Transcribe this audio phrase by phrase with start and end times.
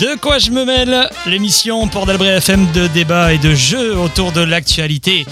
[0.00, 4.30] De quoi je me mêle L'émission Port d'Albret FM de débat et de jeux autour
[4.30, 5.26] de l'actualité.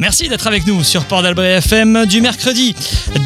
[0.00, 2.74] Merci d'être avec nous sur Port d'Albret FM du mercredi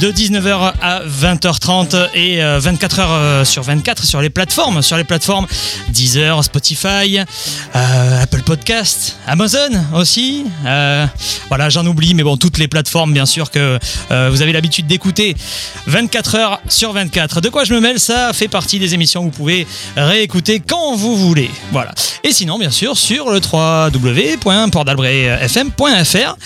[0.01, 5.05] de 19h à 20h30 et 24h euh, euh, sur 24 sur les plateformes, sur les
[5.05, 5.47] plateformes
[5.91, 7.21] Deezer, Spotify,
[7.77, 10.47] euh, Apple Podcast, Amazon aussi.
[11.47, 13.79] voilà, j'en oublie, mais bon, toutes les plateformes bien sûr que
[14.11, 15.37] vous avez l'habitude d'écouter
[15.89, 17.41] 24h sur 24.
[17.41, 19.65] De quoi je me mêle Ça fait partie des émissions que vous pouvez
[19.97, 21.53] réécouter quand vous voulez.
[21.71, 21.95] Voilà.
[22.25, 26.37] Et sinon, bien sûr, sur le www.portdalbretfm.fr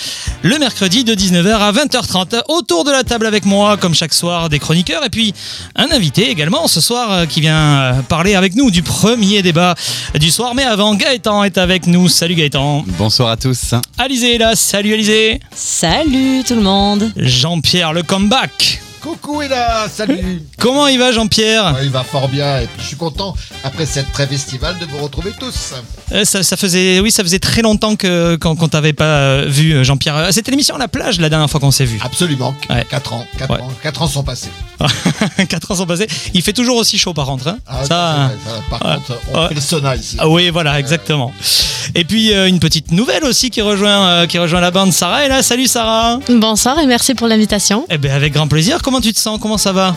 [0.43, 2.43] le mercredi de 19h à 20h30.
[2.49, 5.35] Autour de la table avec moi, comme chaque soir, des chroniqueurs et puis
[5.77, 9.75] un invité également ce soir euh, qui vient euh, parler avec nous du premier débat
[10.15, 10.55] du soir.
[10.55, 12.09] Mais avant, Gaëtan est avec nous.
[12.09, 12.85] Salut Gaëtan.
[12.99, 13.75] Bonsoir à tous.
[13.99, 14.57] Alizé est là.
[14.57, 15.41] Salut Alizé.
[15.55, 17.13] Salut tout le monde.
[17.17, 18.81] Jean-Pierre, le comeback.
[19.01, 22.87] Coucou et là, salut Comment il va Jean-Pierre Il va fort bien et puis je
[22.89, 25.75] suis content après cette trêve estivale de vous retrouver tous.
[26.13, 29.73] Euh, ça, faisait, oui, ça faisait très longtemps que qu'on ne t'avait pas euh, vu
[29.73, 30.29] euh, Jean-Pierre.
[30.33, 32.01] C'était l'émission à la plage la dernière fois qu'on s'est vu.
[32.03, 32.55] Absolument.
[32.91, 34.51] 4 ans, 4 ans, 4 ans sont passés.
[35.49, 36.09] 4 ans sont passés.
[36.35, 37.49] Il fait toujours aussi chaud par contre.
[37.49, 37.59] Hein.
[37.67, 38.31] Ah, ça,
[38.71, 40.17] par contre, on fait le sauna ici.
[40.19, 41.33] Ah, oui, voilà, exactement.
[41.95, 44.93] Et puis une petite nouvelle aussi qui rejoint, qui rejoint la bande.
[44.93, 45.43] Sarah est là.
[45.43, 46.19] Salut Sarah.
[46.29, 47.87] Bonsoir et merci pour l'invitation.
[47.91, 48.83] Eh ben avec grand plaisir.
[48.89, 49.39] Comment tu te sens?
[49.39, 49.95] Comment ça va?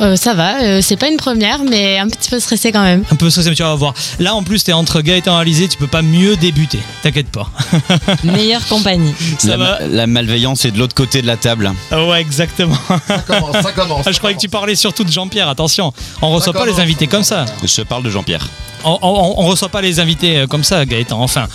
[0.00, 3.04] Euh, Ça va, euh, c'est pas une première, mais un petit peu stressé quand même.
[3.12, 3.94] Un peu stressé, mais tu vas voir.
[4.18, 6.80] Là, en plus, t'es entre Gaëtan et Alizé, tu peux pas mieux débuter.
[7.04, 7.48] T'inquiète pas.
[8.24, 9.14] Meilleure compagnie.
[9.38, 9.78] Ça la, va?
[9.88, 11.70] la malveillance est de l'autre côté de la table.
[11.92, 12.74] Ah ouais, exactement.
[13.06, 14.06] Ça commence, ça commence.
[14.08, 15.92] Ah, je croyais que tu parlais surtout de Jean-Pierre, attention.
[16.20, 17.44] On reçoit pas les invités comme ça.
[17.62, 18.48] Je parle de Jean-Pierre
[18.84, 21.20] on, on, reçoit pas les invités euh, comme ça, Gaëtan.
[21.20, 21.46] Enfin,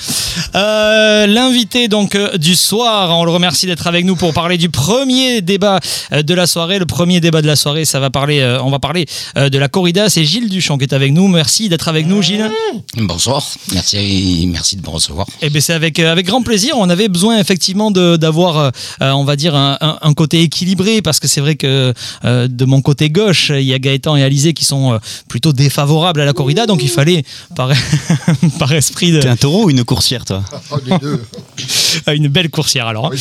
[0.55, 4.69] euh, l'invité donc euh, du soir, on le remercie d'être avec nous pour parler du
[4.69, 5.79] premier débat
[6.11, 6.79] de la soirée.
[6.79, 10.09] Le premier débat de la soirée, ça va parler, on va parler de la corrida.
[10.09, 11.27] C'est Gilles Duchamp qui est avec nous.
[11.27, 12.49] Merci d'être avec nous, Gilles.
[12.97, 13.43] Bonsoir.
[13.73, 15.27] Merci, merci de me recevoir.
[15.41, 16.75] Eh ben c'est avec avec grand plaisir.
[16.77, 21.41] On avait besoin effectivement d'avoir, on va dire un, un, côté équilibré parce que c'est
[21.41, 21.93] vrai que
[22.23, 26.25] de mon côté gauche, il y a Gaëtan et Alizé qui sont plutôt défavorables à
[26.25, 27.16] la corrida, donc il fallait
[27.55, 27.71] par,
[28.73, 29.21] esprit de.
[29.21, 30.43] T'es un taureau ou une coursière, toi
[30.85, 31.23] Les deux.
[32.05, 33.11] Ah, une belle coursière, alors.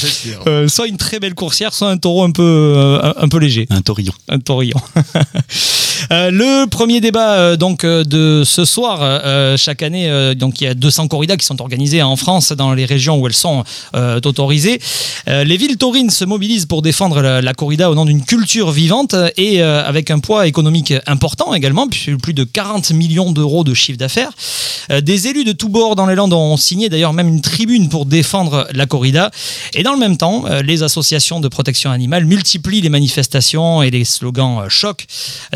[0.46, 3.66] Euh, soit une très belle coursière, soit un taureau un peu, euh, un, peu léger.
[3.70, 4.12] Un taurillon.
[4.28, 4.80] Un taurillon.
[6.10, 9.22] Euh, le premier débat donc de ce soir,
[9.56, 12.84] chaque année, donc il y a 200 corridas qui sont organisées en France dans les
[12.84, 13.64] régions où elles sont
[14.24, 14.80] autorisées.
[15.26, 19.62] les villes taurines se mobilisent pour défendre la, corrida au nom d'une culture vivante et
[19.62, 24.32] avec un poids économique important également, plus de 40 millions d'euros de chiffre d'affaires.
[25.02, 28.06] des élus de tous bords dans les Landes ont signé d'ailleurs même une tribune pour
[28.06, 29.30] défendre la corrida.
[29.74, 34.04] Et dans le même temps, les associations de protection animale multiplient les manifestations et les
[34.04, 35.06] slogans choc,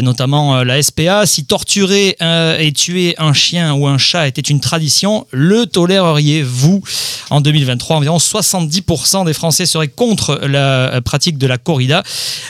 [0.00, 1.26] notamment euh, la SPA.
[1.26, 6.82] Si torturer euh, et tuer un chien ou un chat était une tradition, le toléreriez-vous
[7.30, 12.02] En 2023, environ 70% des Français seraient contre la euh, pratique de la corrida.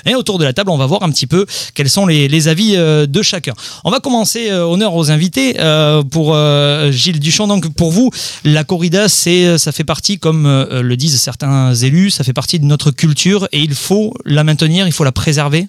[0.06, 2.74] Et autour de la table, on va voir un petit peu quels sont les, avis
[2.74, 3.52] de chacun.
[3.84, 5.54] On va commencer, honneur aux invités,
[6.10, 6.34] pour
[6.90, 7.48] Gilles Duchamp.
[7.48, 8.10] Donc pour vous,
[8.44, 12.90] la corrida, ça fait partie, comme le disent certains élus, ça fait partie de notre
[12.92, 15.68] culture et il faut la maintenir, il faut la préserver?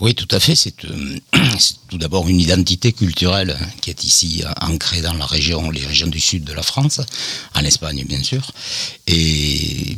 [0.00, 0.54] Oui, tout à fait.
[0.84, 1.18] Euh,
[1.58, 5.86] c'est tout d'abord une identité culturelle qui est ici euh, ancrée dans la région, les
[5.86, 7.00] régions du sud de la France,
[7.54, 8.50] en Espagne bien sûr.
[9.06, 9.96] Et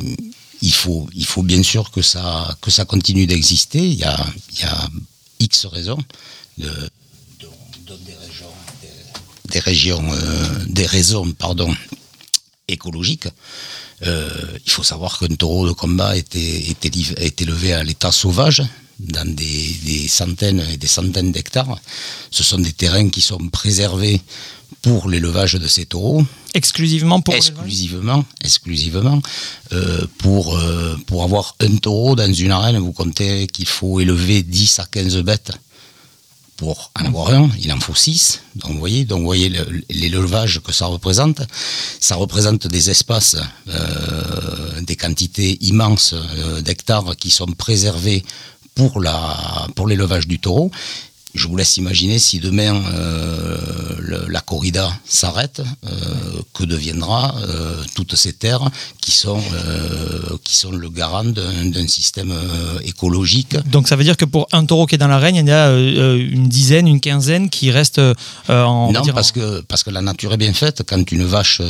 [0.61, 3.79] il faut, il faut bien sûr que ça, que ça continue d'exister.
[3.79, 4.89] Il y a, il y a
[5.41, 5.99] X raisons,
[6.57, 6.71] de,
[9.49, 11.75] des régions, euh, des raisons pardon,
[12.67, 13.27] écologiques.
[14.01, 18.63] il faut savoir qu'un taureau de combat était, était, est élevé à l'état sauvage,
[18.99, 21.79] dans des, centaines et des centaines d'hectares.
[22.31, 24.21] Ce sont des terrains qui sont préservés
[24.81, 26.25] pour l'élevage de ces taureaux.
[26.53, 29.21] Exclusivement pour Exclusivement, exclusivement.
[29.71, 34.43] Euh, pour, euh, pour avoir un taureau dans une arène, vous comptez qu'il faut élever
[34.43, 35.51] 10 à 15 bêtes.
[36.57, 38.41] Pour en avoir un, il en faut 6.
[38.57, 39.49] Donc vous voyez, donc, voyez
[39.89, 41.41] l'élevage que ça représente.
[42.01, 43.37] Ça représente des espaces,
[43.69, 46.13] euh, des quantités immenses
[46.61, 48.25] d'hectares qui sont préservés
[48.75, 50.71] pour l'élevage du taureau.
[51.35, 55.89] Je vous laisse imaginer si demain euh, la corrida s'arrête, euh,
[56.55, 58.67] que deviendra euh, toutes ces terres
[58.99, 59.41] qui sont,
[60.43, 62.33] qui sont le garant d'un système
[62.83, 63.55] écologique.
[63.67, 65.55] Donc ça veut dire que pour un taureau qui est dans l'arène, il y en
[65.55, 68.01] a une dizaine, une quinzaine qui restent
[68.47, 68.91] en...
[68.91, 70.83] Non, parce, que, parce que la nature est bien faite.
[70.87, 71.61] Quand une vache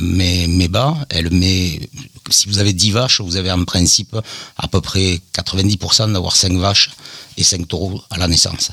[0.00, 1.88] met, met bas, elle met
[2.30, 4.16] si vous avez 10 vaches, vous avez en principe
[4.56, 6.90] à peu près 90% d'avoir 5 vaches
[7.36, 8.70] et 5 taureaux à la naissance.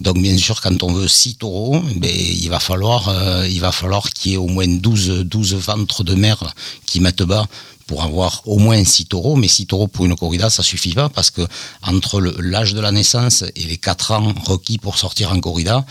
[0.00, 3.72] Donc bien sûr, quand on veut 6 taureaux, ben, il va falloir, euh, il va
[3.72, 6.54] falloir qu'il y ait au moins 12, 12 ventres de mer
[6.86, 7.46] qui mettent bas
[7.88, 11.08] pour avoir au moins 6 taureaux, mais 6 taureaux pour une corrida, ça suffit pas
[11.08, 11.42] parce que
[11.82, 15.84] entre l'âge de la naissance et les 4 ans requis pour sortir en corrida,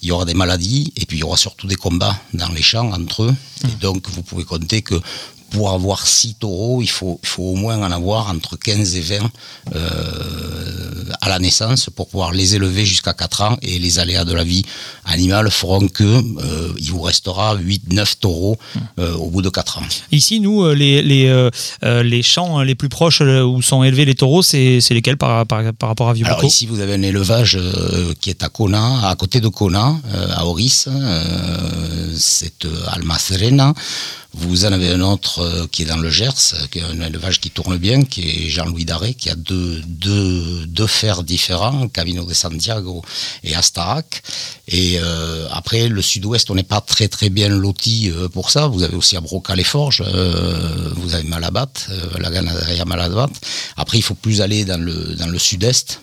[0.00, 2.62] il y aura des maladies et puis il y aura surtout des combats dans les
[2.62, 3.34] champs entre eux.
[3.64, 5.00] Et donc vous pouvez compter que
[5.52, 9.00] pour avoir 6 taureaux, il faut, il faut au moins en avoir entre 15 et
[9.00, 9.16] 20
[9.74, 9.80] euh,
[11.20, 14.44] à la naissance pour pouvoir les élever jusqu'à 4 ans et les aléas de la
[14.44, 14.64] vie
[15.04, 18.56] animale feront que euh, il vous restera 8-9 taureaux
[18.98, 19.82] euh, au bout de 4 ans.
[20.10, 21.50] Ici, nous, euh, les, les, euh,
[21.84, 25.62] euh, les champs les plus proches où sont élevés les taureaux, c'est lesquels par, par,
[25.74, 27.58] par rapport à Alors Vieux-Bocaux ici, vous avez un élevage
[28.20, 29.96] qui est à Kona, à côté de Kona,
[30.36, 30.88] à Oris.
[32.16, 33.74] c'est Almacerena.
[34.34, 37.00] Vous en avez un autre euh, qui est dans le Gers, euh, qui est un
[37.00, 41.88] élevage qui tourne bien, qui est Jean-Louis Daré, qui a deux, deux, deux fers différents,
[41.88, 43.02] Camino de Santiago
[43.44, 44.22] et Astarac.
[44.68, 48.68] Et euh, après, le sud-ouest, on n'est pas très très bien loti euh, pour ça.
[48.68, 53.28] Vous avez aussi à Brocal les Forges, euh, vous avez Malabat, euh, la ganaderia Malabat.
[53.76, 56.00] Après, il faut plus aller dans le, dans le sud-est,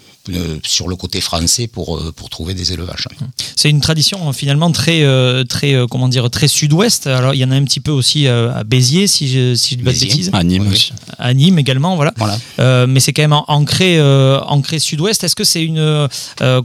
[0.64, 3.08] sur le côté français, pour, euh, pour trouver des élevages.
[3.56, 7.08] C'est une tradition euh, finalement très, euh, très, euh, comment dire, très sud-ouest.
[7.08, 9.80] Alors, il y en a un petit peu aussi à Béziers, si je, si je
[9.80, 10.10] dis pas de Béziers.
[10.10, 10.30] bêtises.
[10.34, 10.94] À Nîmes Oui, aussi.
[11.18, 12.14] À Nîmes également, voilà.
[12.18, 12.38] Voilà.
[12.60, 15.24] Euh, mais c'est quand même ancré, euh, ancré sud-ouest.
[15.24, 16.08] Est-ce que c'est une, euh,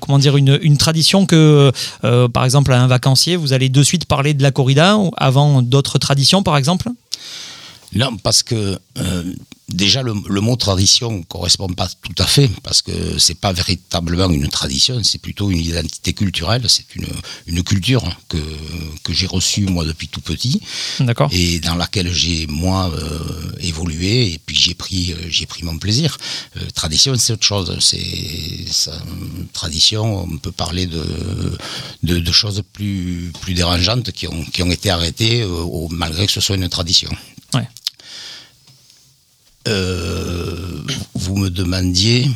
[0.01, 1.73] comment dire, une, une tradition que,
[2.33, 5.99] par exemple, à un vacancier, vous allez de suite parler de la corrida avant d'autres
[5.99, 6.89] traditions, par exemple?
[7.95, 9.23] Non, parce que euh,
[9.69, 13.53] déjà le, le mot tradition ne correspond pas tout à fait, parce que c'est pas
[13.53, 17.07] véritablement une tradition, c'est plutôt une identité culturelle, c'est une,
[17.47, 18.39] une culture que,
[19.05, 20.61] que j'ai reçue moi depuis tout petit
[21.33, 25.79] et dans laquelle j'ai moi euh, évolué et puis j'ai pris euh, j'ai pris mon
[25.79, 26.17] plaisir.
[26.57, 28.01] Euh, tradition c'est autre chose, c'est
[29.53, 31.05] tradition on peut parler de,
[32.03, 36.33] de, de choses plus plus dérangeantes qui ont qui ont été arrêtées au- malgré que
[36.33, 37.11] ce soit une tradition.
[39.67, 40.83] Euh,
[41.15, 42.31] vous me demandiez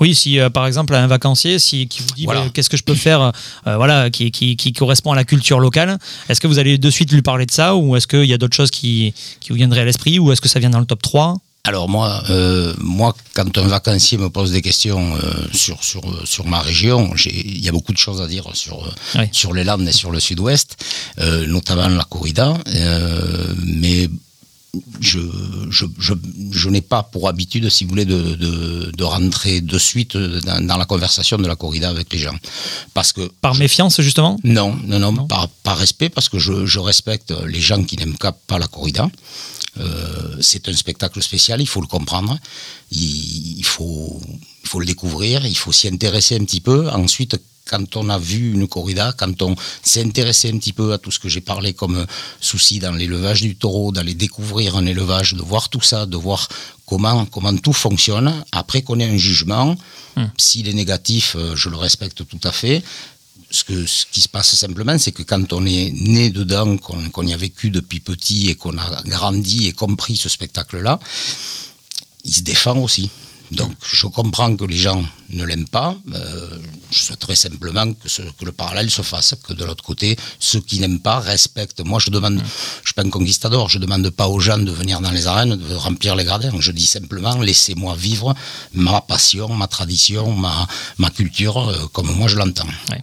[0.00, 2.42] Oui, si euh, par exemple un vacancier si, qui vous dit Voilà.
[2.42, 3.32] bah, qu'est-ce que je peux faire
[3.66, 5.98] euh, voilà, qui, qui, qui correspond à la culture locale,
[6.28, 8.38] est-ce que vous allez de suite lui parler de ça ou est-ce qu'il y a
[8.38, 10.86] d'autres choses qui, qui vous viendraient à l'esprit ou est-ce que ça vient dans le
[10.86, 15.16] top 3 Alors moi, euh, moi, quand un vacancier me pose des questions
[15.52, 19.26] sur, sur, sur ma région, il y a beaucoup de choses à dire sur, Oui.
[19.30, 20.76] sur les Landes et sur le Sud-Ouest,
[21.46, 22.54] notamment la corrida.
[23.64, 24.08] mais
[25.00, 25.20] je,
[25.70, 26.14] je, je,
[26.50, 30.66] je n'ai pas pour habitude, si vous voulez, de, de, de rentrer de suite dans,
[30.66, 32.36] dans la conversation de la corrida avec les gens.
[32.94, 34.38] Parce que Par méfiance justement?
[34.44, 35.26] Non, non, non, Non.
[35.26, 39.08] Par, par respect, parce que je, je respecte les gens qui n'aiment pas la corrida.
[39.78, 42.38] Euh, c'est un spectacle spécial, il faut le comprendre,
[42.92, 44.20] il, il faut,
[44.62, 46.88] il faut le découvrir, il faut s'y intéresser un petit peu.
[46.90, 47.36] Ensuite,
[47.68, 51.10] quand on a vu une corrida, quand on s'est intéressé un petit peu à tout
[51.10, 52.06] ce que j'ai parlé comme
[52.40, 56.48] souci dans l'élevage du taureau, d'aller découvrir un élevage, de voir tout ça, de voir
[56.86, 59.76] comment, comment tout fonctionne, après qu'on ait un jugement,
[60.36, 62.82] s'il est négatif, euh, je le respecte tout à fait.
[63.50, 67.08] Ce, que, ce qui se passe simplement, c'est que quand on est né dedans, qu'on
[67.10, 70.98] qu'on y a vécu depuis petit et qu'on a grandi et compris ce spectacle-là,
[72.24, 73.10] il se défend aussi.
[73.52, 75.94] Donc je comprends que les gens ne l'aiment pas.
[76.14, 76.48] euh,
[76.90, 80.60] je souhaiterais simplement que, ce- que le parallèle se fasse, que de l'autre côté, ceux
[80.60, 81.82] qui n'aiment pas respectent.
[81.84, 82.38] Moi, je demande,
[82.82, 85.56] je suis pas un conquistador, je demande pas aux gens de venir dans les arènes,
[85.56, 86.52] de remplir les gradins.
[86.60, 88.34] Je dis simplement, laissez-moi vivre
[88.72, 90.66] ma passion, ma tradition, ma,
[90.98, 92.68] ma culture, euh, comme moi je l'entends.
[92.90, 93.02] Ouais.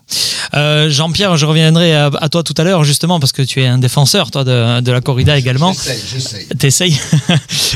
[0.53, 3.67] Euh, Jean-Pierre, je reviendrai à, à toi tout à l'heure justement parce que tu es
[3.67, 5.73] un défenseur toi de, de la corrida également.
[5.73, 6.47] J'essaye, j'essaye.
[6.57, 6.99] T'essayes.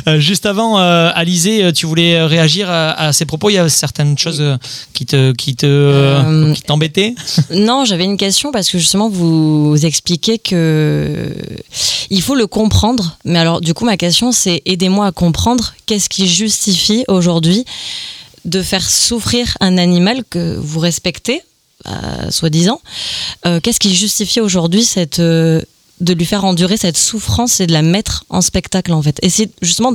[0.07, 3.49] Euh, Juste avant, Alizé, tu voulais réagir à, à ces propos.
[3.49, 4.39] Il y a certaines choses
[4.93, 7.15] qui te, qui te, Euh, qui t'embêtaient.
[7.51, 11.33] Non, j'avais une question parce que justement vous expliquez que
[12.09, 13.17] il faut le comprendre.
[13.25, 17.65] Mais alors du coup ma question c'est aidez-moi à comprendre qu'est-ce qui justifie aujourd'hui
[18.45, 21.41] de faire souffrir un animal que vous respectez,
[21.87, 22.79] euh, soi-disant.
[23.45, 27.81] Euh, qu'est-ce qui justifie aujourd'hui cette de lui faire endurer cette souffrance et de la
[27.81, 29.17] mettre en spectacle en fait?
[29.21, 29.93] Essayez justement,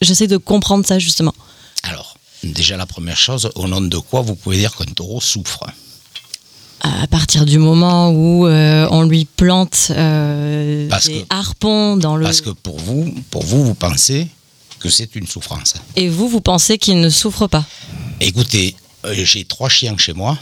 [0.00, 1.34] j'essaie de comprendre ça justement.
[1.82, 2.13] Alors,
[2.52, 5.64] déjà la première chose, au nom de quoi vous pouvez dire qu'un taureau souffre
[6.80, 12.14] à partir du moment où euh, on lui plante euh, Parce des que- harpons dans
[12.16, 14.28] le Parce que pour vous, pour vous, vous pensez
[14.80, 15.74] que c'est une souffrance.
[15.96, 17.64] et vous vous pensez qu'il ne souffre pas
[18.20, 20.36] Écoutez, euh, j'ai trois chiens chez moi.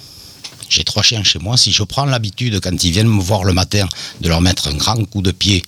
[0.69, 1.57] J'ai trois chiens chez moi.
[1.57, 3.87] Si je prends l'habitude, quand ils viennent me voir le matin,
[4.21, 5.63] de leur mettre un grand coup de pied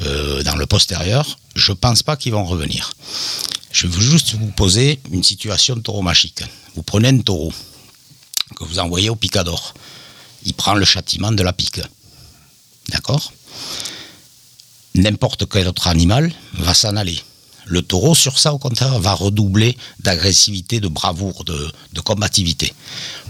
[0.00, 2.92] dans le postérieur, je pense pas qu'ils vont revenir.
[3.74, 6.44] Je veux juste vous poser une situation tauromachique.
[6.76, 7.52] Vous prenez un taureau
[8.54, 9.74] que vous envoyez au picador.
[10.46, 11.80] il prend le châtiment de la pique.
[12.90, 13.32] D'accord?
[14.94, 17.18] N'importe quel autre animal va s'en aller.
[17.66, 22.72] Le taureau, sur ça, au contraire, va redoubler d'agressivité, de bravoure, de, combativité.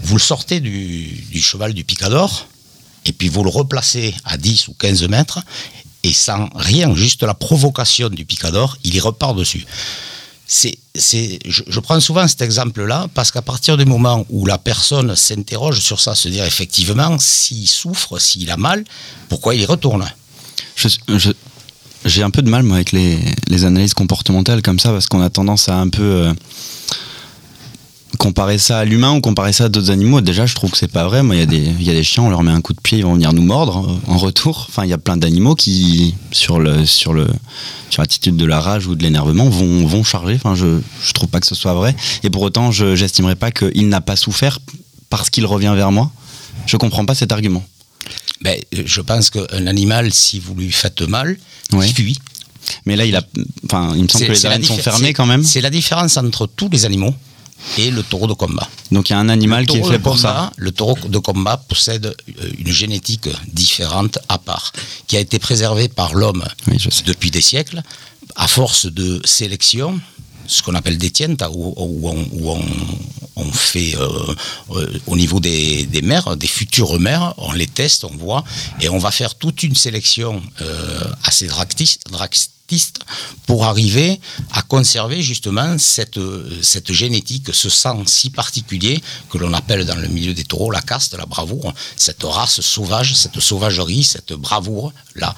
[0.03, 2.47] Vous le sortez du, du cheval du picador,
[3.05, 5.39] et puis vous le replacez à 10 ou 15 mètres,
[6.03, 9.65] et sans rien, juste la provocation du picador, il y repart dessus.
[10.47, 14.57] C'est, c'est, je, je prends souvent cet exemple-là parce qu'à partir du moment où la
[14.57, 18.83] personne s'interroge sur ça, se dire effectivement, s'il souffre, s'il a mal,
[19.27, 20.05] pourquoi il y retourne
[22.05, 25.21] J'ai un peu de mal moi avec les, les analyses comportementales comme ça parce qu'on
[25.21, 26.33] a tendance à un peu euh,
[28.17, 30.21] comparer ça à l'humain ou comparer ça à d'autres animaux.
[30.21, 31.23] Déjà, je trouve que c'est pas vrai.
[31.23, 32.81] Moi, il y, a des- y a des chiens, on leur met un coup de
[32.81, 34.65] pied, ils vont venir nous mordre euh, en retour.
[34.69, 37.27] Enfin, il y a plein d'animaux qui, sur le, sur le,
[37.89, 40.35] sur l'attitude de la rage ou de l'énervement, vont, vont charger.
[40.35, 41.95] Enfin, je, je trouve pas que ce soit vrai.
[42.23, 44.59] Et pour autant, je j'estimerais pas qu'il n'a pas souffert
[45.09, 46.11] parce qu'il revient vers moi.
[46.67, 47.63] Je comprends pas cet argument.
[48.41, 51.37] ben, Je pense qu'un animal, si vous lui faites mal,
[51.73, 52.17] il fuit.
[52.87, 53.21] Mais là, il a,
[53.65, 55.43] enfin, il me semble C'est- que les arènes sont fermées quand même.
[55.43, 57.13] C'est la différence entre tous les animaux
[57.77, 58.67] et le taureau de combat.
[58.91, 60.51] Donc il y a un animal qui est fait pour combat, ça.
[60.57, 62.05] Le taureau de combat possède
[62.39, 64.71] euh, une génétique différente à part,
[65.07, 67.81] qui a été préservée par l'homme Oui, depuis des siècles,
[68.35, 69.99] à force de sélection,
[70.47, 72.65] ce qu'on appelle des tientes, où, où on, où on-
[73.37, 74.07] on fait euh,
[74.75, 78.45] euh, au niveau des, des mères, des futures mères, on les teste, on voit,
[78.79, 82.51] et on va faire toute une sélection euh, assez dractis- dractiste
[83.45, 84.19] pour arriver
[84.51, 86.19] à conserver justement cette,
[86.61, 90.81] cette génétique, ce sang si particulier que l'on appelle dans le milieu des taureaux la
[90.81, 95.35] caste, la bravoure, cette race sauvage, cette sauvagerie, cette bravoure-là.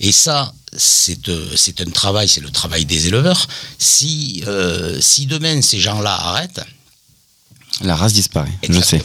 [0.00, 3.46] Et ça, c'est euh, un travail, c'est le travail des éleveurs.
[3.78, 6.60] Si, euh, si demain ces gens-là arrêtent,
[7.82, 9.02] La race disparaît, je sais.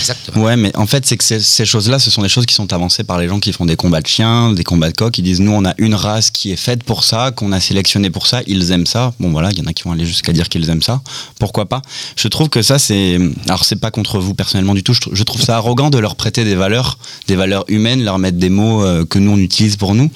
[0.00, 0.44] exactement.
[0.44, 2.72] Ouais, mais en fait, c'est que ces, ces choses-là, ce sont des choses qui sont
[2.72, 5.16] avancées par les gens qui font des combats de chiens, des combats de coqs.
[5.18, 8.10] Ils disent, nous, on a une race qui est faite pour ça, qu'on a sélectionné
[8.10, 9.12] pour ça, ils aiment ça.
[9.20, 11.00] Bon, voilà, il y en a qui vont aller jusqu'à dire qu'ils aiment ça.
[11.38, 11.80] Pourquoi pas?
[12.16, 13.18] Je trouve que ça, c'est.
[13.46, 14.94] Alors, c'est pas contre vous personnellement du tout.
[15.12, 16.98] Je trouve ça arrogant de leur prêter des valeurs,
[17.28, 20.10] des valeurs humaines, leur mettre des mots euh, que nous, on utilise pour nous.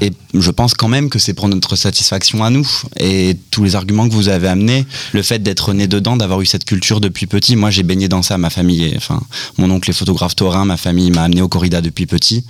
[0.00, 2.68] Et je pense quand même que c'est pour notre satisfaction à nous.
[2.98, 6.46] Et tous les arguments que vous avez amenés, le fait d'être né dedans, d'avoir eu
[6.46, 8.84] cette culture depuis petit, moi j'ai baigné dans ça, ma famille.
[8.84, 9.20] est- Enfin,
[9.56, 12.44] mon oncle est photographe taurin, ma famille m'a amené au corrida depuis petit.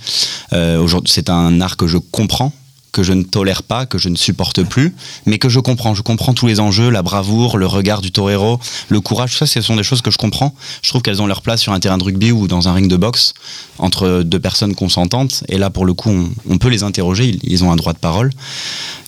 [0.53, 2.51] Euh, Aujourd'hui, c'est un art que je comprends
[2.95, 5.93] que je ne tolère pas, que je ne supporte plus, mais que je comprends.
[5.95, 9.37] Je comprends tous les enjeux, la bravoure, le regard du torero, le courage.
[9.37, 10.55] Ça, ce sont des choses que je comprends.
[10.81, 12.89] Je trouve qu'elles ont leur place sur un terrain de rugby ou dans un ring
[12.89, 13.33] de boxe
[13.79, 15.43] entre deux personnes consentantes.
[15.49, 16.09] Et là, pour le coup,
[16.49, 17.25] on, peut les interroger.
[17.27, 18.31] Ils, ils ont un droit de parole.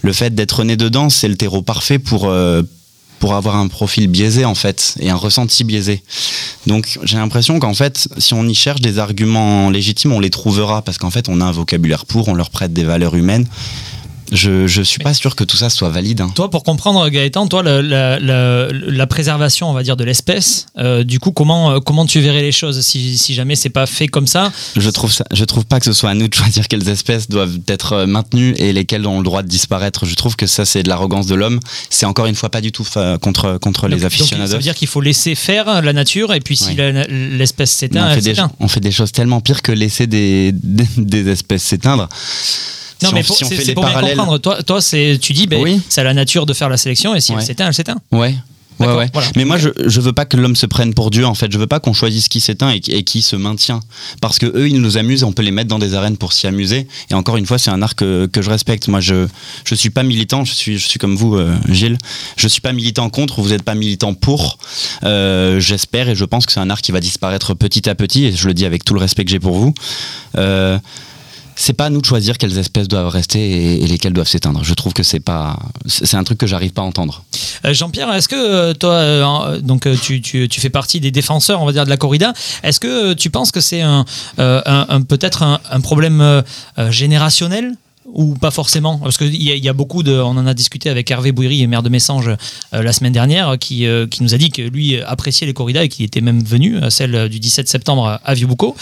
[0.02, 2.64] Le fait d'être né dedans, c'est le terreau parfait pour euh,
[3.20, 6.04] pour avoir un profil biaisé en fait et un ressenti biaisé.
[6.66, 10.82] Donc j'ai l'impression qu'en fait, si on y cherche des arguments légitimes, on les trouvera
[10.82, 13.48] parce qu'en fait, on a un vocabulaire pour, on leur prête des valeurs humaines.
[14.32, 16.22] Je, je suis pas sûr que tout ça soit valide.
[16.22, 16.32] hein.
[16.36, 20.66] Toi, pour comprendre, Gaëtan, toi, la, la- la- la préservation, on va dire, de l'espèce,
[20.78, 23.86] euh, du coup, comment, euh, comment tu verrais les choses si, si jamais c'est pas
[23.86, 24.52] fait comme ça?
[24.76, 27.30] Je trouve ça, je trouve pas que ce soit à nous de choisir quelles espèces
[27.30, 30.06] doivent être euh, maintenues et lesquelles ont le droit de disparaître.
[30.06, 31.60] Je trouve que ça c'est de l'arrogance de l'homme.
[31.90, 32.86] C'est encore une fois pas du tout
[33.22, 34.52] contre contre les Donc- donc, aficionados.
[34.52, 36.94] Ça veut dire qu'il faut laisser faire la nature, et puis si Oui.
[37.38, 40.88] l'espèce s'éteint, on, fait des, on fait des choses tellement pires que laisser des, des,
[40.98, 42.10] des espèces s'éteindre.
[43.04, 44.38] Non, Si mais on- pour- si on fait des pour bien parallèles- comprendre.
[44.40, 45.80] Toi, toi c'est, tu dis, ben, Oui.
[45.90, 47.44] c'est à la nature de faire la sélection, et si elle Ouais.
[47.46, 47.98] s'éteint, elle s'éteint.
[48.12, 48.36] Ouais.
[48.80, 49.10] Ouais, ouais.
[49.12, 49.28] voilà.
[49.36, 51.52] Mais moi, je, je veux pas que l'homme se prenne pour Dieu, en fait.
[51.52, 53.80] Je veux pas qu'on choisisse qui s'éteint et, et qui se maintient.
[54.22, 56.46] Parce que eux, ils nous amusent, on peut les mettre dans des arènes pour s'y
[56.46, 56.88] amuser.
[57.10, 58.88] Et encore une fois, c'est un art que, que je respecte.
[58.88, 59.26] Moi, je,
[59.66, 61.98] je suis pas militant, je suis, je suis comme vous, euh, Gilles.
[62.36, 64.60] Je suis pas militant contre, vous êtes pas militant pour.
[65.04, 68.26] Euh, J'espère et je pense que c'est un art qui va disparaître petit à petit,
[68.26, 69.74] et je le dis avec tout le respect que j'ai pour vous.
[70.38, 70.78] Euh,
[71.58, 74.64] c'est pas à nous de choisir quelles espèces doivent rester et, lesquelles doivent s'éteindre.
[74.64, 77.24] Je trouve que c'est pas, c'est un truc que j'arrive pas à entendre.
[77.66, 81.62] Euh, Jean-Pierre, est-ce que euh, toi, euh, donc tu, tu- tu fais partie des défenseurs,
[81.62, 82.32] on va dire, de la corrida.
[82.64, 84.06] Est-ce que tu penses que c'est un,
[84.38, 86.44] un- peut-être un, problème
[86.90, 87.74] générationnel?
[88.14, 90.14] Ou pas forcément Parce qu'il y, a- il y a beaucoup de.
[90.14, 92.30] On en a discuté avec Hervé Bouiry, maire de Messanges,
[92.74, 95.84] euh, la semaine dernière, qui, euh, qui nous a dit que lui appréciait les corridas
[95.84, 98.76] et qu'il était même venu, à celle du 17 septembre à Vieux-Boucau.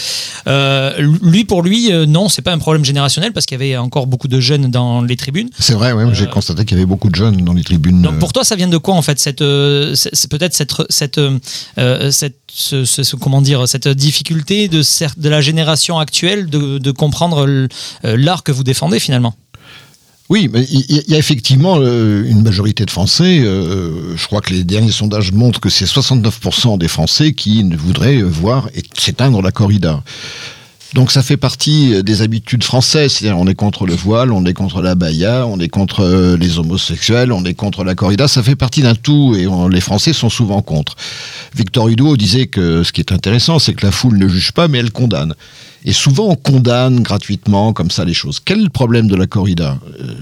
[0.48, 3.77] Euh, lui, pour lui, euh, non, c'est pas un problème générationnel parce qu'il y avait
[3.77, 5.50] encore beaucoup de jeunes dans les tribunes.
[5.60, 8.01] C'est vrai, ouais, j'ai constaté qu'il y avait beaucoup de jeunes dans les tribunes.
[8.01, 9.96] Donc euh, pour toi, ça vient de quoi en fait cette, euh,
[10.29, 11.39] peut-être cette, cette, euh,
[11.77, 14.81] euh, cette ce, comment dire cette difficulté de,
[15.17, 17.67] de la génération actuelle de, de comprendre euh,
[18.03, 19.35] l'art que vous défendez finalement.
[20.27, 23.41] Oui, il y, a effectivement euh, une majorité de Français.
[23.41, 28.23] euh, je crois que les derniers sondages montrent que c'est 69% des Français qui voudraient
[28.23, 30.01] voir s'éteindre la corrida.
[30.95, 34.53] Donc ça fait partie des habitudes françaises, c'est-à-dire on est contre le voile, on est
[34.53, 38.41] contre la baya, on est contre euh, les homosexuels, on est contre la corrida, ça
[38.41, 40.95] fait partie d'un tout et les Français sont souvent contre.
[41.53, 44.69] Victor Hugo disait que ce qui est intéressant, c'est que la foule ne juge pas
[44.69, 45.35] mais elle condamne.
[45.83, 48.39] Et souvent on condamne gratuitement comme ça les choses.
[48.39, 49.77] Quel problème de la corrida?
[49.99, 50.13] Euh,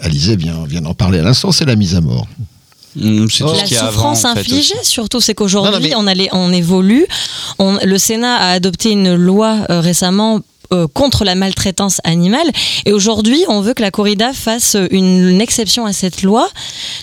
[0.00, 2.26] Alizé vient, vient d'en parler à l'instant, c'est la mise à mort.
[2.96, 4.90] Mm, C'est tout ce La qu'il y a avant, souffrance en fait, infligée, aussi.
[4.90, 7.06] surtout, c'est qu'aujourd'hui, mais- on, allait- on évolue.
[7.58, 10.40] On- le Sénat a adopté une loi euh, récemment
[10.72, 12.46] euh, contre la maltraitance animale.
[12.84, 16.48] Et aujourd'hui, on veut que la corrida fasse une, une exception à cette loi.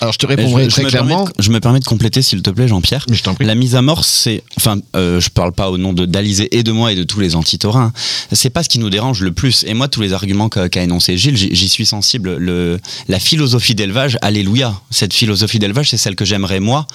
[0.01, 2.21] Alors je te répondrai je, je très me clairement, de, je me permets de compléter,
[2.21, 3.05] s'il te plaît, Jean-Pierre.
[3.09, 3.45] mais je t'en prie.
[3.45, 6.63] La mise à mort, c'est, enfin, euh, je parle pas au nom de d'Alizé et
[6.63, 7.91] de moi et de tous les antitaurins.
[8.31, 9.63] C'est pas ce qui nous dérange le plus.
[9.67, 12.35] Et moi, tous les arguments qu'a énoncé Gilles, j'y j'y suis sensible.
[12.37, 14.73] Le, la philosophie d'élevage, alléluia.
[14.91, 16.85] Cette philosophie d'élevage, c'est celle que j'aimerais moi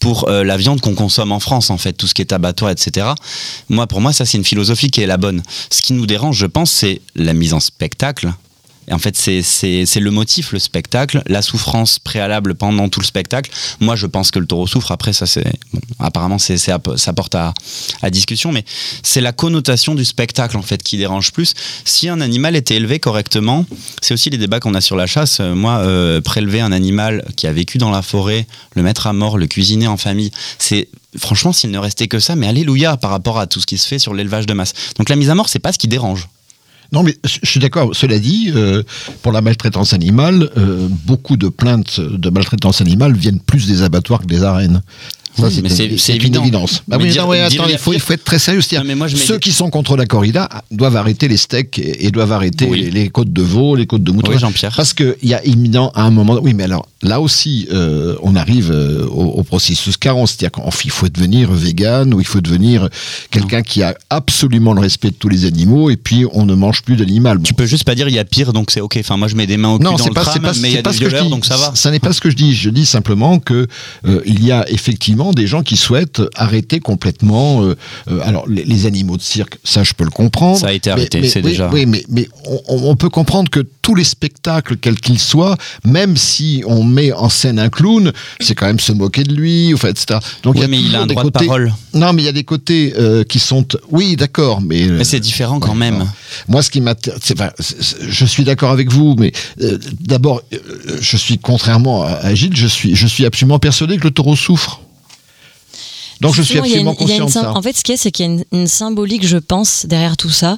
[0.00, 2.70] pour euh, la viande qu'on consomme en France, en fait, tout ce qui est abattoir,
[2.70, 3.08] etc.
[3.68, 5.42] Moi, pour moi, ça, c'est une philosophie qui est la bonne.
[5.70, 8.32] Ce qui nous dérange, je pense, c'est la mise en spectacle.
[8.88, 13.50] Et en fait, c'est- le motif, le spectacle, la souffrance préalable pendant tout le spectacle.
[13.80, 14.92] Moi, je pense que le taureau souffre.
[14.92, 15.44] Après, ça, c'est.
[15.98, 17.52] Apparemment, ça porte à,
[18.10, 18.64] discussion, mais
[19.02, 21.52] c'est la connotation du spectacle, en fait, qui dérange plus.
[21.84, 23.66] Si un animal était élevé correctement,
[24.00, 25.40] c'est aussi les débats qu'on a sur la chasse.
[25.40, 29.36] Moi, euh, prélever un animal qui a vécu dans la forêt, le mettre à mort,
[29.36, 30.88] le cuisiner en famille, c'est.
[31.18, 33.86] Franchement, s'il ne restait que ça, mais alléluia par rapport à tout ce qui se
[33.86, 34.72] fait sur l'élevage de masse.
[34.96, 36.28] Donc la mise à mort, c'est pas ce qui dérange.
[36.92, 37.94] Non, mais je suis d'accord.
[37.94, 38.82] Cela dit, euh,
[39.22, 44.20] pour la maltraitance animale, euh, beaucoup de plaintes de maltraitance animale viennent plus des abattoirs
[44.20, 44.82] que des arènes.
[45.38, 46.42] Ça, Oui, mais une- c'est- évident.
[46.42, 46.82] évidence.
[46.88, 48.38] Bah Mais oui, dire- non, ouais, dire attends, il faut, il pire- faut être très
[48.38, 48.60] sérieux.
[48.84, 52.32] Non, moi, ceux qui sont contre la corrida doivent arrêter les steaks et, et doivent
[52.32, 52.82] arrêter Oui.
[52.82, 54.36] les, les côtes de veau, les côtes de mouton.
[54.36, 54.74] Jean-Pierre.
[54.76, 56.38] Parce qu'il y a imminent à un moment.
[56.42, 60.32] Oui, mais alors là aussi, euh, on arrive euh, au, au processus carence.
[60.38, 62.88] C'est-à-dire qu'il faut devenir vegan ou il faut devenir
[63.30, 66.82] quelqu'un qui a absolument le respect de tous les animaux et puis on ne mange
[66.82, 67.40] plus d'animal.
[67.42, 68.96] Tu peux juste pas dire il y a pire donc c'est ok.
[69.00, 70.70] Enfin moi je mets des mains au cul Non, dans le pas, tram, pas, mais
[70.70, 71.72] il y a des violeurs donc ça va.
[71.74, 72.54] Ça n'est pas ce que je dis.
[72.54, 73.66] Je dis simplement que
[74.06, 77.62] euh, il y a effectivement des gens qui souhaitent arrêter complètement.
[77.62, 77.76] euh,
[78.10, 80.58] euh, alors les, les animaux de cirque, ça je peux le comprendre.
[80.58, 82.60] Ça a été arrêté, c'est oui, déjà- Oui, mais, mais on,
[82.90, 87.28] on peut comprendre que tous les spectacles, quels qu'ils soient, même si on met en
[87.30, 90.18] scène un clown, c'est quand même se moquer de lui, fait, etc.
[90.42, 91.72] Donc Oui, il y a mais il a un droit de côtés- parole.
[91.94, 93.64] Non, mais il y a des côtés euh, qui sont.
[93.90, 94.86] Oui, d'accord, mais.
[94.86, 96.04] Mais c'est différent quand même.
[96.48, 97.50] Moi, ce qui m'intéresse, enfin,
[98.08, 99.32] je suis d'accord avec vous, mais
[100.00, 100.42] d'abord,
[101.00, 104.36] je suis contrairement à, à Gilles, je suis, je suis absolument persuadé que le taureau
[104.36, 104.82] souffre.
[106.20, 107.52] Donc, je suis absolument conscient de sym- ça.
[107.54, 109.86] En fait, ce qu'il y a, c'est qu'il y a une, une symbolique, je pense,
[109.86, 110.56] derrière tout ça.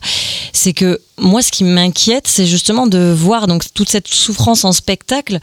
[0.53, 4.73] C'est que moi, ce qui m'inquiète, c'est justement de voir donc toute cette souffrance en
[4.73, 5.39] spectacle,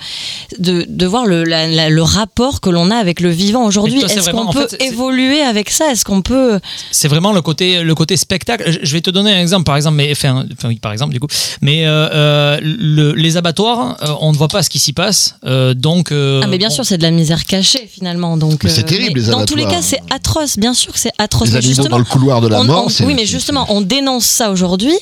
[0.58, 4.02] de, de voir le, la- la- le rapport que l'on a avec le vivant aujourd'hui.
[4.02, 5.92] Est-ce qu'on en peut fait, évoluer avec ça?
[5.92, 6.60] Est-ce qu'on peut
[6.92, 8.80] C'est vraiment le côté, le côté spectacle.
[8.82, 11.20] Je- vais te donner un exemple, par exemple, mais enfin, enfin, oui, par exemple du
[11.20, 11.28] coup,
[11.62, 15.36] mais euh, euh, le- les abattoirs, euh, on ne voit pas ce qui s'y passe,
[15.46, 16.12] euh, donc.
[16.12, 18.36] euh, Ah mais bien on- sûr, c'est de la misère cachée finalement.
[18.38, 19.82] Donc, Mais c'est terrible, les Dans tous les abattoirs.
[19.82, 20.58] cas, c'est atroce.
[20.58, 21.50] Bien sûr que c'est atroce.
[21.52, 24.26] Les justement, dans le couloir de la on- mort, on- oui, mais justement, on dénonce
[24.26, 24.94] ça aujourd'hui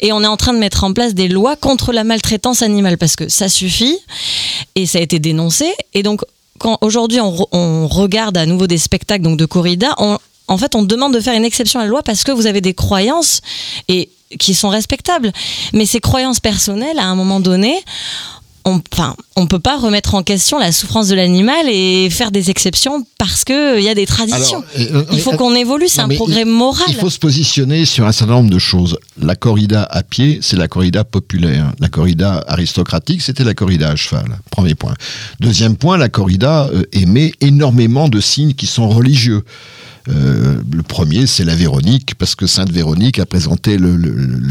[0.00, 2.98] et on est en train de mettre en place des lois contre la maltraitance animale
[2.98, 3.98] parce que ça suffit
[4.74, 5.72] et ça a été dénoncé.
[5.94, 6.22] Et donc,
[6.58, 10.58] quand aujourd'hui on, re- on regarde à nouveau des spectacles donc de corrida, on, en
[10.58, 12.74] fait, on demande de faire une exception à la loi parce que vous avez des
[12.74, 13.40] croyances
[13.88, 15.32] et qui sont respectables.
[15.72, 17.74] Mais ces croyances personnelles, à un moment donné,
[18.64, 22.50] on, enfin, on peut pas remettre en question la souffrance de l'animal et faire des
[22.50, 24.64] exceptions parce que il y a des traditions.
[24.74, 26.86] Alors, euh, il faut euh, qu'on évolue, c'est un progrès il- moral.
[26.88, 28.98] Il faut se positionner sur un certain nombre de choses.
[29.20, 31.72] La corrida à pied, c'est la corrida populaire.
[31.78, 34.38] La corrida aristocratique, c'était la corrida à cheval.
[34.50, 34.94] Premier point.
[35.40, 39.44] Deuxième point, la corrida euh, émet énormément de signes qui sont religieux.
[40.08, 43.96] Euh, le premier, c'est la Véronique, parce que Sainte Véronique a présenté le,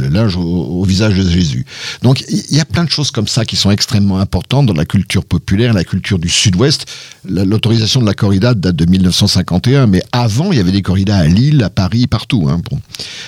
[0.10, 1.66] linge au, visage de Jésus.
[2.02, 4.86] Donc, il y a plein de choses comme ça qui sont extrêmement importantes dans la
[4.86, 6.86] culture populaire, la culture du Sud-Ouest.
[7.30, 11.18] La- L'autorisation de la corrida date de 1951, mais avant, il y avait des corridas
[11.18, 12.48] à Lille, à Paris, partout.
[12.50, 12.60] hein.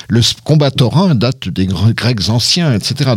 [0.08, 0.72] Le combat
[1.16, 3.12] date des Gr- Grecs anciens, etc.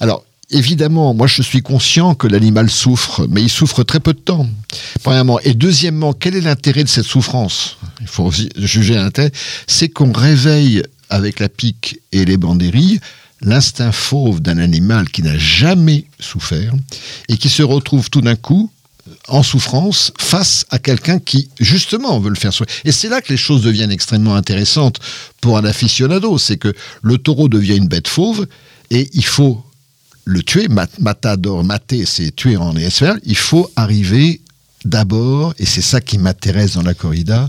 [0.00, 4.18] Alors, Évidemment, moi je suis conscient que l'animal souffre, mais il souffre très peu de
[4.18, 4.46] temps.
[5.02, 5.40] Premièrement.
[5.40, 7.78] Et deuxièmement, quel est l'intérêt de cette souffrance?
[8.00, 9.32] Il faut aussi juger l'intérêt.
[9.66, 13.00] C'est qu'on réveille avec la pique et les bandérilles
[13.44, 16.74] l'instinct fauve d'un animal qui n'a jamais souffert
[17.28, 18.70] et qui se retrouve tout d'un coup
[19.28, 22.74] en souffrance face à quelqu'un qui justement veut le faire souffrir.
[22.84, 25.00] Et c'est là que les choses deviennent extrêmement intéressantes
[25.40, 28.46] pour un aficionado, c'est que le taureau devient une bête fauve
[28.90, 29.64] et il faut
[30.24, 34.40] le tuer, mat- matador, mater, c'est tuer en espagnol, il faut arriver
[34.84, 37.48] d'abord, et c'est ça qui m'intéresse dans la corrida,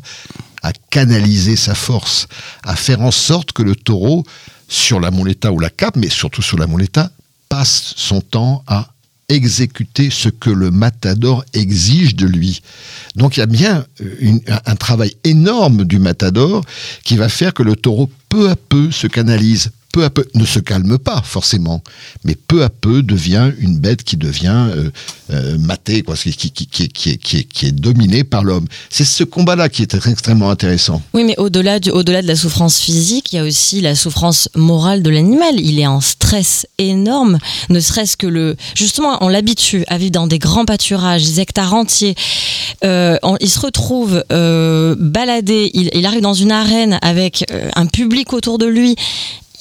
[0.61, 2.27] à canaliser sa force,
[2.63, 4.23] à faire en sorte que le taureau,
[4.67, 7.11] sur la muleta ou la cape, mais surtout sur la muleta,
[7.49, 8.89] passe son temps à
[9.29, 12.61] exécuter ce que le matador exige de lui.
[13.15, 16.63] Donc il y a bien euh, un travail énorme du matador
[17.03, 20.43] qui va faire que le taureau peu à peu se canalise, peu à peu, ne
[20.43, 21.83] se calme pas forcément,
[22.25, 24.89] mais peu à peu devient une bête qui devient euh,
[25.31, 26.51] euh, matée, quoi, qui,
[27.61, 28.65] est, dominée par l'homme.
[28.89, 31.01] C'est ce combat-là qui est extrêmement intéressant.
[31.13, 35.03] Oui, mais au-delà au-delà de la souffrance physique, il y a aussi la souffrance morale
[35.03, 35.59] de l'animal.
[35.59, 37.37] Il est en stress énorme,
[37.69, 38.55] ne serait-ce que le.
[38.73, 42.15] Justement, on l'habitue à vivre dans des grands pâturages, des hectares entiers.
[42.83, 48.65] Euh, il se retrouve baladé, il, arrive dans une arène avec un public autour de
[48.65, 48.95] lui.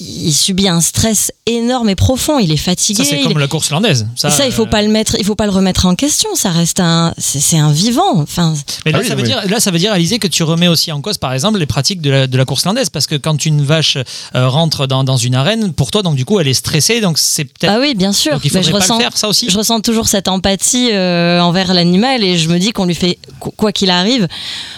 [0.04, 2.38] Il subit un stress énorme et profond.
[2.38, 3.04] Il est fatigué.
[3.04, 4.06] Ça, c'est comme la course hollandaise.
[4.24, 6.30] Et ça, il faut euh, pas le mettre, il faut pas le remettre en question.
[6.34, 8.16] Ça reste un, c'est un vivant.
[8.20, 9.28] Enfin, Mais là, Ah oui, ça veut oui.
[9.28, 11.66] dire, là, ça veut dire, Alizé, que tu remets aussi en cause, par exemple, les
[11.66, 12.90] pratiques de la, de la course landaise.
[12.90, 13.96] Parce que quand une vache
[14.34, 17.00] euh, rentre dans, dans une arène, pour toi, donc du coup, elle est stressée.
[17.00, 17.72] Donc c'est peut-être.
[17.72, 18.32] ah oui, bien sûr.
[18.32, 19.48] donc il Mais faudrait je pas ressens, le faire, ça aussi.
[19.50, 23.18] je ressens toujours cette empathie euh, envers l'animal et je me dis qu'on lui fait,
[23.40, 24.26] qu- quoi qu'il arrive,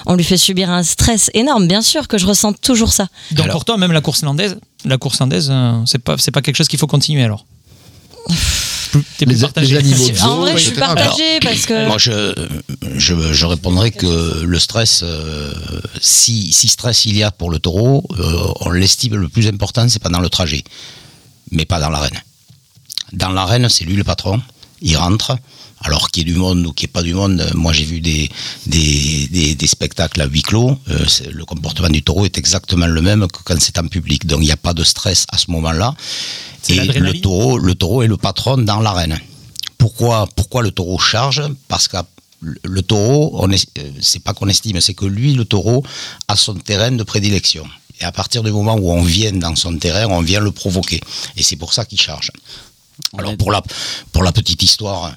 [0.07, 1.67] on lui fait subir un stress énorme.
[1.67, 3.09] Bien sûr que je ressens toujours ça.
[3.33, 6.31] Donc Alors- pour toi, même la course landaise, la course landaise, euh, c'est pas, c'est
[6.31, 7.45] pas quelque chose qu'il faut continuer alors.
[9.19, 9.73] T'es Les- partagé.
[9.75, 10.81] les animaux de zoo, en vrai, je suis etc.
[10.87, 11.87] partagée parce que.
[11.89, 12.33] Moi, je,
[12.97, 15.53] je, je répondrais que le stress, euh,
[16.01, 19.89] si, si stress il y a pour le taureau, euh, on l'estime le plus important,
[19.89, 20.63] c'est pas dans le trajet,
[21.51, 22.21] mais pas dans l'arène.
[23.13, 24.41] Dans l'arène, c'est lui le patron,
[24.81, 25.37] il rentre.
[25.87, 27.85] Alors qu'il y ait du monde ou qu'il n'y ait pas du monde, moi j'ai
[27.85, 28.31] vu des,
[28.67, 33.03] des, des, des spectacles à huis clos, euh, le comportement du taureau est exactement le
[33.03, 34.27] même que quand c'est en public.
[34.27, 35.95] Donc il n'y a pas de stress à ce moment-là.
[36.71, 39.21] Et le taureau, le taureau est le patron dans l'arène.
[39.77, 41.43] Pourquoi, pourquoi le taureau charge?
[41.69, 41.99] Parce que
[42.63, 43.57] le taureau, euh,
[44.01, 45.85] c'est pas qu'on estime, c'est que lui, le taureau,
[46.29, 47.67] a son terrain de prédilection.
[48.01, 51.01] Et à partir du moment où on vient dans son terrain, on vient le provoquer.
[51.37, 52.31] Et c'est pour ça qu'il charge.
[53.19, 53.63] Alors pour la,
[54.13, 55.15] pour la petite histoire,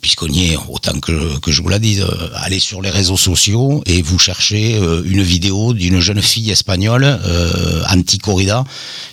[0.00, 1.12] puisqu'on y est, autant que,
[1.46, 5.22] je vous la dise, euh, allez sur les réseaux sociaux et vous cherchez euh, une
[5.22, 8.64] vidéo d'une jeune fille espagnole, euh, anti-corrida,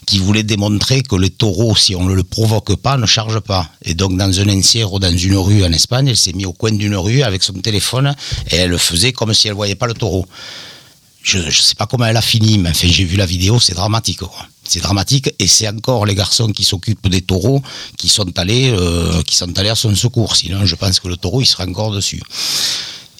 [0.06, 3.70] qui voulait démontrer que les taureaux, si on ne le provoque pas, ne chargent pas.
[3.84, 6.72] Et donc dans un encierro, dans une rue en Espagne, elle s'est mise au coin
[6.72, 8.16] d'une rue avec son téléphone
[8.52, 10.26] et elle faisait comme si elle voyait pas le taureau.
[11.24, 14.22] Je ne sais pas comment elle a fini, mais j'ai vu la vidéo, c'est dramatique.
[14.68, 17.62] C'est dramatique et c'est encore les garçons qui s'occupent des taureaux
[17.98, 20.36] qui sont allés, euh, qui sont allés à son secours.
[20.36, 22.22] Sinon, je pense que le taureau, il sera encore dessus.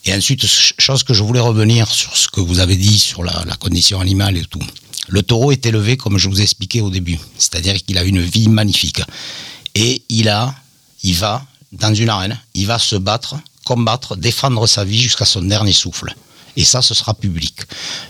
[0.06, 3.24] Et ensuite, ch- chose que je voulais revenir sur ce que vous avez dit sur
[3.24, 4.62] la, condition animale et tout.
[5.08, 8.22] Le taureau est élevé comme je vous ai expliqué au début, c'est-à-dire qu'il a une
[8.22, 9.02] vie magnifique
[9.76, 10.54] et il a,
[11.04, 15.42] il va dans une arène, il va se battre, combattre, défendre sa vie jusqu'à son
[15.44, 16.14] dernier souffle.
[16.58, 17.56] Et ça, ce sera public.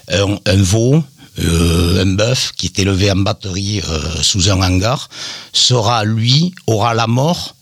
[0.08, 1.04] Un veau,
[1.40, 5.10] euh, un bœuf qui est élevé en batterie euh, sous un hangar
[5.52, 7.56] sera, lui, aura la mort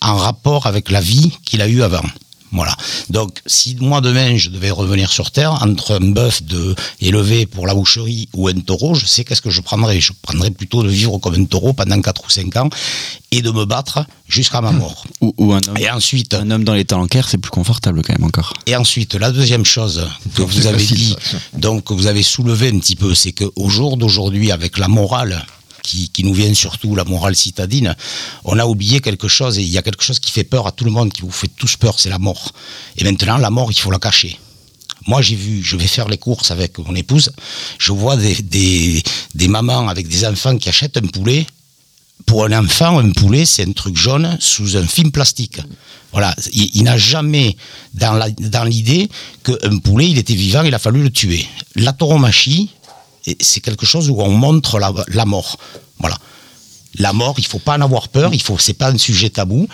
[0.00, 2.02] en rapport avec la vie qu'il a eue avant.
[2.52, 2.76] Voilà.
[3.10, 7.66] Donc, si moi demain je devais revenir sur Terre, entre un bœuf de, élevé pour
[7.66, 10.00] la boucherie ou un taureau, je sais qu'est-ce que je prendrais.
[10.00, 12.70] Je prendrais plutôt de vivre comme un taureau pendant 4 ou 5 ans
[13.30, 15.04] et de me battre jusqu'à ma mort.
[15.20, 18.12] Ou, ou un, homme, Et ensuite, un homme dans les talencaires, c'est plus confortable quand
[18.12, 18.52] même encore.
[18.66, 21.38] et ensuite, la deuxième chose que vous avez facile, dit, ça.
[21.56, 25.46] donc que vous avez soulevé un petit peu, c'est qu'au jour d'aujourd'hui, avec la morale
[26.12, 27.94] qui, nous vient surtout, la morale citadine,
[28.44, 30.72] on a oublié quelque chose et il y a quelque chose qui fait peur à
[30.72, 32.52] tout le monde, qui vous fait tous peur, c'est la mort.
[32.96, 34.38] Et maintenant, la mort, il faut la cacher.
[35.06, 37.32] Moi, j'ai vu, je vais faire les courses avec mon épouse,
[37.78, 39.02] je vois des,
[39.34, 41.46] des, mamans avec des enfants qui achètent un poulet.
[42.26, 45.58] Pour un enfant, un poulet, c'est un truc jaune sous un film plastique.
[46.12, 47.56] Voilà, il, n'a jamais
[47.94, 49.08] dans la- dans l'idée
[49.42, 51.46] qu'un poulet, il était vivant, il a fallu le tuer.
[51.76, 52.70] La tauromachie,
[53.40, 55.58] c'est quelque chose où on montre la, mort.
[55.98, 56.16] Voilà.
[56.98, 59.68] La mort, il faut pas en avoir peur, il faut, c'est pas un sujet tabou.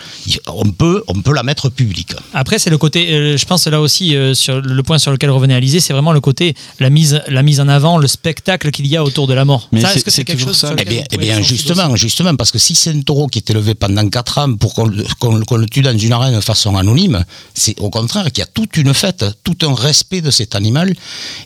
[0.47, 2.13] On peut, on peut la mettre publique.
[2.33, 5.31] Après, c'est le côté, euh, je pense là aussi, euh, sur le point sur lequel
[5.31, 8.85] revenait Alizé, c'est vraiment le côté, la mise, la mise en avant, le spectacle qu'il
[8.85, 9.67] y a autour de la mort.
[9.71, 10.73] Mais ça, est-ce que c'est quelque chose ça.
[10.77, 13.73] Eh bien, eh bien justement, justement, parce que si c'est un taureau qui est élevé
[13.73, 15.03] pendant 4 ans pour qu'on le-
[15.45, 17.25] qu'on le tue dans une arène de façon anonyme,
[17.55, 20.93] c'est au contraire qu'il y a toute une fête, tout un respect de cet animal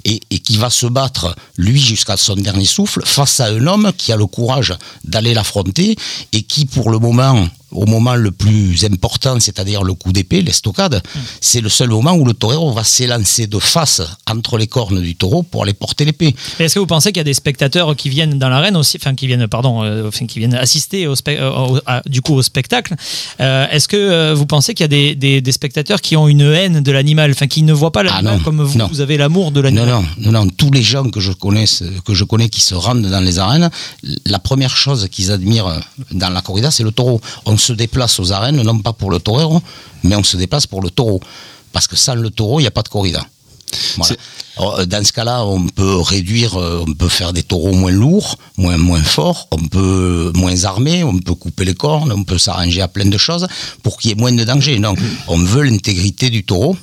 [0.04, 3.92] et, et qui va se battre, lui, jusqu'à son dernier souffle, face à un homme
[3.98, 4.74] qui a le courage
[5.06, 5.61] d'aller l'affronter
[6.34, 11.02] et qui, pour le moment, au moment le plus important, c'est-à-dire le coup d'épée, l'estocade,
[11.40, 15.16] c'est le seul moment où le torero va s'élancer de face entre les cornes du
[15.16, 16.36] taureau pour aller porter l'épée.
[16.60, 19.16] Est-ce que vous pensez qu'il y a des spectateurs qui viennent dans l'arène aussi, enfin
[19.16, 22.42] qui viennent, pardon, euh, enfin, qui viennent assister au, euh, au- à- du coup au
[22.42, 22.96] spectacle
[23.40, 26.28] Euh, Est-ce que euh, vous pensez qu'il y a des, des- des spectateurs qui ont
[26.28, 28.88] une haine de l'animal, enfin qui ne voient pas l'animal Ah comme vous, non.
[28.92, 29.88] vous avez l'amour de Non, l'animal?
[30.18, 31.66] Non, non, non, tous les gens que je connais,
[32.06, 33.70] que je connais qui se rendent dans les arènes,
[34.26, 35.80] la première chose qu'ils admirent
[36.12, 37.22] dans la corrida, c'est le taureau.
[37.46, 39.62] On se déplace aux arènes, non pas pour le torero,
[40.04, 41.22] mais on se déplace pour le taureau.
[41.72, 43.26] Parce que sans le taureau, il n'y a pas de corrida.
[43.98, 44.16] Voilà.
[44.58, 47.92] Alors, euh, dans ce cas-là, on peut réduire, euh, on peut faire des taureaux moins
[47.92, 52.38] lourds, moins, moins forts, on peut moins armés, on peut couper les cornes, on peut
[52.38, 53.48] s'arranger à plein de choses
[53.84, 54.78] pour qu'il y ait moins de danger.
[54.80, 54.96] Non,
[55.28, 56.76] on veut l'intégrité du taureau.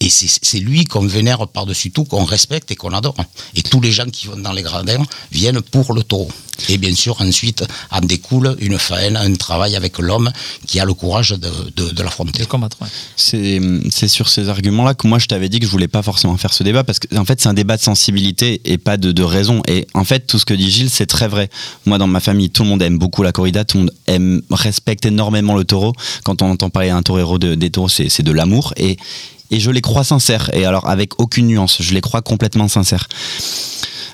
[0.00, 3.16] Et c'est lui qu'on vénère par-dessus tout, qu'on respecte et qu'on adore.
[3.56, 6.30] Et tous les gens qui vont dans les gradins viennent pour le taureau.
[6.68, 10.30] Et bien sûr, ensuite, en découle une faine, un travail avec l'homme
[10.66, 12.42] qui a le courage de, de, l'affronter.
[13.16, 16.52] C'est sur ces arguments-là que moi je t'avais dit que je voulais pas forcément faire
[16.52, 19.22] ce débat parce que en fait c'est un débat de sensibilité et pas de, de
[19.22, 19.62] raison.
[19.68, 21.48] Et en fait tout ce que dit Gilles c'est très vrai.
[21.86, 24.42] Moi dans ma famille tout le monde aime beaucoup la corrida, tout le monde aime
[24.50, 25.92] respecte énormément le taureau.
[26.24, 28.96] Quand on entend parler d'un torero de, des taureaux c'est de l'amour et
[29.50, 30.50] et je les crois sincères.
[30.54, 33.08] Et alors avec aucune nuance, je les crois complètement sincères.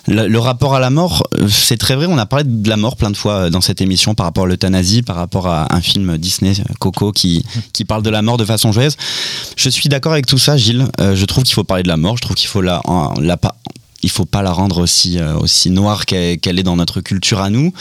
[0.06, 2.06] Le, rapport à la mort, euh, c'est très vrai.
[2.06, 4.44] On a parlé de la mort plein de fois euh, dans cette émission par rapport
[4.44, 7.42] à l'euthanasie, par rapport à un film Disney, euh, Coco, qui,
[7.72, 8.96] qui parle de la mort de façon joyeuse.
[9.56, 10.86] Je suis d'accord avec tout ça, Gilles.
[10.98, 12.18] Je trouve qu'il faut parler de la mort.
[12.18, 12.82] Je trouve qu'il faut la,
[13.18, 13.56] la pas.
[14.04, 17.48] Il faut pas la rendre aussi, euh, aussi noire qu'elle est dans notre culture à
[17.48, 17.72] nous.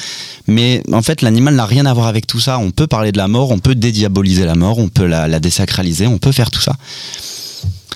[0.48, 2.60] Mais en fait, l'animal n'a rien à voir avec tout ça.
[2.60, 5.42] On peut parler de la mort, on peut dédiaboliser la mort, on peut la, la
[5.42, 6.78] désacraliser, on peut faire tout ça.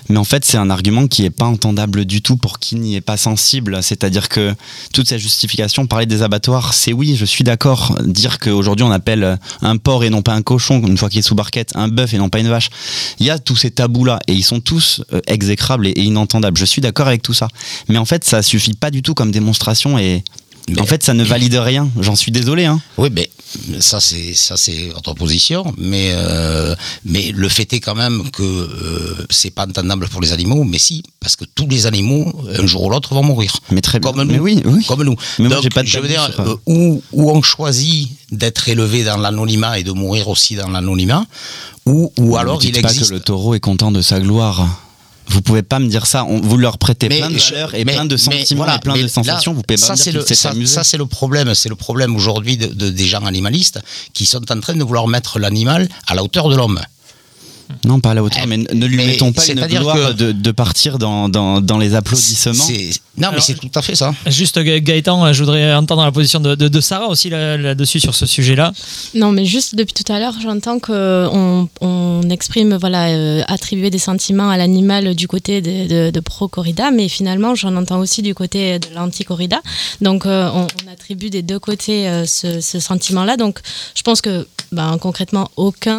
[0.08, 2.96] Mais en fait, c'est un argument qui n'est pas entendable du tout pour qui n'y
[2.96, 3.82] est pas sensible.
[3.82, 4.54] C'est-à-dire que
[4.92, 7.96] toute cette justification, parler des abattoirs, c'est oui, je suis d'accord.
[8.04, 11.22] Dire qu'aujourd'hui on appelle un porc et non pas un cochon, une fois qu'il est
[11.22, 12.70] sous barquette, un bœuf et non pas une vache.
[13.18, 16.58] Il y a tous ces tabous-là et ils sont tous euh, exécrables et, inentendables.
[16.58, 17.48] Je suis d'accord avec tout ça.
[17.88, 20.24] Mais en fait, ça suffit pas du tout comme démonstration et.
[20.68, 21.88] Mais- en fait, ça ne valide rien.
[22.00, 22.64] J'en suis désolé.
[22.66, 22.80] Hein.
[22.96, 23.30] Oui, mais
[23.80, 28.42] ça c'est ça c'est votre position, mais euh, mais le fait est quand même que
[28.42, 32.66] euh, c'est pas entendable pour les animaux, mais si parce que tous les animaux un
[32.66, 33.52] jour ou l'autre vont mourir.
[33.70, 34.12] Mais très bien.
[34.12, 34.42] Comme Mais nous.
[34.42, 34.84] oui, oui.
[34.86, 35.16] Comme nous.
[35.38, 39.16] Mais Donc, pas de je veux dire, euh, où, où on choisit d'être élevé dans
[39.16, 41.24] l'anonymat et de mourir aussi dans l'anonymat,
[41.86, 43.08] ou, ou alors il pas existe.
[43.08, 44.66] que le taureau est content de sa gloire.
[45.28, 46.24] Vous pouvez pas me dire ça.
[46.24, 48.78] On- vous leur prêtez Mais plein de valeurs et mais- plein de sentiments voilà, et
[48.80, 49.52] plein de là, sensations.
[49.54, 50.74] vous pouvez pas ça, me dire c'est qu'il le, s'est ça, amusé.
[50.74, 51.54] ça, c'est le problème.
[51.54, 53.80] C'est le problème aujourd'hui de, de- des gens animalistes
[54.14, 56.80] qui sont en train de vouloir mettre l'animal à la hauteur de l'homme.
[57.84, 60.12] Non, pas à la hauteur, Eh, mais ne lui mais mettons pas une gloire que-
[60.12, 62.52] de, de partir dans, dans, dans les applaudissements.
[62.54, 64.14] C'est- Non, mais c'est tout à fait ça.
[64.26, 68.00] Juste Ga- Gaëtan, je voudrais entendre la position de, de- de Sarah aussi là- là-dessus
[68.00, 68.72] sur ce sujet-là.
[69.14, 73.98] Non, mais juste depuis tout à l'heure, j'entends qu'on on exprime, voilà, euh, attribuer des
[73.98, 78.34] sentiments à l'animal du côté de, de- de pro-corrida, mais finalement, j'en entends aussi du
[78.34, 79.60] côté de l'anti-corrida.
[80.00, 83.36] Donc, euh, on, on attribue des deux côtés euh, ce, ce sentiment-là.
[83.36, 83.58] Donc,
[83.94, 85.96] je pense que, ben, concrètement, aucun.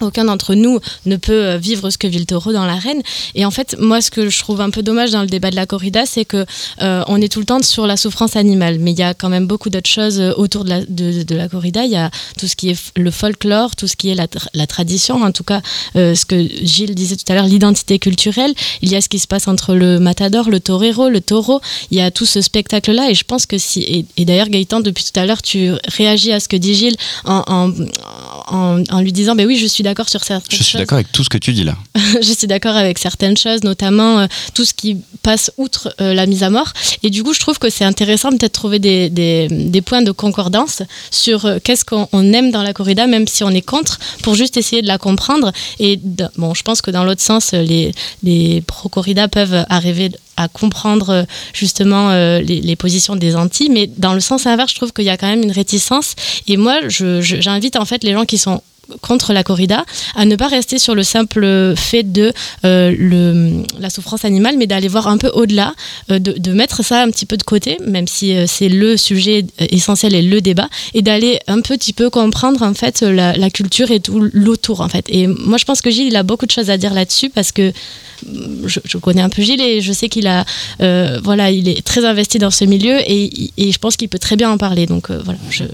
[0.00, 3.02] Aucun d'entre nous ne peut euh, vivre ce que vit le taureau dans l'arène.
[3.34, 5.56] Et en fait, moi, ce que je trouve un peu dommage dans le débat de
[5.56, 6.46] la corrida, c'est que
[6.80, 8.78] euh, on est tout le temps sur la souffrance animale.
[8.78, 11.84] Mais il y a quand même beaucoup d'autres choses euh, autour de la, corrida.
[11.84, 14.48] Il y a tout ce qui est le folklore, tout ce qui est la, tra-
[14.54, 15.60] la tradition, en tout cas,
[15.94, 18.54] ce que Gilles disait tout à l'heure, l'identité culturelle.
[18.80, 21.60] Il y a ce qui se passe entre le matador, le torero, le taureau.
[21.90, 23.10] Il y a tout ce spectacle-là.
[23.10, 24.06] Et je pense que si.
[24.16, 27.72] Et, d'ailleurs, Gaëtan, depuis tout à l'heure, tu réagis à ce que dit Gilles en,
[28.48, 30.80] en lui disant Ben oui, je suis d'accord sur certaines Je suis choses.
[30.80, 31.76] d'accord avec tout ce que tu dis là.
[32.22, 36.26] je suis d'accord avec certaines choses, notamment euh, tout ce qui passe outre euh, la
[36.26, 36.72] mise à mort.
[37.02, 40.12] Et du coup, je trouve que c'est intéressant peut-être trouver des, des, des points de
[40.12, 43.98] concordance sur euh, qu'est-ce qu'on on aime dans la corrida, même si on est contre,
[44.22, 45.52] pour juste essayer de la comprendre.
[45.78, 45.98] Et
[46.36, 52.10] bon, je pense que dans l'autre sens, les, les pro-corrida peuvent arriver à comprendre justement
[52.10, 55.10] euh, les, les positions des anti, mais dans le sens inverse, je trouve qu'il y
[55.10, 56.14] a quand même une réticence.
[56.46, 58.62] Et moi, j'invite en fait les gens qui sont
[59.00, 62.32] contre la corrida, à ne pas rester sur le simple fait de
[62.64, 65.74] euh, la souffrance animale, mais d'aller voir un peu au-delà,
[66.10, 69.46] euh, de, mettre ça un petit peu de côté, même si euh, c'est le sujet
[69.58, 74.00] essentiel et le débat, et d'aller un petit peu comprendre en fait la, culture et
[74.00, 75.06] tout l'autour en fait.
[75.08, 77.50] Et moi je pense que Gilles il a beaucoup de choses à dire là-dessus parce
[77.50, 77.72] que
[78.26, 80.44] mm, je, connais un peu Gilles et je sais qu'il a
[81.22, 84.36] voilà il est très investi dans ce milieu et, et je pense qu'il peut très
[84.36, 85.64] bien en parler donc voilà je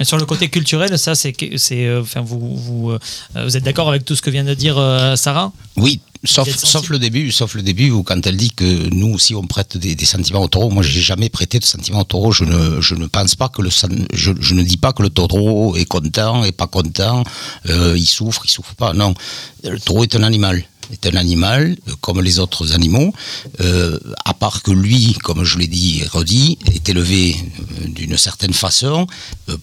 [0.00, 2.98] Et sur le côté culturel, ça, c'est, c'est, euh, enfin, vous, vous, euh,
[3.34, 5.52] vous êtes d'accord avec tout ce que vient de dire euh, Sarah?
[5.76, 9.36] Oui, Sauf, sauf, le début, sauf le début où quand elle dit que nous aussi
[9.36, 10.68] on prête des, des sentiments au taureau.
[10.68, 12.32] Moi, j'ai jamais prêté de sentiments au taureau.
[12.32, 13.70] Je ne, je ne pense pas que le,
[14.12, 17.22] je, je ne dis pas que le taureau est content, et pas content,
[17.68, 18.94] euh, il souffre, il souffre pas.
[18.94, 19.14] Non,
[19.62, 23.12] le taureau est un animal est un animal euh, comme les autres animaux,
[23.60, 28.16] euh, à part que lui, comme je l'ai dit et redit, est élevé euh, d'une
[28.16, 29.06] certaine façon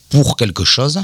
[0.09, 1.01] pour quelque chose.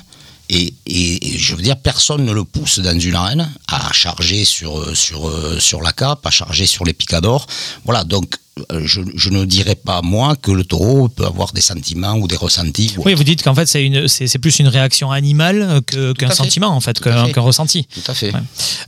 [0.49, 4.97] Et, et, je veux dire, personne ne le pousse dans une arène à charger sur,
[4.97, 7.47] sur, sur la cape, à charger sur les picadors.
[7.85, 8.35] Voilà, donc
[8.83, 12.35] je, je, ne dirais pas, moi, que le taureau peut avoir des sentiments ou des
[12.35, 12.93] ressentis.
[12.97, 16.81] Oui, vous dites qu'en fait, c'est, c'est, plus une réaction animale que, qu'un sentiment, en
[16.81, 17.85] fait, qu'un, qu'un ressenti.
[17.85, 18.33] Tout à fait.
[18.33, 18.41] Ouais.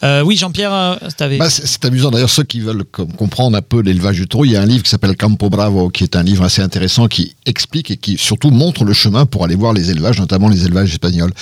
[0.04, 1.38] Euh, oui, Jean-Pierre, t'avais...
[1.38, 2.12] Bah, c'est, c'est, amusant.
[2.12, 4.84] D'ailleurs, ceux qui veulent comprendre un peu l'élevage du taureau, il y a un livre
[4.84, 8.50] qui s'appelle Campo Bravo, qui est un livre assez intéressant qui explique et qui surtout
[8.50, 11.34] montre le chemin pour aller voir les élevages, notamment les élevages espagnols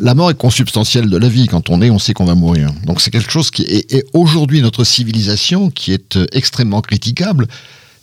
[0.00, 1.46] la mort est consubstantielle de la vie.
[1.46, 2.70] Quand on est, on sait qu'on va mourir.
[2.84, 7.46] Donc c'est quelque chose qui est, et aujourd'hui notre civilisation, qui est euh, extrêmement critiquable,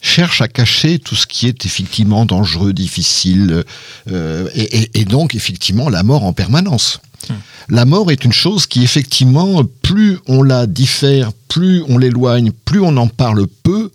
[0.02, 3.64] cherche à cacher tout ce qui est effectivement dangereux, difficile,
[4.12, 7.00] euh, et, et, et, donc effectivement la mort en permanence.
[7.30, 7.38] Hum.
[7.70, 12.82] La mort est une chose qui effectivement, plus on la diffère, plus on l'éloigne, plus
[12.82, 13.92] on en parle peu,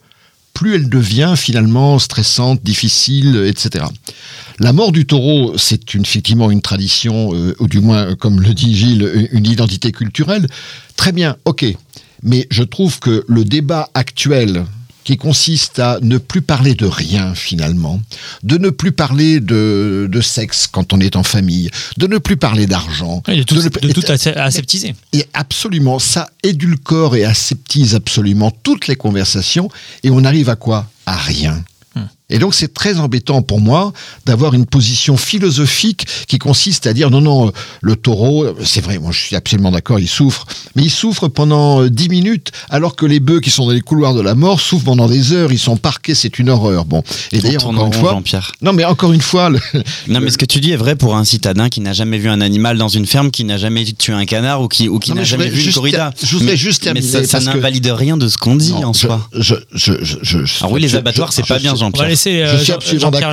[0.61, 3.87] plus elle devient finalement stressante, difficile, etc.
[4.59, 8.77] La mort du taureau, c'est effectivement une tradition, euh, ou du moins, comme le dit
[8.77, 10.47] Gilles, une identité culturelle.
[10.97, 11.65] Très bien, ok.
[12.23, 14.67] Mais je trouve que le débat actuel
[15.05, 18.01] qui consiste à ne plus parler de rien finalement,
[18.43, 22.37] de ne plus parler de, de sexe quand on est en famille, de ne plus
[22.37, 24.05] parler d'argent, oui, de tout, de, de tout
[24.37, 24.95] aseptiser.
[25.13, 29.69] Et absolument, ça édulcore et aseptise absolument toutes les conversations
[30.03, 30.89] et on arrive à quoi?
[31.07, 31.63] À rien.
[32.31, 33.93] Et donc c'est très embêtant pour moi
[34.25, 39.11] d'avoir une position philosophique qui consiste à dire non, non, le taureau, c'est vrai, moi
[39.13, 43.21] je suis absolument d'accord, il souffre, mais il souffre pendant dix minutes, alors que les
[43.21, 45.77] bœufs qui sont dans les couloirs de la mort souffrent pendant des heures, ils sont
[45.77, 46.85] parqués, c'est une horreur.
[46.85, 48.53] Bon, et d'ailleurs encore une fois, Jean-Pierre.
[48.63, 49.59] non mais encore une fois, le,
[50.09, 52.29] non mais ce que tu dis est vrai pour un citadin qui n'a jamais vu
[52.29, 55.13] un animal dans une ferme, qui n'a jamais tué un canard ou qui ou qui
[55.13, 56.13] n'a jamais vu une corrida.
[56.23, 57.93] Je voudrais juste terminer, mais ça, ça n'invalide que...
[57.93, 59.29] rien de ce qu'on dit non, en je, soi.
[59.33, 62.09] Je, je, je, je, Alors oui, les abattoirs, c'est pas bien, Jean-Pierre.
[62.27, 63.33] Euh, je suis absolument d'accord.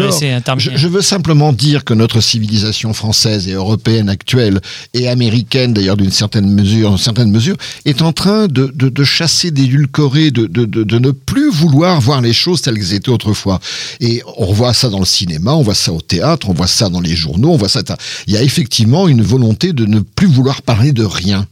[0.57, 4.59] Je, je, veux simplement dire que notre civilisation française et européenne actuelle,
[4.93, 9.03] et américaine d'ailleurs d'une certaine mesure, en certaine mesure, est en train de, de, de
[9.03, 13.59] chasser, d'édulcorer, de, de, de, ne plus vouloir voir les choses telles qu'elles étaient autrefois.
[13.99, 16.89] Et on voit ça dans le cinéma, on voit ça au théâtre, on voit ça
[16.89, 17.81] dans les journaux, on voit ça.
[18.27, 21.47] Il y a effectivement une volonté de ne plus vouloir parler de rien.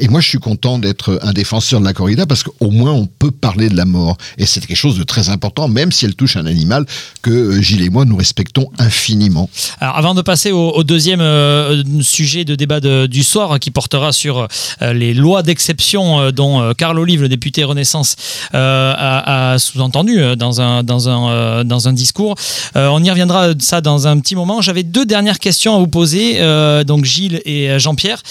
[0.00, 3.06] Et moi, je suis content d'être un défenseur de la corrida parce qu'au moins, on
[3.06, 4.16] peut parler de la mort.
[4.38, 6.86] Et c'est quelque chose de très important, même si elle touche un animal
[7.22, 9.48] que Gilles et moi, nous respectons infiniment.
[9.80, 14.48] Alors, avant de passer au, deuxième euh, sujet de débat du soir, qui portera sur
[14.82, 18.16] euh, les lois d'exception euh, dont Carl Olive, le député Renaissance,
[18.52, 22.34] a, sous-entendu dans un, dans, un, dans un discours,
[22.74, 24.60] on y reviendra ça dans un petit moment.
[24.62, 26.38] J'avais deux dernières questions à vous poser,
[26.84, 28.22] donc Gilles et Jean-Pierre.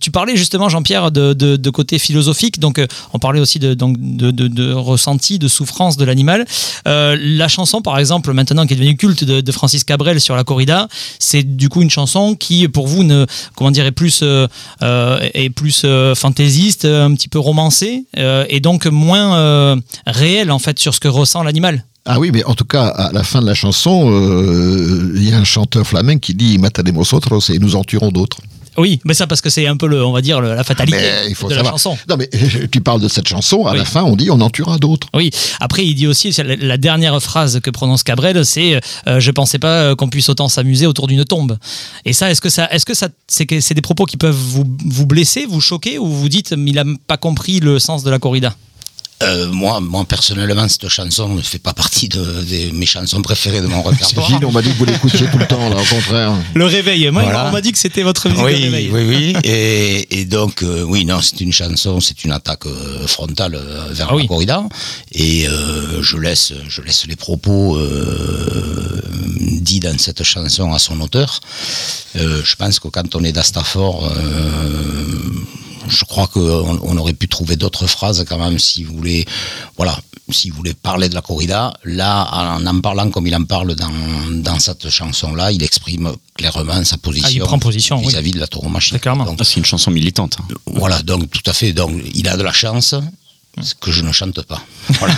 [0.00, 2.60] tu parlais justement, Jean-Pierre, de, côté philosophique.
[2.60, 6.44] Donc, euh, on parlait aussi de, donc, de, de, ressenti, de souffrance de l'animal.
[6.86, 10.44] Euh, la chanson, par exemple, maintenant qui est devenue culte de, Francis Cabrel sur la
[10.44, 14.48] corrida, c'est du coup une chanson qui, pour vous, ne, comment dire, est plus, euh,
[15.32, 21.00] est plus fantaisiste, un petit peu romancée, et donc moins réelle en fait sur ce
[21.00, 21.84] que ressent l'animal.
[22.04, 24.10] Ah oui, mais en tout cas, à la fin de la chanson,
[25.14, 28.38] il y a un chanteur flamenc qui dit Mataremos otros et nous en tuerons d'autres.
[28.78, 30.98] Oui, mais ça parce que c'est un peu le, on va dire le, la fatalité
[30.98, 31.72] mais il faut de savoir.
[31.72, 31.96] la chanson.
[32.08, 32.28] Non mais
[32.70, 33.78] tu parles de cette chanson, à Oui.
[33.78, 35.08] la fin on dit on en tuera d'autres.
[35.14, 35.30] Oui.
[35.60, 39.58] Après, il dit aussi c'est la, dernière phrase que prononce Cabrel, c'est euh, je pensais
[39.58, 41.58] pas euh, qu'on puisse autant s'amuser autour d'une tombe.
[42.04, 44.34] Et ça, est-ce que ça, est-ce que ça, c'est que c'est des propos qui peuvent
[44.34, 48.02] vous vous blesser, vous choquer, ou vous dites mais il a pas compris le sens
[48.04, 48.54] de la corrida?
[49.22, 53.62] Euh, moi, moi, personnellement, cette chanson ne fait pas partie de, de mes chansons préférées
[53.62, 54.26] de mon répertoire.
[54.28, 56.32] Gilles, on m'a dit que vous l'écoutiez tout le temps, là, au contraire.
[56.54, 57.10] Le réveil.
[57.10, 57.46] Moi, Voilà.
[57.48, 58.90] on m'a dit que c'était votre musique Oui, de réveil.
[58.92, 59.36] oui, oui.
[59.44, 63.86] Et, et donc, euh, oui, non, c'est une chanson, c'est une attaque euh, frontale euh,
[63.92, 64.22] vers Ah oui.
[64.24, 64.62] la corrida.
[65.12, 69.00] Et euh, je laisse, je laisse les propos euh,
[69.40, 71.40] dits dans cette chanson à son auteur.
[72.16, 74.14] Euh, je pense que quand on est d'Astafor, euh,
[75.88, 79.24] je crois qu'on on aurait pu trouver d'autres phrases quand même si vous voulez,
[79.76, 79.98] voilà,
[80.30, 81.72] si vous voulez parler de la corrida.
[81.84, 83.90] Là, en en parlant comme il en parle dans,
[84.30, 88.08] dans cette chanson-là, il exprime clairement sa position Ah, il prend position, oui.
[88.08, 88.92] vis-à-vis de la tauromachie.
[88.92, 89.06] Donc,
[89.40, 90.36] Ah, C'est une chanson militante.
[90.40, 90.54] hein.
[90.66, 91.72] voilà, donc tout à fait.
[91.72, 92.94] Donc, il a de la chance,
[93.62, 94.62] ce que je ne chante pas.
[94.98, 95.14] Voilà.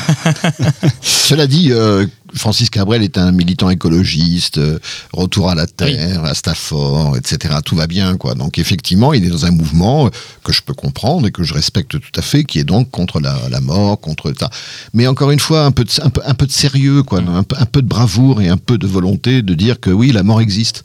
[1.03, 4.79] Cela dit, euh, Francis Cabrel est un militant écologiste, euh,
[5.13, 7.55] retour à la terre, à Stafford, etc.
[7.65, 8.35] Tout va bien, quoi.
[8.35, 10.11] Donc effectivement, il est dans un mouvement euh,
[10.45, 13.21] que je peux comprendre et que je respecte tout à fait, qui est donc contre
[13.21, 14.51] la, la mort, contre ça.
[14.93, 17.43] Mais encore une fois, un peu de, un peu, un peu de sérieux, quoi, un,
[17.43, 20.23] peu, un peu de bravoure et un peu de volonté de dire que oui, la
[20.23, 20.85] mort existe.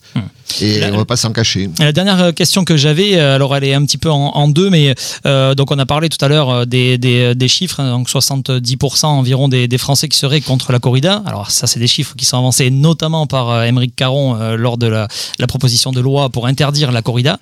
[0.62, 1.70] Et La- on va pas s'en cacher.
[1.80, 4.70] La dernière euh, question que j'avais, alors elle est un petit peu en, en deux,
[4.70, 4.94] mais
[5.26, 9.06] euh, donc on a parlé tout à l'heure des, des, des chiffres, hein, donc 70%
[9.06, 11.24] environ des, des Français qui seraient contre la corrida.
[11.26, 14.78] Alors ça, c'est des chiffres qui sont avancés notamment par euh, Émeric Caron euh, lors
[14.78, 15.08] de la,
[15.48, 17.38] proposition de loi pour interdire la corrida.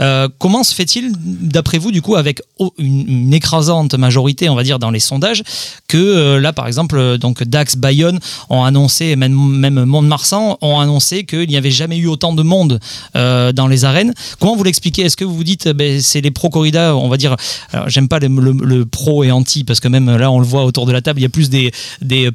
[0.00, 2.42] Euh, comment se fait-il, d'après vous, du coup, avec
[2.78, 5.42] une, écrasante majorité, on va dire, dans les sondages,
[5.88, 8.20] que là, par exemple, donc Dax, Bayonne
[8.50, 12.78] ont annoncé, même, même Mont-de-Marsan ont annoncé qu'il n'y avait jamais eu autant de monde
[13.14, 14.14] dans les arènes?
[14.38, 15.02] Comment vous l'expliquez?
[15.02, 17.36] Est-ce que vous vous dites, ben, c'est les pro-corrida, on va dire,
[17.72, 20.86] alors j'aime pas le, pro et anti, parce que même là, on le voit autour
[20.86, 21.72] de la table, il y a plus des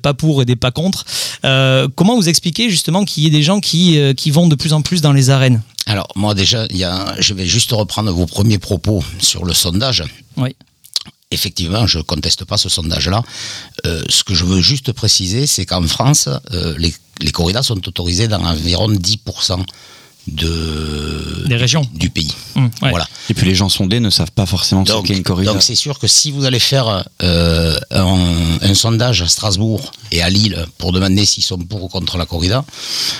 [0.01, 1.00] pas pour et des pas contre.
[1.45, 4.55] Euh, comment vous expliquez justement qu'il y ait des gens qui, euh, qui vont de
[4.55, 8.11] plus en plus dans les arènes Alors, moi, déjà, y a, je vais juste reprendre
[8.11, 10.03] vos premiers propos sur le sondage.
[10.37, 10.55] Oui.
[11.31, 13.23] Effectivement, je ne conteste pas ce sondage-là.
[13.85, 17.87] Euh, ce que je veux juste préciser, c'est qu'en France, euh, les, les corridas sont
[17.87, 19.63] autorisées dans environ 10%
[20.31, 21.85] de, Des régions.
[21.93, 22.33] du pays.
[22.55, 22.69] Ouais.
[22.89, 23.07] Voilà.
[23.29, 25.51] Et puis les gens sondés ne savent pas forcément ce Donc, qu'est une corrida.
[25.53, 30.21] donc c'est sûr que si vous allez faire euh, un, un sondage à Strasbourg et
[30.21, 32.63] à Lille pour demander s'ils sont pour ou contre la corrida,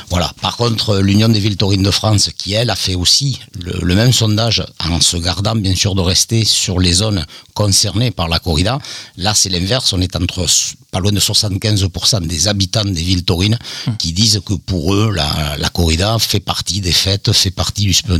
[0.10, 0.32] voilà.
[0.42, 3.96] Par contre, l'Union des villes taurines de France, qui elle a fait aussi le, le
[3.96, 8.40] même sondage en se gardant bien sûr de rester sur les zones concernées par la
[8.40, 8.80] corrida,
[9.18, 10.46] là c'est l'inverse, on est entre
[10.92, 13.58] pas loin de 75% des habitants des villes taurines
[13.98, 17.96] qui disent que pour eux la, la corrida fait partie des fêtes, fait partie du,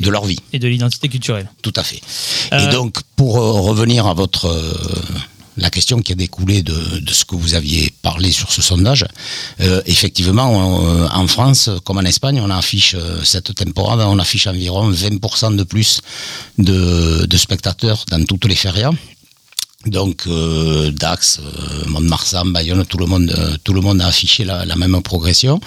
[0.00, 0.38] de leur vie.
[0.52, 1.50] Et de l'identité culturelle.
[1.62, 2.00] Tout à fait.
[2.52, 4.72] Euh, Et donc, pour euh, revenir à votre euh,
[5.56, 9.04] la question qui a découlé de, de ce que vous aviez parlé sur ce sondage,
[9.84, 15.56] effectivement, on, en France, comme en Espagne, on affiche cette temporade, on affiche environ 20%
[15.56, 16.00] de plus
[16.58, 18.92] de, de spectateurs dans toutes les férias.
[19.86, 24.44] Donc euh, Dax, euh, Mont-de-Marsan, Bayonne, tout le monde, euh, tout le monde a affiché
[24.44, 25.58] la, la même progression.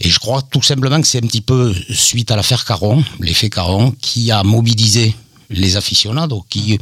[0.00, 3.48] Et je crois tout simplement que c'est un petit peu suite à l'affaire Caron, l'effet
[3.48, 5.14] Caron, qui a mobilisé
[5.50, 6.78] les aficionados qui,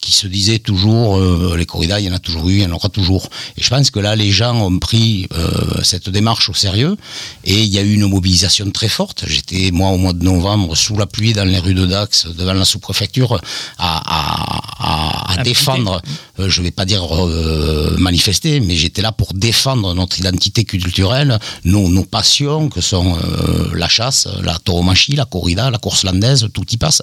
[0.00, 2.66] qui se disaient toujours euh, les corridas, il y en a toujours eu, il y
[2.66, 3.28] en aura toujours.
[3.56, 6.96] Et je pense que là, les gens ont pris euh, cette démarche au sérieux
[7.44, 9.24] et il y a eu une mobilisation très forte.
[9.26, 12.54] J'étais, moi, au mois de novembre, sous la pluie dans les rues de Dax, devant
[12.54, 13.40] la sous-préfecture, à,
[13.78, 16.02] à, à, à À défendre,
[16.38, 21.38] euh, je vais pas dire euh, manifester, mais j'étais là pour défendre notre identité culturelle,
[21.64, 26.46] nos, nos passions, que sont euh, la chasse, la tauromachie, la corrida, la course landaise,
[26.54, 27.02] tout y passe.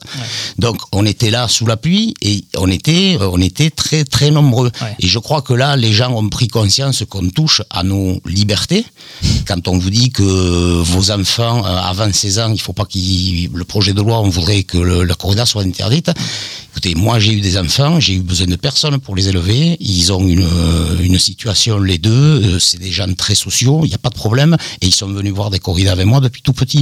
[0.58, 4.72] Donc, on était là sous la pluie et on était, on était très, très nombreux.
[4.82, 4.96] Ouais.
[5.00, 8.86] Et je crois que là, les gens ont pris conscience qu'on touche à nos libertés.
[9.48, 10.24] Quand on vous dit que
[10.82, 14.64] vos enfants, avant 16 ans, il faut pas qu'ils, le projet de loi, on voudrait
[14.64, 16.10] que le- la corrida soit interdite.
[16.72, 19.78] Écoutez, moi, j'ai eu des enfants, j'ai eu besoin de personne pour les élever.
[19.80, 22.10] Ils ont une, euh, une situation, les deux.
[22.12, 24.56] euh, C'est des gens très sociaux, il n'y a pas de problème.
[24.82, 26.82] Et ils sont venus voir des corridas avec moi depuis tout petit.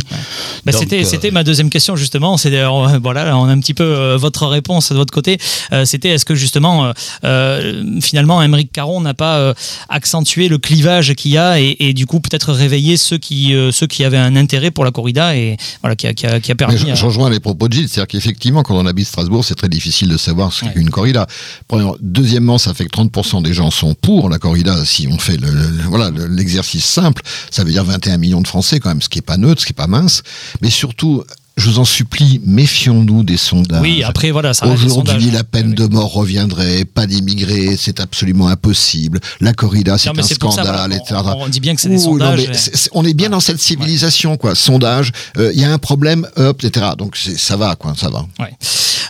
[0.65, 2.37] Bah, Donc, c'était, euh, c'était ma deuxième question justement.
[2.37, 5.37] C'est d'ailleurs, voilà, là, on a un petit peu euh, votre réponse de votre côté.
[5.71, 6.91] Euh, c'était est-ce que justement, euh,
[7.23, 9.53] euh, finalement, Émeric Caron n'a pas euh,
[9.89, 13.71] accentué le clivage qu'il y a et, et du coup peut-être réveillé ceux qui, euh,
[13.71, 16.51] ceux qui avaient un intérêt pour la corrida et voilà, qui a, qui a, qui
[16.51, 16.75] a permis.
[16.75, 19.43] Mais je, à- je rejoins les propos de Gilles, c'est-à-dire qu'effectivement, quand on habite Strasbourg,
[19.45, 20.73] c'est très difficile de savoir ce qu'est Ouais.
[20.81, 21.27] une corrida.
[21.67, 21.95] Premièrement.
[22.27, 24.83] Deuxièmement, ça fait que 30% des gens sont pour la corrida.
[24.83, 28.47] Si on fait le- le- voilà le- l'exercice simple, ça veut dire 21 millions de
[28.47, 30.23] Français quand même, ce qui est pas neutre, ce qui est pas mince.
[30.61, 31.23] Mais surtout,
[31.55, 33.81] je vous en supplie, méfions-nous des sondages.
[33.81, 34.67] oui, après voilà, ça.
[34.67, 39.21] Aujourd'hui, la peine de mort reviendrait, pas d'immigrés, c'est absolument impossible.
[39.39, 41.15] La corrida, c'est un ça, scandale, voilà, etc.
[41.27, 42.45] on, on dit bien que c'est des non, sondages.
[42.91, 44.53] on est bien dans cette civilisation, quoi.
[44.53, 46.87] Sondage, euh, il y a un problème, hop, etc.
[46.97, 48.25] Donc ça va, quoi, ça va.
[48.37, 48.51] Ouais.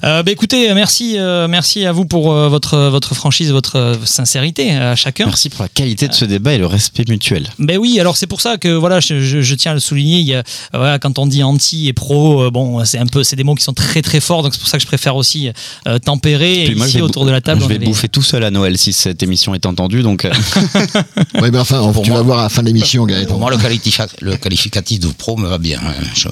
[0.03, 4.71] Euh, bah, écoutez, merci, euh, merci à vous pour euh, votre, votre franchise, votre sincérité
[4.75, 5.25] à chacun.
[5.25, 7.47] Merci pour la qualité de ce débat et le respect mutuel.
[7.59, 10.19] Ben oui, alors c'est pour ça que voilà, je, je- je tiens à le souligner.
[10.19, 10.43] Il y a,
[10.73, 13.55] voilà, quand on dit anti et pro, euh, bon, c'est un peu, c'est des mots
[13.55, 15.49] qui sont très très forts, donc c'est pour ça que je préfère aussi
[15.87, 16.65] euh, tempérer.
[16.65, 18.77] Et moi, ici autour de la table, je vais les- bouffer tout seul à Noël
[18.77, 20.03] si cette émission est entendue.
[20.03, 20.31] Donc, euh,
[21.41, 23.49] Ouais, mais enfin, Pour tu moi- vas voir à la fin de l'émission, Pour moi,
[23.51, 25.79] le, qualifica- le qualificatif de pro me va bien.
[25.83, 25.93] hein.
[26.15, 26.27] Je-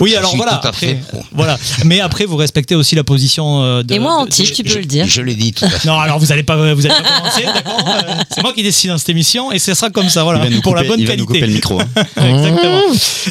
[0.00, 0.56] Oui, je alors suis voilà.
[0.60, 1.22] Tout à après, fait pro.
[1.32, 1.58] voilà.
[1.84, 3.94] Mais après, vous respectez aussi la position euh, de.
[3.94, 5.06] Et moi, de- anti, de- tu peux Je- le dire.
[5.06, 5.86] Je l'ai dit tout à fait.
[5.88, 8.90] Non, alors vous allez pas, vous allez pas commencer, d'accord Euh, C'est moi qui décide
[8.90, 11.00] dans cette émission et ce sera comme ça, il voilà, va pour couper, la bonne
[11.00, 11.60] il va nous couper qualité.
[11.68, 11.80] le micro.
[11.80, 11.86] hein.
[12.16, 12.80] Exactement.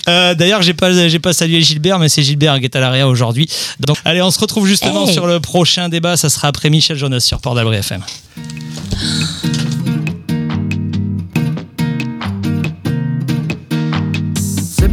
[0.09, 3.07] Euh, D'ailleurs, j'ai pas, j'ai pas salué Gilbert, mais c'est Gilbert qui est à l'arrière
[3.07, 3.47] aujourd'hui.
[3.79, 5.13] Donc, allez, on se retrouve justement Hey.
[5.13, 6.15] sur le prochain débat.
[6.17, 8.01] Ça sera après Michel Jonas sur Port d'Albret FM.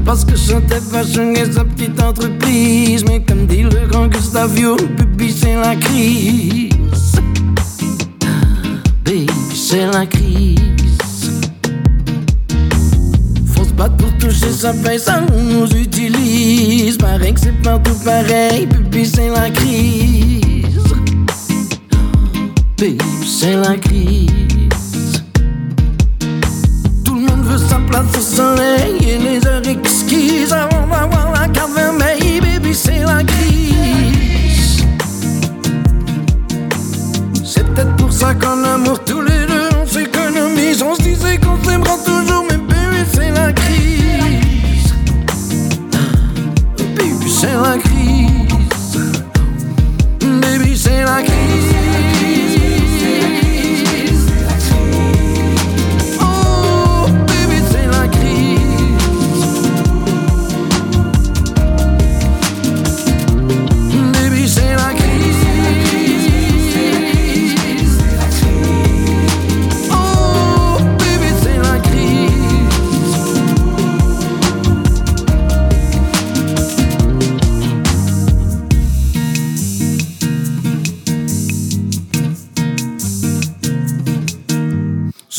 [0.05, 3.05] Parce que chantait fashion et sa petite entreprise.
[3.07, 6.71] Mais comme dit le grand Gustavio, baby, c'est la crise.
[9.05, 10.59] Baby, c'est la crise.
[13.47, 16.97] Faut se battre pour toucher sa paye, ça nous utilise.
[16.97, 20.79] Pareil que c'est partout pareil, baby, c'est la crise.
[22.79, 24.50] Baby, c'est la crise.
[27.59, 33.03] Sa place au soleil et les heures exquises avant d'avoir la carte vermeille, baby, c'est
[33.05, 34.85] la crise.
[37.45, 40.83] C'est peut-être pour ça qu'en amour tous les deux on s'économise.
[40.83, 44.95] On se disait qu'on s'aimera toujours, mais baby, c'est la crise.
[46.97, 48.49] Baby, c'est la crise.
[50.41, 51.70] Baby, c'est la crise.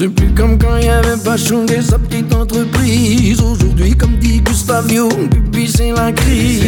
[0.02, 3.39] C'est plus comme quand il y avait pas changé sa petite entreprise.
[3.39, 6.64] Aujourd'hui, comme dit Gustavio, baby, c'est la crise.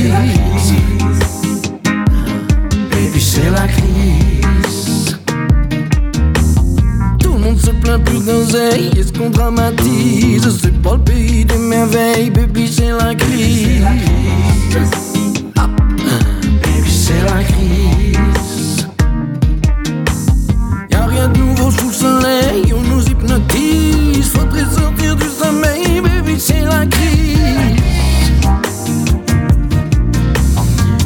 [2.92, 5.18] Baby, c'est la crise.
[7.18, 8.92] Tout le monde se plaint plus d'oseille.
[9.00, 10.48] Est-ce qu'on dramatise?
[10.62, 13.82] C'est pas le pays des merveilles, baby, c'est la crise.
[15.56, 15.68] Ah,
[16.62, 18.53] Baby, c'est la crise.
[21.64, 24.30] Nouveau sous le soleil, on nous hypnotise.
[24.30, 27.38] Faudrait sortir du sommeil, baby, c'est la crise.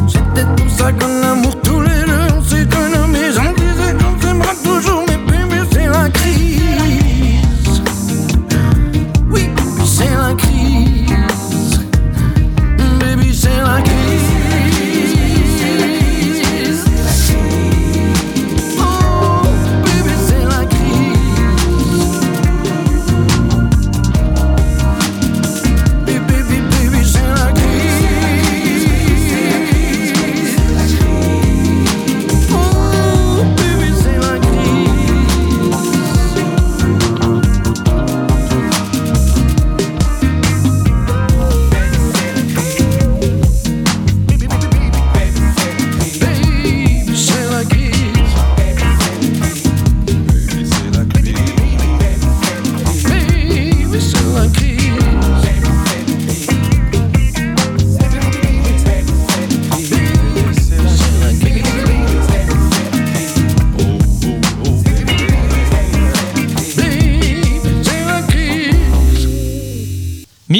[0.07, 1.56] C'est peut-être pour ça qu'en amour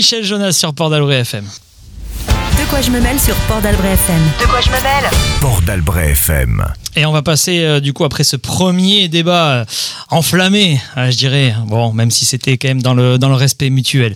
[0.08, 1.44] Michel Jonas sur Port d'Albret FM.
[1.44, 4.22] De quoi je me mêle sur Port d'Albret FM.
[4.40, 5.10] De quoi je me mêle?
[5.42, 6.64] Port d'Albret FM.
[6.96, 9.66] Et on va passer euh, du coup après ce premier débat euh,
[10.10, 13.70] enflammé, euh, je dirais, bon, même si c'était quand même dans le, dans le respect
[13.70, 14.16] mutuel.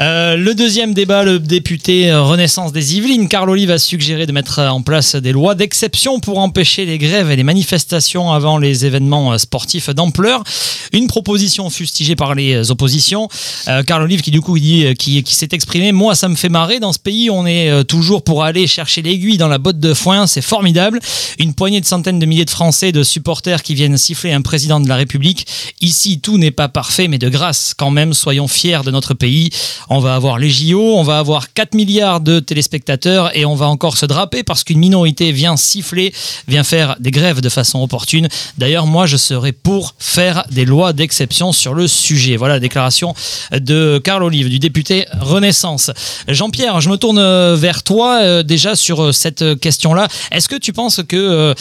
[0.00, 4.32] Euh, le deuxième débat, le député euh, Renaissance des Yvelines, Carl Olive a suggéré de
[4.32, 8.86] mettre en place des lois d'exception pour empêcher les grèves et les manifestations avant les
[8.86, 10.44] événements euh, sportifs d'ampleur.
[10.92, 13.28] Une proposition fustigée par les oppositions.
[13.66, 16.78] Euh, Carl Olive qui du coup dit, qui, s'est exprimé, moi ça me fait marrer,
[16.78, 20.28] dans ce pays on est toujours pour aller chercher l'aiguille dans la botte de foin,
[20.28, 21.00] c'est formidable.
[21.40, 24.78] Une poignée de centaines de milliers de Français, de supporters qui viennent siffler un président
[24.78, 25.46] de la République.
[25.80, 29.50] Ici, tout n'est pas parfait, mais de grâce, quand même, soyons fiers de notre pays.
[29.90, 33.68] On va avoir les JO, on va avoir 4 milliards de téléspectateurs et on va
[33.68, 36.12] encore se draper parce qu'une minorité vient siffler,
[36.46, 38.28] vient faire des grèves de façon opportune.
[38.58, 42.36] D'ailleurs, moi, je serais pour faire des lois d'exception sur le sujet.
[42.36, 43.14] Voilà la déclaration
[43.52, 45.90] de Carl Olive, du député Renaissance.
[46.28, 50.08] Jean-Pierre, je me tourne euh, vers toi euh, déjà sur euh, cette question-là.
[50.30, 51.54] Est-ce que tu penses que,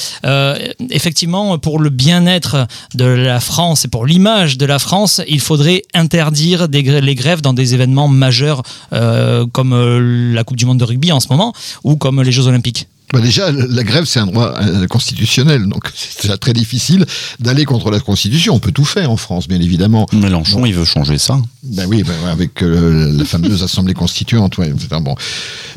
[0.89, 5.83] effectivement, pour le bien-être de la France et pour l'image de la France, il faudrait
[5.93, 8.63] interdire les grèves dans des événements majeurs
[8.93, 11.53] euh, comme euh, la Coupe du Monde de rugby en ce moment
[11.83, 15.85] ou comme les Jeux Olympiques Bah déjà, la grève, c'est un droit euh, constitutionnel, donc
[15.95, 17.05] c'est déjà très difficile
[17.39, 18.53] d'aller contre la Constitution.
[18.53, 20.05] On peut tout faire en France, bien évidemment.
[20.11, 21.39] Mélenchon, il veut changer ça.
[21.63, 24.57] Ben oui, ben avec euh, la fameuse assemblée constituante.
[24.57, 25.15] Ouais, bon.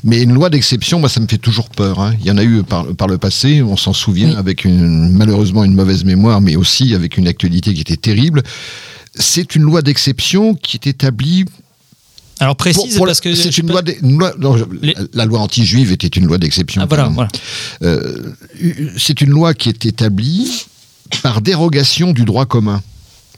[0.03, 2.01] Mais une loi d'exception, moi, ça me fait toujours peur.
[2.01, 2.15] hein.
[2.21, 5.63] Il y en a eu par, par le passé, on s'en souvient, avec une, malheureusement
[5.63, 8.43] une mauvaise mémoire, mais aussi avec une actualité qui était terrible.
[9.15, 11.45] C'est une loi d'exception qui est établie
[12.41, 14.57] Alors précise Pour- pour la- parce que c'est une peux- loi, d'e- une loi- non,
[14.57, 16.81] je- Les- la loi anti-juive était une loi d'exception.
[16.83, 17.29] Ah, voilà, voilà.
[17.83, 18.33] Euh,
[18.99, 20.67] c'est une loi qui est établie
[21.23, 22.83] par dérogation du droit commun.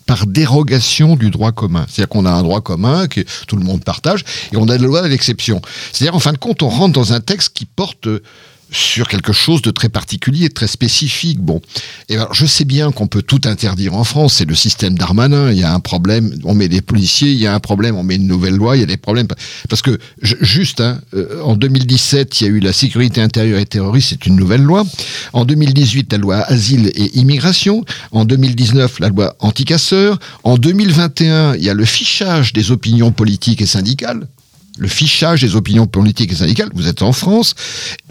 [0.07, 1.87] Par dérogation du droit commun.
[1.89, 4.85] C'est-à-dire qu'on a un droit commun que tout le monde partage et on a des
[4.85, 5.63] lois d'exception.
[5.93, 8.09] C'est-à-dire, en fin de compte, on rentre dans un texte qui porte
[8.73, 11.41] sur quelque chose de très particulier, de très spécifique.
[11.41, 11.61] Bon,
[12.09, 14.35] et alors, je sais bien qu'on peut tout interdire en France.
[14.35, 15.53] C'est le système Darmanin.
[15.53, 17.31] Il y a un problème, on met des policiers.
[17.33, 18.77] Il y a un problème, on met une nouvelle loi.
[18.77, 19.29] Il y a des problèmes
[19.69, 23.67] parce que juste, hein, euh, en 2017, il y a eu la sécurité intérieure et
[23.67, 24.11] terroriste.
[24.11, 24.85] C'est une nouvelle loi.
[25.33, 27.85] En 2018, la loi asile et immigration.
[28.11, 30.19] En 2019, la loi anticasseur.
[30.45, 34.27] En 2021, il y a le fichage des opinions politiques et syndicales
[34.79, 37.55] le fichage des opinions politiques et syndicales, vous êtes en France,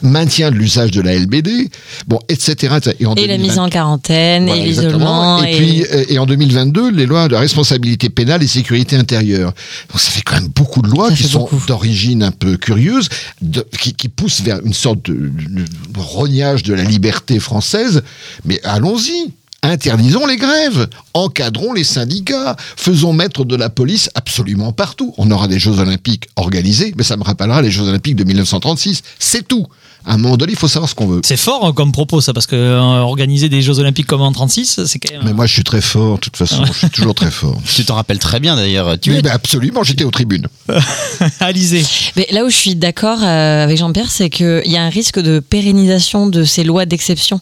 [0.03, 1.69] maintien de l'usage de la LBD,
[2.07, 2.75] bon, etc.
[3.05, 5.43] en Et la 2020 mise en quarantaine, voilà, et l'isolement.
[5.43, 9.53] Et, puis, euh, et en 2022, les lois de responsabilité pénale et sécurité intérieure.
[9.91, 13.09] Donc, ça fait quand même beaucoup de lois Ça qui sont d'origine un peu curieuse,
[13.41, 18.03] de- qui, qui poussent vers une sorte de, de- de rognage de la liberté française.
[18.45, 19.31] Mais allons-y.
[19.63, 25.13] Interdisons les grèves, encadrons les syndicats, faisons mettre de la police absolument partout.
[25.19, 29.03] On aura des Jeux Olympiques organisés, mais ça me rappellera les Jeux Olympiques de 1936.
[29.19, 29.67] C'est tout.
[30.05, 31.21] À un moment donné, il faut savoir ce qu'on veut.
[31.23, 34.31] C'est fort hein, comme propos ça parce que euh, organiser des Jeux Olympiques comme en
[34.31, 35.21] 36, c'est quand même.
[35.25, 36.65] Mais moi, je suis très fort, de toute façon.
[36.65, 37.57] Je suis toujours très fort.
[37.75, 38.99] Tu t'en rappelles très bien d'ailleurs.
[38.99, 40.47] Tu Oui, ben absolument, j'étais aux tribunes.
[41.39, 41.83] Alizé.
[42.15, 45.19] Mais là où je suis d'accord euh, avec Jean-Pierre, c'est qu'il y a un risque
[45.19, 47.39] de pérennisation de ces lois d'exception.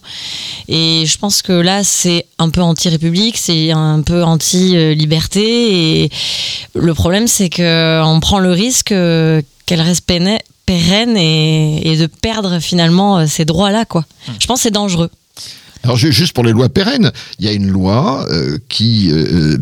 [0.68, 6.02] Et je pense que là, c'est un peu anti-république, c'est un peu anti-liberté.
[6.04, 6.10] Et
[6.74, 10.38] le problème, c'est qu'on prend le risque euh, qu'elle reste péne-
[10.74, 13.84] pérenne et, et de perdre finalement euh, ces droits-là.
[13.84, 14.04] quoi.
[14.38, 15.10] Je pense que c'est dangereux.
[15.82, 17.10] Alors, ju- juste pour les lois pérennes,
[17.40, 19.58] il y a une loi euh, qui euh,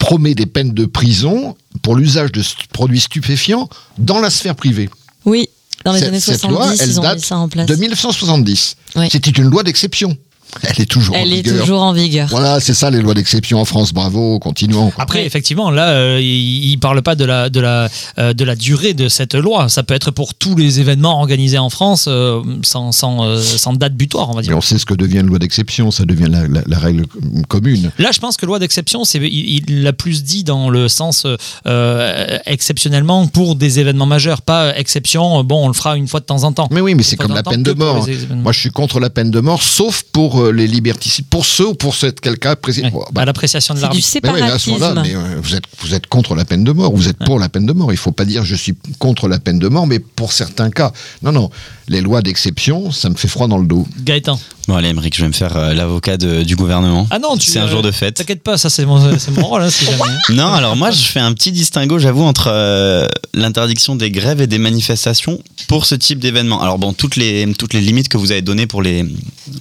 [0.00, 3.68] promet des peines de prison pour l'usage de st- produits stupéfiants
[3.98, 4.90] dans la sphère privée.
[5.24, 5.48] Oui,
[5.84, 7.66] dans les Cette- années cette 70, loi, elle ils ont date mis ça en place.
[7.66, 8.76] De 1970.
[8.96, 9.08] Oui.
[9.12, 10.16] C'était une loi d'exception.
[10.62, 11.60] Elle est toujours en Elle est vigueur.
[11.60, 12.28] toujours en vigueur.
[12.30, 13.92] Voilà, c'est ça les lois d'exception en France.
[13.92, 14.90] Bravo, continuons.
[14.90, 15.02] quoi.
[15.02, 17.88] Après, effectivement, là, euh, il ne parle pas de la, de, la,
[18.18, 19.68] euh, de la durée de cette loi.
[19.68, 23.72] Ça peut être pour tous les événements organisés en France euh, sans, sans, euh, sans
[23.72, 24.56] date butoir, on va Mais dire.
[24.56, 27.06] on sait ce que devient une loi d'exception, ça devient la, la- la règle
[27.48, 27.90] commune.
[27.98, 31.26] Là, je pense que loi d'exception, c'est il il l'a plus dit dans le sens
[31.66, 35.42] euh, exceptionnellement pour des événements majeurs, pas exception.
[35.44, 36.68] Bon, on le fera une fois de temps en temps.
[36.70, 38.06] Mais oui, mais c'est comme la peine de mort.
[38.30, 41.68] Moi, je suis contre la peine de mort, sauf pour euh, les liberticides, pour ceux
[41.68, 42.82] ou pour cette quelqu'un précis.
[43.12, 44.18] Bah, à l'appréciation de C'est du l'arbitre.
[44.24, 44.70] mais oui, à ce séparatisme.
[44.72, 47.38] moment-là, mais, euh, vous êtes vous êtes contre la peine de mort, vous êtes pour
[47.38, 47.92] la peine de mort.
[47.92, 50.92] Il faut pas dire je suis contre la peine de mort, mais pour certains cas.
[51.22, 51.50] Non, non.
[51.88, 53.86] Les lois d'exception, ça me fait froid dans le dos.
[54.02, 54.40] Gaëtan.
[54.68, 57.06] Bon allez Emmerich, je vais me faire euh, l'avocat de- du gouvernement.
[57.10, 57.50] Ah non, tu.
[57.50, 58.14] C'est un euh, jour de fête.
[58.14, 59.98] T'inquiète pas, ça c'est mon, c'est mon rôle, hein, si jamais.
[60.30, 64.46] Non, alors moi je fais un petit distinguo, j'avoue, entre euh, l'interdiction des grèves et
[64.46, 66.62] des manifestations pour ce type d'événement.
[66.62, 69.04] Alors bon, toutes les, toutes les limites que vous avez données pour les,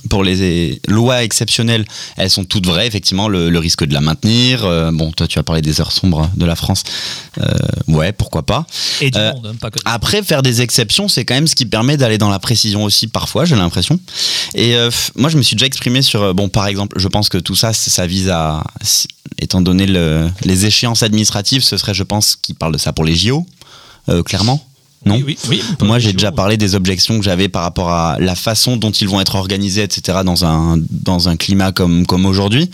[0.10, 0.42] pour les
[0.88, 1.86] lois exceptionnelles,
[2.18, 4.64] elles sont toutes vraies, effectivement, le, le risque de la maintenir.
[4.66, 6.84] euh, bon, toi tu as parlé des heures sombres de la France.
[7.40, 7.52] Euh,
[7.88, 8.66] ouais, pourquoi pas.
[9.02, 9.80] Et du Euh, monde, hein, pas que.
[9.86, 13.08] Après, faire des exceptions, c'est quand même ce qui permet d'aller dans la précision aussi
[13.08, 14.00] parfois, j'ai l'impression.
[14.56, 14.76] Et
[15.16, 17.74] moi, je me suis déjà exprimé sur, bon, par exemple, je pense que tout ça,
[17.74, 18.64] ça vise à,
[19.40, 23.06] étant donné le- les échéances administratives, ce serait, je pense, qui parle de ça pour
[23.06, 23.46] les JO,
[24.26, 24.64] clairement.
[25.06, 25.64] Non Oui, oui, oui.
[25.82, 29.08] Moi, j'ai déjà parlé des objections que j'avais par rapport à la façon dont ils
[29.08, 32.70] vont être organisés, etc., dans un, dans un climat comme, comme aujourd'hui.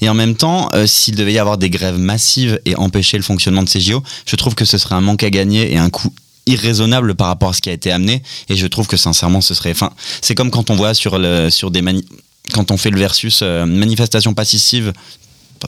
[0.00, 3.22] Et en même temps, euh, s'il devait y avoir des grèves massives et empêcher le
[3.22, 5.88] fonctionnement de ces JO, je trouve que ce serait un manque à gagner et un
[5.90, 6.12] coût
[6.46, 8.22] irraisonnable par rapport à ce qui a été amené.
[8.48, 9.70] Et je trouve que sincèrement, ce serait.
[9.70, 12.04] Enfin, c'est comme quand on voit sur, le, sur des mani-
[12.52, 14.84] quand on fait le versus euh, manifestation pacifique.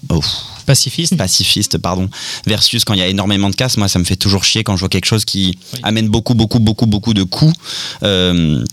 [0.09, 0.21] Oh,
[0.67, 1.17] Pacifiste.
[1.17, 2.09] pacifiste, pardon,
[2.47, 4.77] versus quand il y a énormément de casse, moi ça me fait toujours chier quand
[4.77, 5.81] je vois quelque chose qui Oui.
[5.83, 7.53] amène beaucoup, beaucoup, beaucoup, beaucoup de coûts.
[8.03, 8.65] euh,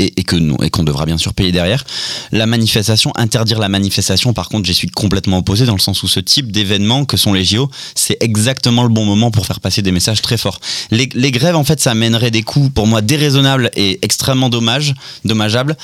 [0.00, 1.84] et, que nous et qu'on devra bien sûr payer derrière.
[2.32, 6.08] La manifestation, interdire la manifestation, par contre, j'y suis complètement opposé dans le sens où
[6.08, 9.82] ce type d'événements que sont les JO, c'est exactement le bon moment pour faire passer
[9.82, 10.60] des messages très forts.
[10.90, 15.76] Les, grèves, en fait, ça amènerait des coûts pour moi déraisonnables et extrêmement dommageables.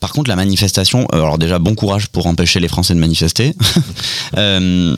[0.00, 3.54] Par contre, la manifestation, euh, alors déjà bon courage pour empêcher les Français de manifester.
[4.36, 4.96] Euh,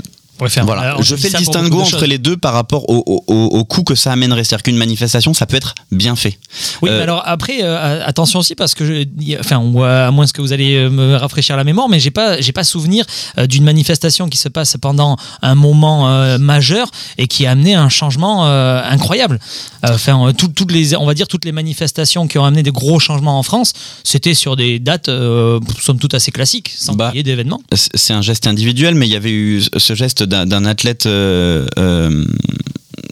[0.49, 3.59] faire- voilà, alors, je fais le distinguo entre les deux par rapport au, au, au-
[3.59, 4.45] au coût que ça amènerait.
[4.45, 6.39] C'est-à-dire qu'une manifestation, ça peut être bien fait.
[6.83, 10.41] Oui, Euh, mais alors après, euh, attention aussi parce que, je, enfin, à moins que
[10.43, 13.05] vous allez euh, me rafraîchir la mémoire, mais j'ai pas, j'ai pas souvenir
[13.39, 17.75] euh, d'une manifestation qui se passe pendant un moment euh, majeur et qui a amené
[17.75, 19.39] un changement euh, incroyable.
[19.85, 22.63] Euh, Enfin, euh, tout- toutes les, on va dire toutes les manifestations qui ont amené
[22.65, 23.73] des gros changements en France,
[24.05, 27.61] c'était sur des dates, euh, somme toute assez classiques, sans Bah, qu'il y ait d'événements.
[27.73, 32.25] C'est un geste individuel, mais il y avait eu ce geste d'un athlète euh, euh,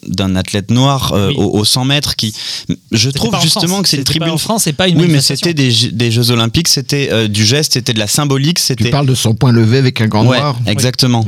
[0.07, 1.35] d'un athlète noir euh, Oui.
[1.39, 2.35] au, au 100 mètres qui.
[2.93, 4.31] Je trouve justement que c'est une tribune.
[4.31, 7.27] en France, c'est pas une oui, mais c'était des, Jeux- des Jeux Olympiques, c'était euh,
[7.29, 8.91] du geste, c'était de la symbolique, Tu c'était.
[8.91, 11.25] parles de son point levé avec un gant Ouais, noir exactement.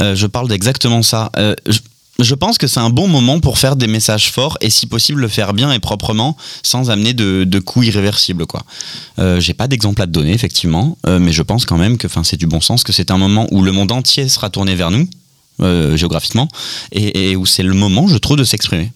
[0.00, 1.30] Euh, je parle d'exactement ça.
[1.38, 1.80] Euh, je,
[2.20, 5.22] je pense que c'est un bon moment pour faire des messages forts et si possible
[5.22, 8.46] le faire bien et proprement sans amener de, de coups irréversibles.
[8.46, 8.62] Quoi.
[9.18, 12.06] Euh, J'ai pas d'exemple à te donner effectivement, euh, mais je pense quand même que
[12.22, 14.90] c'est du bon sens, que c'est un moment où le monde entier sera tourné vers
[14.90, 15.08] nous.
[15.62, 16.48] Euh, géographiquement
[16.92, 18.90] et, et où c'est le moment je trouve de s'exprimer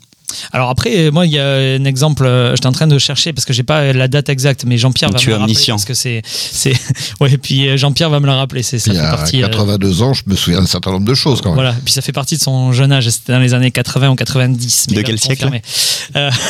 [0.52, 2.24] Alors après, euh, moi, il y a un exemple.
[2.26, 5.10] euh, J'étais en train de chercher parce que j'ai pas la date exacte, mais Jean-Pierre
[5.10, 6.74] va me le rappeler parce que c'est, c'est,
[7.20, 7.36] ouais.
[7.38, 8.62] Puis euh, Jean-Pierre va me le rappeler.
[8.62, 9.42] C'est ça Il y fait a partie.
[9.42, 11.54] euh, 82 ans, je me souviens d'un certain nombre de choses quand même.
[11.56, 14.14] Voilà, puis ça fait partie de son jeune âge, c'était dans les années 80 ou
[14.14, 14.86] 90.
[14.90, 15.48] mais De quel siècle.
[16.16, 16.30] Euh,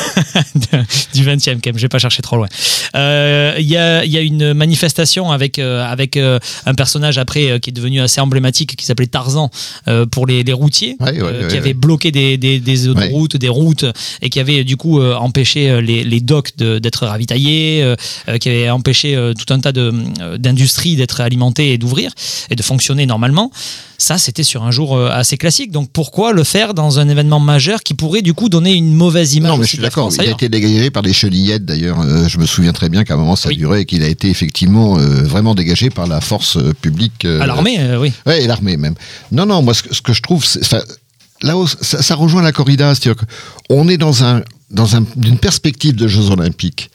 [1.13, 2.47] Du 20e, quand même, je vais pas chercher trop loin.
[2.95, 7.17] Euh, Il y, a, il y a une manifestation avec, euh, avec euh, un personnage
[7.17, 9.49] après euh, qui est devenu assez emblématique, qui s'appelait Tarzan,
[9.87, 11.59] euh, pour les, les routiers, Ouais, ouais, euh, ouais, qui ouais.
[11.59, 13.74] avait bloqué des, des, des autoroutes, des routes,
[14.21, 17.95] et qui avait du coup euh, empêché euh, les, les docks d'être ravitaillés, euh,
[18.29, 22.11] euh, qui avait empêché euh, tout un tas euh, d'industries d'être alimentées et d'ouvrir
[22.49, 23.51] et de fonctionner normalement.
[23.97, 25.71] Ça, c'était sur un jour euh, assez classique.
[25.71, 29.35] Donc pourquoi le faire dans un événement majeur qui pourrait du coup donner une mauvaise
[29.35, 30.09] image Non, mais je suis d'accord.
[30.13, 32.01] Il a été dégagé par des chenillettes, d'ailleurs.
[32.01, 33.57] Euh, je me souviens très bien qu'à un moment, ça Oui.
[33.57, 37.23] durait et qu'il a été effectivement euh, vraiment dégagé par la force euh, publique.
[37.23, 38.11] euh, À l'armée, euh, oui.
[38.25, 38.95] Ouais, et l'armée même.
[39.31, 40.45] Non, non, moi, ce que, ce que je trouve,
[41.45, 43.23] là où ça, ça rejoint la corrida, c'est-à-dire
[43.69, 44.41] qu'on est dans un,
[44.71, 46.89] dans un, une perspective de Jeux Olympiques.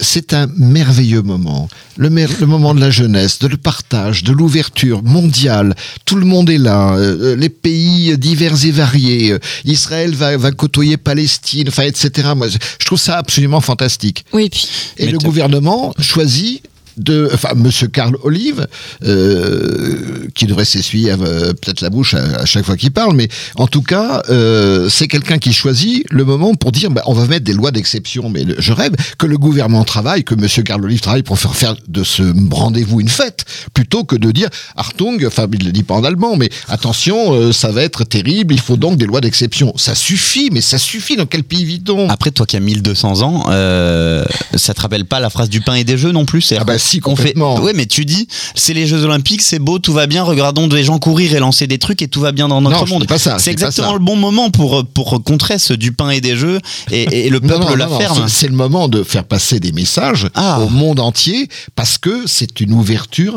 [0.00, 1.68] C'est un merveilleux moment.
[1.96, 5.76] Le, mer- le moment de la jeunesse, de le partage, de l'ouverture mondiale.
[6.04, 6.94] Tout le monde est là.
[6.96, 9.30] euh, les pays divers et variés.
[9.32, 12.30] Euh, Israël va, va côtoyer Palestine, enfin, etc.
[12.36, 14.24] Moi, je trouve ça absolument fantastique.
[14.32, 14.66] Oui, puis
[14.98, 16.62] Et Mais le gouvernement choisit
[16.96, 18.66] de, enfin, Monsieur Karl Olive,
[19.04, 23.28] euh, qui devrait s'essuyer euh, peut-être la bouche à, à chaque fois qu'il parle, mais
[23.56, 27.26] en tout cas, euh, c'est quelqu'un qui choisit le moment pour dire, bah, on va
[27.26, 28.28] mettre des lois d'exception.
[28.30, 31.54] Mais le- je rêve que le gouvernement travaille, que Monsieur Karl Olive travaille pour faire
[31.54, 35.72] faire de ce rendez-vous une fête, plutôt que de dire, Achtung, enfin, il ne le
[35.72, 39.06] dit pas en allemand, mais attention, euh, ça va être terrible, il faut donc des
[39.06, 39.72] lois d'exception.
[39.76, 41.16] Ça suffit, mais ça suffit.
[41.16, 42.08] Dans quel pays vit-on?
[42.08, 44.24] Après, toi qui as 1200 ans, euh,
[44.56, 46.78] ça te rappelle pas la phrase du pain et des jeux non plus Ah bah
[46.84, 47.60] si, on fait- complètement.
[47.60, 50.84] Ouais, mais tu dis, c'est les Jeux Olympiques, c'est beau, tout va bien, regardons des
[50.84, 53.06] gens courir et lancer des trucs et tout va bien dans notre Non, monde.
[53.16, 56.60] c'est exactement le bon moment pour, pour contrer ce du pain et des jeux
[56.90, 58.28] et, et le peuple non, la non, ferme.
[58.28, 60.60] c'est- C'est le moment de faire passer des messages Ah.
[60.60, 63.36] au monde entier parce que c'est une ouverture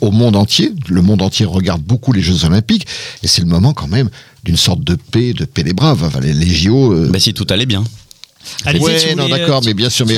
[0.00, 0.72] au monde entier.
[0.88, 2.86] Le monde entier regarde beaucoup les Jeux Olympiques
[3.22, 4.10] et c'est le moment quand même
[4.44, 6.02] d'une sorte de paix, de paix des braves.
[6.02, 6.92] Enfin, les, les JO.
[6.92, 7.84] euh, Bah si tout allait bien.
[8.64, 10.16] Allez-y, ouais, si vous non, d'accord, euh, mais bien sûr, mais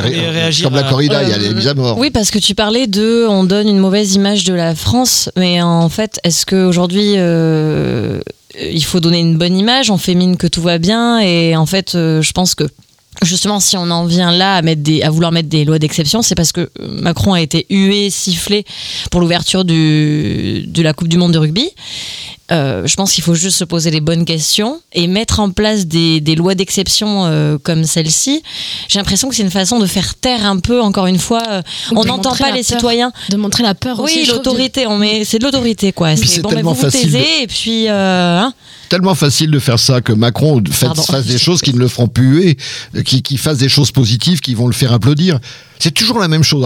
[0.63, 1.99] comme la corrida, il y a Euh, les mises à mort.
[1.99, 5.61] Oui, parce que tu parlais de on donne une mauvaise image de la France, mais
[5.63, 8.21] en fait, est-ce qu'aujourd'hui, euh,
[8.61, 11.67] il faut donner une bonne image On fait mine que tout va bien, et en
[11.67, 12.65] fait, euh, je pense que.
[13.23, 16.21] Justement, si on en vient là à, mettre des, à vouloir mettre des lois d'exception,
[16.21, 18.65] c'est parce que euh, Macron a été hué, sifflé
[19.13, 21.71] pour l'ouverture du- de la Coupe du Monde de rugby.
[22.53, 25.87] Euh, je pense qu'il faut juste se poser les bonnes questions et mettre en place
[25.87, 28.43] des, des lois d'exception euh, comme celle-ci.
[28.89, 31.43] J'ai l'impression que c'est une façon de faire taire un peu, encore une fois.
[31.49, 32.65] euh, on de n'entend pas les peur.
[32.65, 33.13] citoyens.
[33.31, 34.17] De montrer la peur aussi.
[34.17, 36.11] Oui, je trouve, l'autorité, on met, c'est de l'autorité quoi.
[36.15, 38.53] Puis C'est c'est bon, mais tellement vous vous facile de- taisez et puis euh, hein.
[38.91, 42.53] tellement facile de faire ça que Macron fasse des choses qui ne le feront euh,
[43.07, 45.39] qui, qui fasse des choses positives qui vont le faire applaudir.
[45.79, 46.65] C'est toujours la même chose.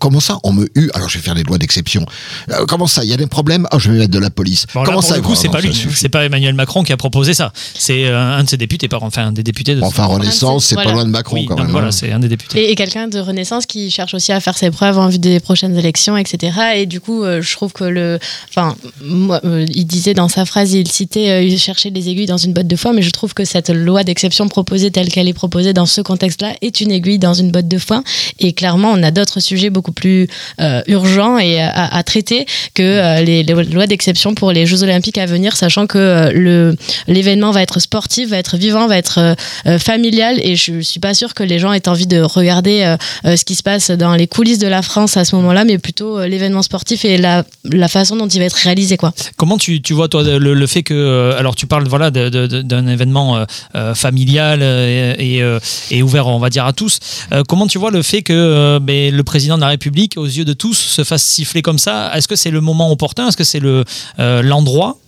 [0.00, 2.04] Comment ça On me hue Alors je vais faire des lois d'exception.
[2.50, 4.66] Euh, comment ça Il y a des problèmes Ah, je vais mettre de la police.
[4.74, 6.92] Bon, là, comment pour ça le coup, c'est pas lui, c'est pas Emmanuel Macron qui
[6.92, 7.52] a proposé ça.
[7.74, 9.82] C'est euh, un de ses députés, par enfin un des députés de.
[9.82, 10.90] Enfin, Renaissance, c'est Voilà.
[10.90, 11.72] pas loin de Macron oui, quand donc même.
[11.72, 11.92] voilà, hein.
[11.92, 12.60] c'est un des députés.
[12.60, 15.40] Et, et quelqu'un de Renaissance qui cherche aussi à faire ses preuves en vue des
[15.40, 16.56] prochaines élections, etc.
[16.76, 18.18] Et du coup, euh, je trouve que le.
[18.50, 22.26] Enfin, moi, euh, il disait dans sa phrase, il citait euh, il cherchait des aiguilles
[22.26, 25.28] dans une botte de foin, mais je trouve que cette loi d'exception proposée telle qu'elle
[25.28, 28.02] est proposée dans ce contexte-là est une aiguille dans une botte de foin.
[28.38, 30.28] Et clairement, on a d'autres sujets beaucoup plus
[30.60, 35.18] euh, urgents et à, à traiter que euh, les, lois d'exception pour les Jeux Olympiques
[35.18, 36.72] à venir, sachant que euh,
[37.06, 39.34] l'événement va être sportif, va être vivant, va être euh,
[39.66, 42.96] euh, familial et je suis pas sûre que les gens aient envie de regarder euh,
[43.24, 45.78] euh, ce qui se passe dans les coulisses de la France à ce moment-là, mais
[45.78, 48.96] plutôt euh, l'événement sportif et la, la façon dont il va être réalisé.
[48.96, 49.12] Quoi.
[49.36, 53.36] Comment tu, tu vois toi le, fait que euh, alors tu parles voilà d'un événement
[53.36, 53.44] euh,
[53.74, 55.58] euh, familial euh, et, euh,
[55.90, 56.98] et ouvert on va dire à tous.
[57.32, 60.26] Euh, comment tu vois le fait que euh, ben, le président de la République aux
[60.26, 62.10] yeux de tous se fasse siffler comme ça.
[62.14, 63.28] Est-ce que c'est le moment opportun?
[63.28, 63.84] Est-ce que c'est le
[64.18, 64.98] euh, l'endroit?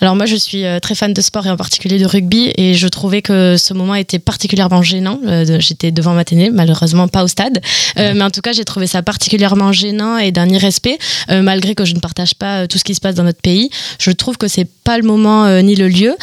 [0.00, 2.74] Alors moi, je suis euh, très fan de sport et en particulier de rugby et
[2.74, 5.18] je trouvais que ce moment était particulièrement gênant.
[5.26, 7.60] Euh, J'étais devant ma télé, malheureusement pas au stade,
[7.98, 10.98] Euh, mais en tout cas, j'ai trouvé ça particulièrement gênant et d'un irrespect,
[11.30, 13.70] malgré que je ne partage pas tout ce qui se passe dans notre pays.
[13.98, 16.14] Je trouve que c'est pas le moment ni le lieu,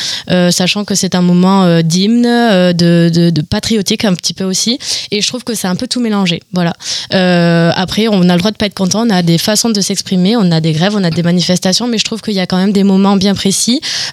[0.51, 4.77] sachant que c'est un moment d'hymne, de, de- de patriotique un petit peu aussi,
[5.11, 6.41] et je trouve que c'est un peu tout mélangé.
[6.53, 6.73] Voilà.
[7.13, 9.81] Euh, après, on a le droit de pas être content, on a des façons de
[9.81, 12.45] s'exprimer, on a des grèves, on a des manifestations, mais je trouve qu'il y a
[12.47, 13.50] quand même des moments bien précis.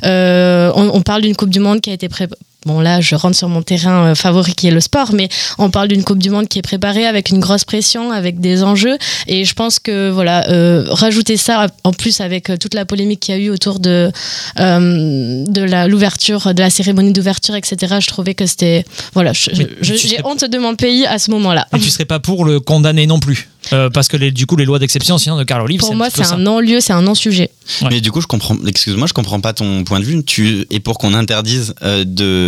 [0.04, 2.40] Euh, on, on parle d'une Coupe du Monde qui a été préparée.
[2.66, 5.28] Bon là, je rentre sur mon terrain euh, favori qui est le sport, mais
[5.58, 8.64] on parle d'une Coupe du Monde qui est préparée avec une grosse pression, avec des
[8.64, 8.98] enjeux,
[9.28, 13.20] et je pense que voilà, euh, rajouter ça en plus avec euh, toute la polémique
[13.20, 14.10] qu'il y a eu autour de
[14.58, 17.96] euh, de la l'ouverture, de la cérémonie d'ouverture, etc.
[18.00, 18.84] Je trouvais que c'était
[19.14, 19.54] voilà, j'ai
[19.96, 21.66] serais- honte de mon pays à ce moment-là.
[21.76, 24.56] Et tu serais pas pour le condamner non plus Euh, Parce que les- du coup,
[24.56, 26.94] les lois d'exception, sinon de Carl Olive, Pour c'est un moi, c'est un non-lieu, c'est
[26.94, 27.50] un non-sujet.
[27.82, 27.88] Ouais.
[27.90, 28.56] Mais du coup, je comprends.
[28.66, 30.24] Excuse-moi, je comprends pas ton point de vue.
[30.24, 32.47] Tu et pour qu'on interdise euh, de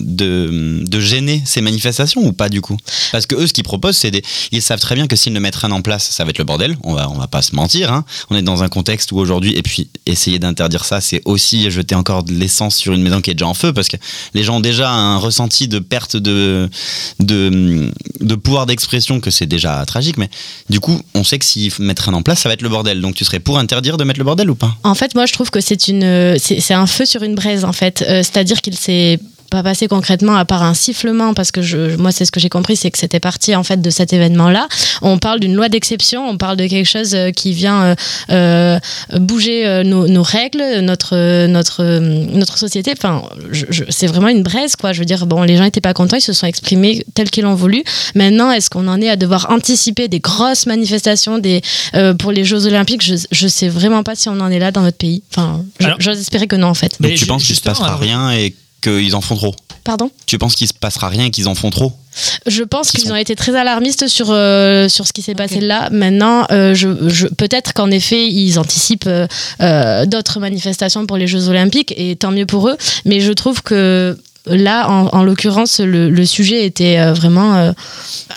[0.00, 2.76] de, gêner ces manifestations ou pas du coup?
[3.12, 4.22] Parce que eux, ce qu'ils proposent, c'est.
[4.52, 6.44] Ils savent très bien que s'ils ne mettent rien en place, ça va être le
[6.44, 6.76] bordel.
[6.84, 7.92] On va on va pas se mentir.
[7.92, 8.04] hein.
[8.30, 11.94] On est dans un contexte où aujourd'hui, et puis essayer d'interdire ça, c'est aussi jeter
[11.94, 13.96] encore de l'essence sur une maison qui est déjà en feu, parce que
[14.34, 16.68] les gens ont déjà un ressenti de perte de
[17.20, 17.90] de,
[18.20, 20.16] de pouvoir d'expression que c'est déjà tragique.
[20.18, 20.30] Mais
[20.70, 23.00] du coup, on sait que s'ils mettent rien en place, ça va être le bordel.
[23.00, 24.74] Donc, tu serais pour interdire de mettre le bordel ou pas?
[24.82, 28.02] En fait, moi, je trouve que c'est une, un feu sur une braise, en fait.
[28.02, 29.18] Euh, C'est-à-dire qu'il s'est
[29.50, 32.48] pas passé concrètement à part un sifflement parce que je, moi c'est ce que j'ai
[32.48, 34.68] compris c'est que c'était parti en fait de cet événement là
[35.02, 37.94] on parle d'une loi d'exception on parle de quelque chose euh, qui vient euh,
[38.30, 38.78] euh,
[39.18, 41.84] bouger euh, nos, nos règles notre notre
[42.36, 42.92] notre société.
[42.96, 43.22] Enfin
[43.90, 44.92] c'est vraiment une braise quoi.
[44.92, 47.44] Je veux dire bon les gens étaient pas contents ils se sont exprimés tels qu'ils
[47.44, 47.82] l'ont voulu.
[48.14, 51.62] Maintenant est-ce qu'on en est à devoir anticiper des grosses manifestations des
[51.94, 53.02] euh, pour les Jeux Olympiques?
[53.02, 55.22] Je je sais vraiment pas si on en est là dans notre pays.
[55.32, 56.96] Enfin je- Alors- j'ose espérer que non en fait.
[57.00, 59.54] Mais Donc, tu penses qu'il se justement, passera alors- rien et qu'ils en font trop
[59.84, 60.10] pardon?
[60.26, 61.92] Tu penses qu'il se passera rien et qu'ils en font trop?
[62.48, 65.36] Je pense Qui qu'ils sont- ont été très alarmistes sur, euh, sur ce qui s'est
[65.36, 65.90] passé là.
[65.92, 69.28] Maintenant, euh, je, je- peut-être qu'en effet, ils anticipent euh,
[69.60, 72.76] euh, d'autres manifestations pour les Jeux Olympiques, et tant mieux pour eux.
[73.04, 77.72] Mais je trouve que là, en, en l'occurrence, le, le sujet était euh, vraiment euh,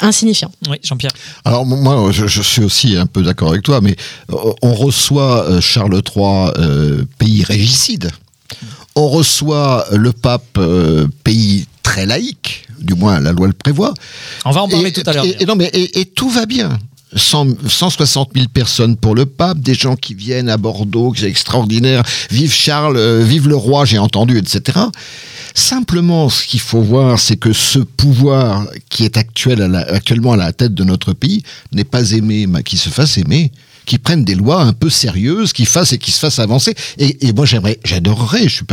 [0.02, 0.52] insignifiant.
[0.70, 1.12] Oui, Jean-Pierre.
[1.46, 3.96] Alors moi, je, je suis aussi un peu d'accord avec toi, mais
[4.62, 8.12] on reçoit euh, Charles III, euh, pays régicide.
[9.00, 13.94] On reçoit le pape, euh, pays très laïque, du moins la loi le prévoit.
[14.46, 15.24] On va en parler Et- tout à l'heure.
[15.26, 16.78] Et, et non, mais et, et tout va bien.
[17.16, 22.04] 100 160 000 personnes pour le pape, des gens qui viennent à Bordeaux, c'est extraordinaire.
[22.30, 24.78] Vive Charles, euh, vive le roi, j'ai entendu, etc.
[25.56, 30.34] Simplement, ce qu'il faut voir, c'est que ce pouvoir qui est actuel à la- actuellement
[30.34, 31.42] à la tête de notre pays
[31.72, 33.52] n'est pas aimé, mais qui se fasse aimer
[33.90, 36.76] qui prennent des lois un peu sérieuses, qui fassent et qui se fassent avancer.
[37.00, 38.66] Et, moi, j'aimerais, j'adorerais, je suis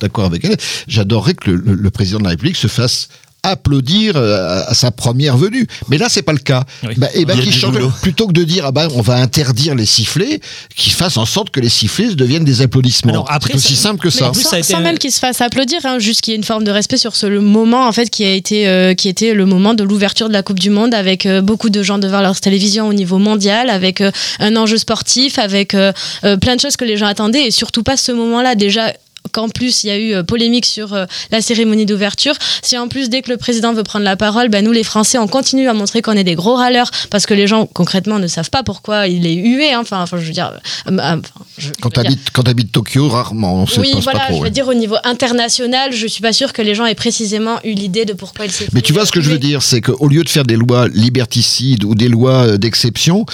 [0.00, 0.56] d'accord avec elle,
[0.88, 3.08] j'adorerais que le président de la République se fasse
[3.48, 5.66] applaudir euh, à, à sa première venue.
[5.88, 6.64] Mais là, c'est pas le cas.
[6.82, 6.94] Oui.
[6.96, 10.40] Bah, et ben, change- plutôt que de dire, ah ben, on va interdire les sifflets,
[10.74, 13.12] qu'ils fassent en sorte que les sifflets deviennent des applaudissements.
[13.12, 14.30] Alors, après, c'est aussi ça- simple que ça.
[14.30, 16.38] plus, sans, ça été sans même qu'il se fasse applaudir, hein, juste qu'il y ait
[16.38, 19.08] une forme de respect sur ce le moment en fait qui a été euh, qui
[19.08, 21.98] était le moment de l'ouverture de la Coupe du Monde avec euh, beaucoup de gens
[21.98, 25.92] devant leur télévision au niveau mondial, avec euh, un enjeu sportif, avec euh,
[26.24, 28.92] euh, plein de choses que les gens attendaient et surtout pas ce moment-là déjà
[29.32, 32.34] qu'en plus il y a eu euh, polémique sur euh, la cérémonie d'ouverture.
[32.62, 35.18] Si en plus dès que le président veut prendre la parole, ben nous les Français
[35.18, 38.26] on continue à montrer qu'on est des gros râleurs parce que les gens concrètement ne
[38.26, 39.72] savent pas pourquoi il est hué.
[39.72, 39.80] hein.
[39.82, 40.52] Enfin, enfin, je veux dire,
[40.88, 41.16] euh, euh,
[41.58, 44.50] je- Quand t'habites Tokyo, rarement, on se oui, voilà, pas je veux ouais.
[44.50, 48.04] dire au niveau international, je suis pas sûre que les gens aient précisément eu l'idée
[48.04, 50.22] de pourquoi ils s'est Mais tu vois ce que je veux dire, c'est qu'au lieu
[50.24, 53.24] de faire des lois liberticides ou des lois d'exception,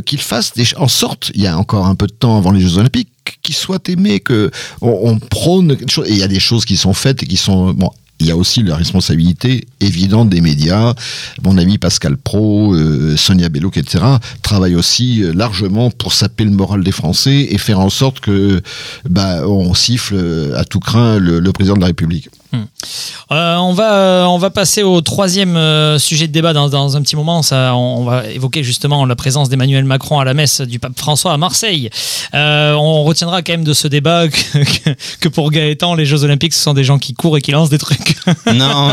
[0.00, 2.60] qu'ils fassent des, en sorte, il y a encore un peu de temps avant les
[2.60, 3.10] Jeux Olympiques,
[3.42, 5.72] qu'ils soient aimés, que on, prône.
[5.72, 7.90] Et il y a des choses qui sont faites et qui sont bon.
[8.20, 10.94] Il y a aussi la responsabilité évidente des médias.
[11.42, 14.04] Mon ami Pascal Pro, euh, Sonia Belloc, etc.,
[14.42, 18.62] travaillent aussi euh, largement pour saper le moral des Français et faire en sorte que
[19.10, 22.28] bah, on siffle euh, à tout craint le, le président de la République.
[22.54, 26.96] Euh, on, va, euh, on va passer au troisième euh, sujet de débat dans, dans
[26.96, 27.42] un petit moment.
[27.42, 31.32] Ça, on, va évoquer justement la présence d'Emmanuel Macron à la messe du pape François
[31.32, 31.88] à Marseille.
[32.34, 34.90] Euh, on retiendra quand même de ce débat que, que-
[35.20, 37.70] que pour Gaëtan, les Jeux Olympiques, ce sont des gens qui courent et qui lancent
[37.70, 38.16] des trucs.
[38.52, 38.90] Non,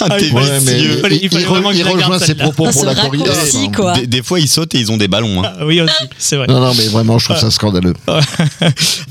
[0.00, 0.18] ah,
[1.72, 3.30] il rejoint ses propos Ah, pour la corrida.
[3.94, 5.42] Des, des fois, ils sautent et ils ont des ballons.
[5.44, 5.52] hein.
[5.64, 6.46] oui aussi, c'est vrai.
[6.46, 7.94] Non, non, mais vraiment, je trouve ça scandaleux.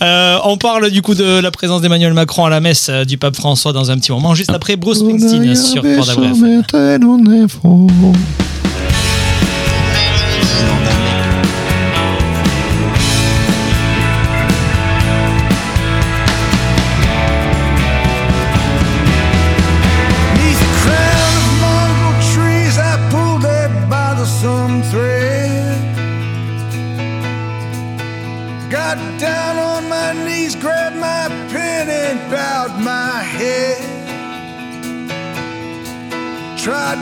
[0.02, 3.18] Euh, on parle du coup de la présence d'Emmanuel Macron à la messe euh, du
[3.18, 6.10] pape François dans un petit moment, juste après Bruce Springsteen sur Port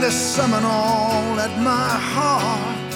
[0.02, 2.94] To summon all that my heart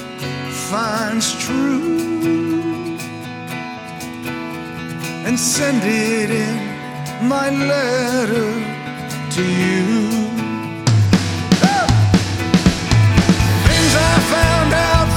[0.70, 2.98] finds true
[5.26, 6.58] and send it in
[7.30, 8.52] my letter
[9.36, 10.10] to you.
[13.68, 15.17] Things I found out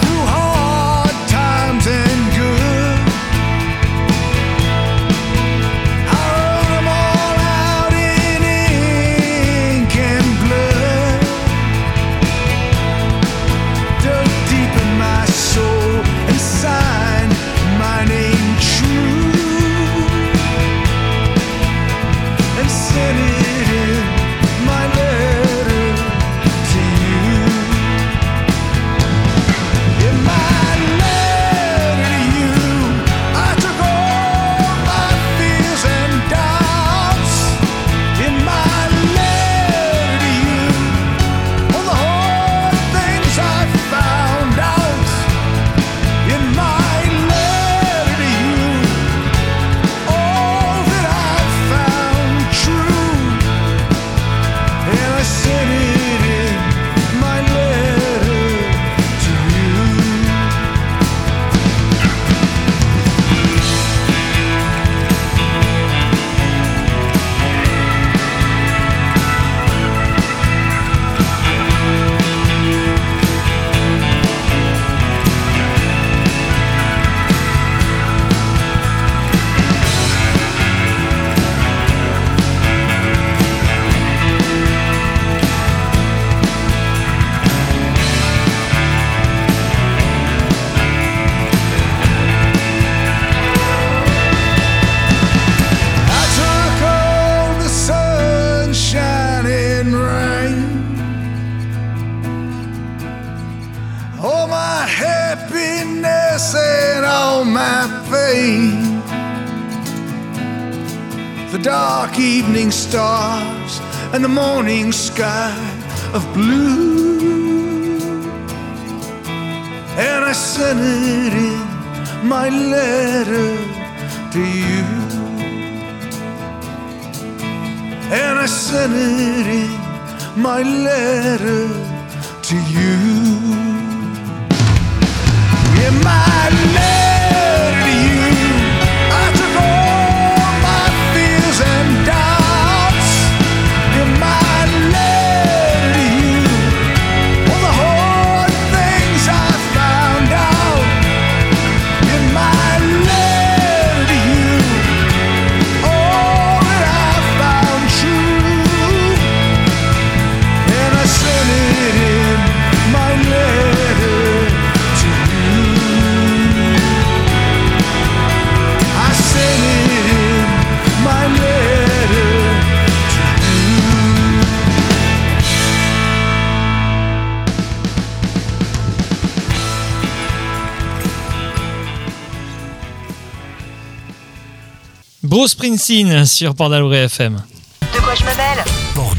[185.40, 187.42] Bruce Springsteen sur d'Albret FM.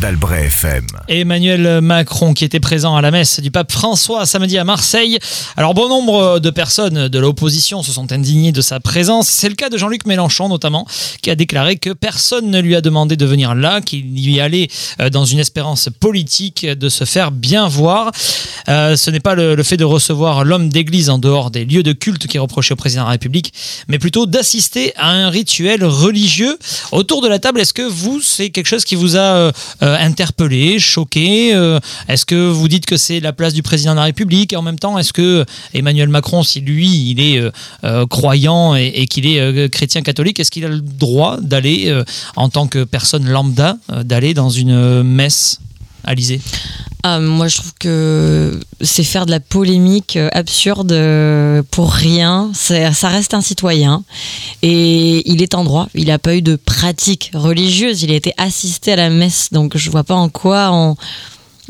[0.02, 0.88] d'Albret FM.
[1.10, 5.20] Emmanuel Macron qui était présent à la messe du pape François samedi à Marseille.
[5.58, 9.28] Alors bon nombre de personnes de l'opposition se sont indignées de sa présence.
[9.28, 10.88] C'est le cas de Jean-Luc Mélenchon notamment
[11.22, 14.70] qui a déclaré que personne ne lui a demandé de venir là, qu'il y allait
[14.99, 18.12] euh, dans une espérance politique de se faire bien voir.
[18.70, 21.84] Euh, ce n'est pas le, le fait de recevoir l'homme d'église en dehors des lieux
[21.84, 23.54] de culte qui est reproché au président de la République,
[23.88, 26.58] mais plutôt d'assister à un rituel religieux.
[26.91, 29.52] Autour de la table, est-ce que vous, c'est quelque chose qui vous a euh,
[30.00, 34.04] interpellé, choqué euh, Est-ce que vous dites que c'est la place du président de la
[34.04, 34.54] République?
[34.54, 37.52] Et en même temps, est-ce que Emmanuel Macron, si lui, il est euh,
[37.84, 41.86] euh, croyant et, et qu'il est euh, chrétien catholique, est-ce qu'il a le droit d'aller,
[41.88, 42.04] euh,
[42.36, 45.60] en tant que personne lambda, euh, d'aller dans une euh, messe?
[46.04, 46.41] Alizé
[47.04, 52.52] Ah, moi, je trouve que c'est faire de la polémique euh, absurde euh, pour rien.
[52.54, 54.04] Ça reste un citoyen
[54.62, 55.88] et il est en droit.
[55.95, 58.04] Il n'a pas eu de pratique religieuse.
[58.04, 60.95] Il a été assisté à la messe, donc je vois pas en quoi on,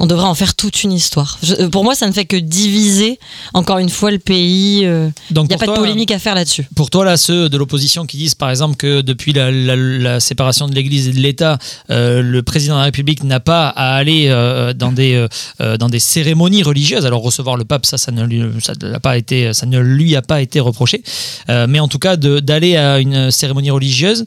[0.04, 1.38] On devrait en faire toute une histoire.
[1.44, 3.20] Je- euh, pour moi, ça ne fait que diviser
[3.54, 4.82] encore une fois le pays.
[4.84, 6.68] euh, Il n'y a pas de polémique à faire là-dessus.
[6.76, 10.20] Pour toi, là, ceux de l'opposition qui disent, par exemple, que depuis la, la- la
[10.20, 11.60] séparation de l'Église et de l'État,
[11.92, 15.28] euh, le président de la République n'a pas à aller euh, dans, des,
[15.60, 17.06] dans des cérémonies religieuses.
[17.06, 19.78] Alors recevoir le pape, ça, ça ne lui, ça ne l'a pas été, ça ne
[19.80, 21.04] lui a pas été reproché.
[21.48, 24.26] Mais en tout cas, d'aller à une cérémonie religieuse,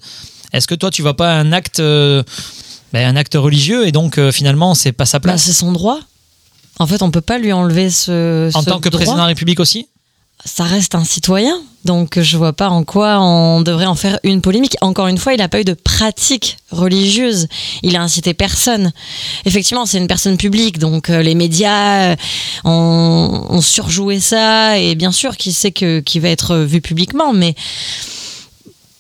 [0.53, 1.83] est-ce que toi, tu vas pas un acte,
[2.95, 5.73] ben, un acte religieux et donc euh, finalement, c'est pas sa Bah, place c'est son
[5.73, 5.99] droit.
[6.79, 8.51] En fait, on peut pas lui enlever ce.
[8.55, 8.99] En ce tant que droit.
[8.99, 9.89] président de la République aussi?
[10.45, 14.43] Ça reste un citoyen, donc je vois pas en quoi on devrait en faire une
[14.43, 14.77] polémique.
[14.81, 17.49] Encore une fois, il n'a pas eu de pratique religieuse,
[17.83, 18.93] il a incité personne.
[19.45, 22.17] Effectivement, c'est une personne publique, donc euh, les médias euh,
[22.65, 27.33] ont, ont surjoué ça, et bien sûr qu'il sait que qu'il va être vu publiquement,
[27.33, 27.55] mais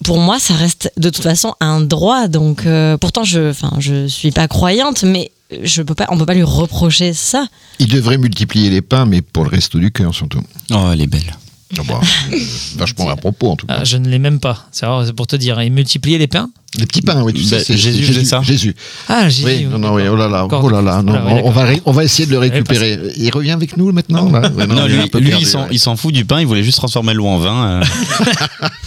[0.05, 2.29] pour moi, ça reste de toute façon un droit.
[2.29, 5.33] Donc, euh, pourtant, je, enfin, je suis pas croyante, mais
[5.63, 7.47] je peux pas, on peut pas lui reprocher ça.
[7.79, 10.43] Il devrait multiplier les pains, mais pour le resto du cœur surtout.
[10.71, 11.35] Oh, elle est belle.
[11.79, 12.01] Ah bah,
[12.33, 12.37] euh,
[12.77, 13.79] vachement à propos en tout cas.
[13.81, 14.67] Ah, Je ne l'ai même pas.
[14.71, 14.87] C'est
[15.17, 15.59] pour te dire.
[15.61, 18.43] Et multiplier les pains Les petits pains, oui, tu Bah, sais, c'est Jésus ça.
[18.43, 18.77] Jésus.
[19.09, 21.51] Ah, j'ai Oui, non, non, oui, oh là là, Encore oh là là, non, on,
[21.51, 22.99] va, ré- on va essayer de le récupérer.
[23.17, 24.49] Il revient avec nous maintenant là?
[24.51, 25.33] Ouais, Non, lui,
[25.71, 27.67] il s'en- fout du pain, il voulait juste transformer l'eau en vin.
[27.67, 27.85] Euh...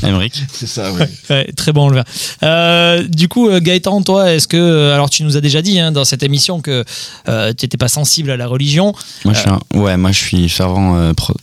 [0.07, 0.41] Émeric.
[0.51, 1.01] C'est ça, oui.
[1.29, 2.03] Ouais, très bon le vin.
[2.43, 4.91] Euh, du coup, euh, Gaëtan, toi, est-ce que.
[4.91, 6.83] Alors, tu nous as déjà dit hein, dans cette émission que
[7.27, 8.93] euh, tu n'étais pas sensible à la religion.
[9.25, 11.35] Moi, je suis un- ouais, moi, je suis fervent euh, pro-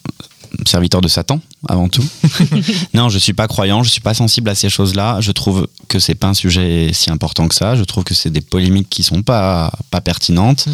[0.66, 2.04] serviteur de Satan, avant tout.
[2.94, 5.20] non, je suis pas croyant, je suis pas sensible à ces choses-là.
[5.20, 7.76] Je trouve que c'est pas un sujet si important que ça.
[7.76, 10.66] Je trouve que c'est des polémiques qui sont pas, pas pertinentes.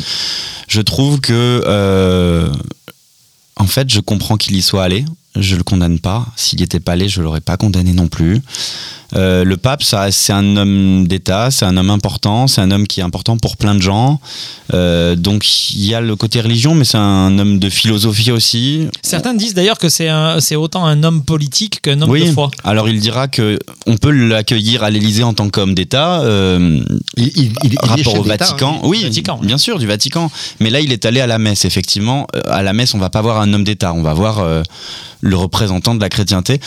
[0.69, 1.63] Je trouve que.
[1.67, 2.53] euh,
[3.57, 5.05] en fait, je comprends qu'il y soit allé.
[5.37, 6.27] Je le condamne pas.
[6.37, 8.43] S'il n'y était pas allé, je l'aurais pas condamné non plus.
[9.17, 12.87] Euh, le pape, ça, c'est un homme d'État, c'est un homme important, c'est un homme
[12.87, 14.21] qui est important pour plein de gens.
[14.73, 18.87] Euh, donc il y a le côté religion, mais c'est un homme de philosophie aussi.
[19.03, 22.27] Certains disent d'ailleurs que c'est un- c'est autant un homme politique qu'un homme oui.
[22.29, 22.51] de foi.
[22.63, 26.21] Alors il dira que on peut l'accueillir à l'Élysée en tant qu'homme d'État.
[26.23, 26.81] euh,
[27.17, 28.77] Il, il- il- il est rapport au Vatican.
[28.77, 28.87] hein.
[28.87, 30.31] Oui, Vatican, bien sûr, du Vatican.
[30.61, 32.29] Mais là, il est allé à la messe, effectivement.
[32.47, 34.63] À la messe, on va pas voir un homme d'État, on va voir euh,
[35.31, 36.61] le représentant de la chrétienté.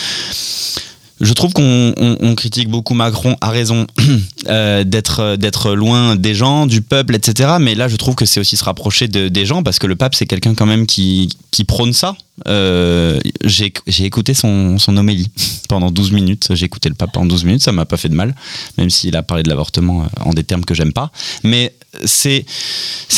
[1.21, 3.85] Je trouve qu'on on- on critique beaucoup Macron, à raison,
[4.47, 7.51] euh, d'être d'être loin des gens, du peuple, etc.
[7.61, 9.95] Mais là, je trouve que c'est aussi se rapprocher de- des gens, parce que le
[9.95, 12.15] pape, c'est quelqu'un quand même qui, qui prône ça.
[12.47, 13.71] Euh, J'ai
[14.05, 15.29] écouté son, son homélie
[15.69, 16.47] pendant 12 minutes.
[16.51, 18.35] J'ai écouté le pape pendant 12 minutes, ça m'a pas fait de mal,
[18.77, 21.11] même s'il a parlé de l'avortement euh, en des termes que j'aime pas.
[21.43, 21.73] Mais
[22.05, 22.45] c'est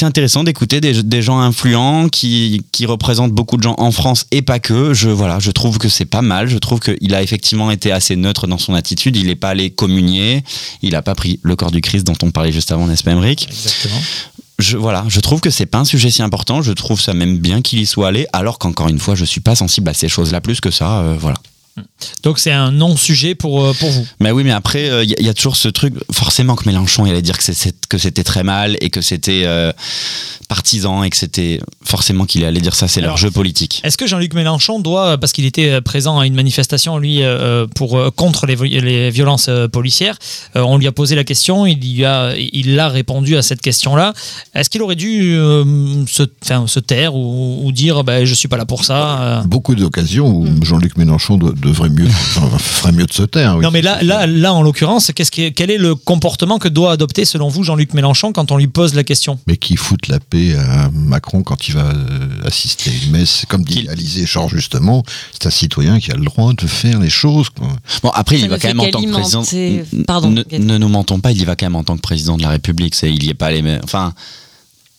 [0.01, 4.41] intéressant d'écouter des, des gens influents qui, qui représentent beaucoup de gens en France et
[4.41, 4.93] pas que.
[4.93, 6.47] Je, voilà, je trouve que c'est pas mal.
[6.47, 9.15] Je trouve qu'il a effectivement été assez neutre dans son attitude.
[9.15, 10.43] Il n'est pas allé communier.
[10.81, 13.11] Il n'a pas pris le corps du Christ dont on parlait juste avant, n'est-ce pas,
[13.11, 14.01] Exactement.
[14.59, 16.61] Je, voilà, je trouve que c'est pas un sujet si important.
[16.61, 19.41] Je trouve ça même bien qu'il y soit allé, alors qu'encore une fois, je suis
[19.41, 20.99] pas sensible à ces choses-là plus que ça.
[20.99, 21.37] euh, voilà.
[22.23, 24.07] Donc, c'est un non-sujet pour, euh, pour vous.
[24.19, 25.93] Mais oui, mais après, il y, a toujours ce truc.
[26.11, 29.41] Forcément que Mélenchon, il allait dire que c'est- que c'était très mal et que c'était
[29.45, 29.71] euh,
[30.47, 32.87] partisan et que c'était forcément qu'il allait dire ça.
[32.87, 33.81] C'est leur jeu politique.
[33.83, 37.67] Est-ce que Jean-Luc Mélenchon doit, parce qu'il était euh, présent à une manifestation, lui, euh,
[37.75, 40.17] pour, euh, contre les, vi- les violences euh, policières,
[40.55, 43.61] euh, on lui a posé la question, il y a, il a répondu à cette
[43.61, 44.13] question-là.
[44.53, 46.23] Est-ce qu'il aurait dû euh, se,
[46.67, 49.41] se taire ou, ou dire ben, je suis pas là pour ça euh?
[49.43, 53.55] Beaucoup d'occasions où Jean-Luc Mélenchon doit- devrait mieux, enfin, ferait mieux de se taire.
[53.57, 53.63] oui.
[53.63, 57.25] Non mais là, là, là en l'occurrence, qu'est-ce quel est le comportement que doit adopter
[57.25, 59.39] selon vous Jean-Luc Mélenchon quand on lui pose la question?
[59.47, 63.45] Mais qui fout la paix à Macron quand il va euh, assister à une messe?
[63.47, 65.03] Comme dit Alizé Chor justement,
[65.33, 67.49] c'est un citoyen qui a le droit de faire les choses.
[67.49, 67.67] quoi.
[68.03, 69.43] Bon, après, Ça il va quand même en tant que président.
[70.07, 72.41] Pardon, Ne, nous mentons pas, il y va quand même en tant que président de
[72.43, 72.95] la République.
[72.95, 73.61] C'est, il y est pas allé.
[73.61, 74.13] mais- Enfin,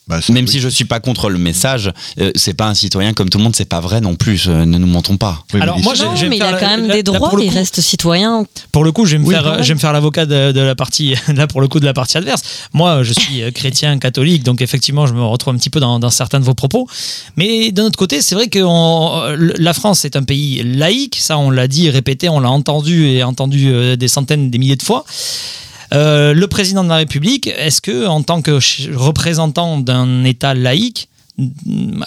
[0.07, 0.51] Bah, même oui.
[0.51, 3.43] si je suis pas contre le message, euh, c'est pas un citoyen comme tout le
[3.43, 3.55] monde.
[3.55, 4.47] C'est pas vrai non plus.
[4.47, 5.43] euh, ne nous mentons pas.
[5.53, 7.31] Oui, Alors, il- moi, Non, mais il a quand la- même la- des la- droits,
[7.35, 8.45] le il coup- reste citoyen.
[8.71, 9.63] Pour le coup, je vais me Oui, faire, quand même.
[9.63, 11.93] je vais me faire l'avocat de, de la partie, là pour le coup de la
[11.93, 12.41] partie adverse.
[12.73, 15.99] Moi, je suis euh, chrétien, catholique, donc effectivement, je me retrouve un petit peu dans,
[15.99, 16.87] dans certains de vos propos.
[17.35, 21.37] Mais d'un autre côté, c'est vrai que on- la France est un pays laïque, ça
[21.37, 24.83] on l'a dit, répété, on l'a entendu et entendu euh, des centaines, des milliers de
[24.83, 25.03] fois.
[25.93, 28.59] Euh, le président de la République, est-ce que, en tant que
[28.95, 31.09] représentant d'un État laïque,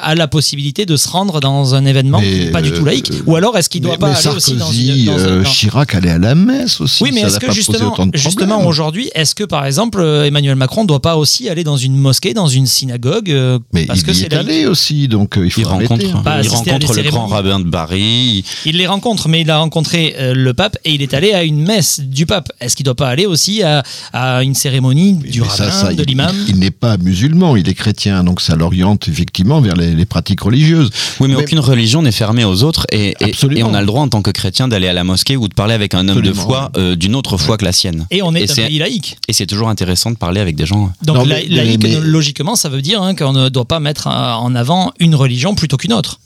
[0.00, 3.12] a la possibilité de se rendre dans un événement Mais, pas du tout euh, laïque
[3.26, 5.04] Ou alors est-ce qu'il doit mais, pas mais aller aussi dans Sarkozy, une.
[5.06, 7.04] dans un- euh, dans- Chirac allait à la messe aussi.
[7.04, 11.00] oui, mais est-ce que justement, aujourd'hui, est-ce que par exemple euh, Emmanuel Macron ne doit
[11.02, 14.34] pas aussi aller dans une mosquée, dans une synagogue euh, Mais parce il que c'est
[14.34, 16.40] allé aussi, donc euh, il faut Il rencontre, hein.
[16.42, 18.44] Il rencontre le grand rabbin de Paris.
[18.66, 21.44] Il les rencontre, mais il a rencontré euh, le pape et il est allé à
[21.44, 22.50] une messe du pape.
[22.60, 23.82] Est-ce qu'il ne doit pas aller aussi à,
[24.12, 26.34] à une cérémonie du Mais rabbin, ça, ça, de l'imam?
[26.48, 30.06] Il, il n'est pas musulman, il est chrétien, donc ça l'oriente effectivement vers les, les
[30.06, 30.90] pratiques religieuses.
[31.20, 34.02] Oui, mais, Mais- aucune religion n'est fermée aux autres et, et- on a le droit
[34.02, 36.32] en tant que chrétien d'aller à la mosquée ou de parler avec un homme de
[36.32, 38.06] foi euh, d'une autre foi que la sienne.
[38.10, 39.18] Et on est Et un pays laïque.
[39.28, 40.92] Et c'est toujours intéressant de parler avec des gens.
[41.04, 43.80] Donc Non, la- mais- laïque, mais- logiquement, ça veut dire hein, qu'on ne doit pas
[43.80, 46.18] mettre euh, en avant une religion plutôt qu'une autre.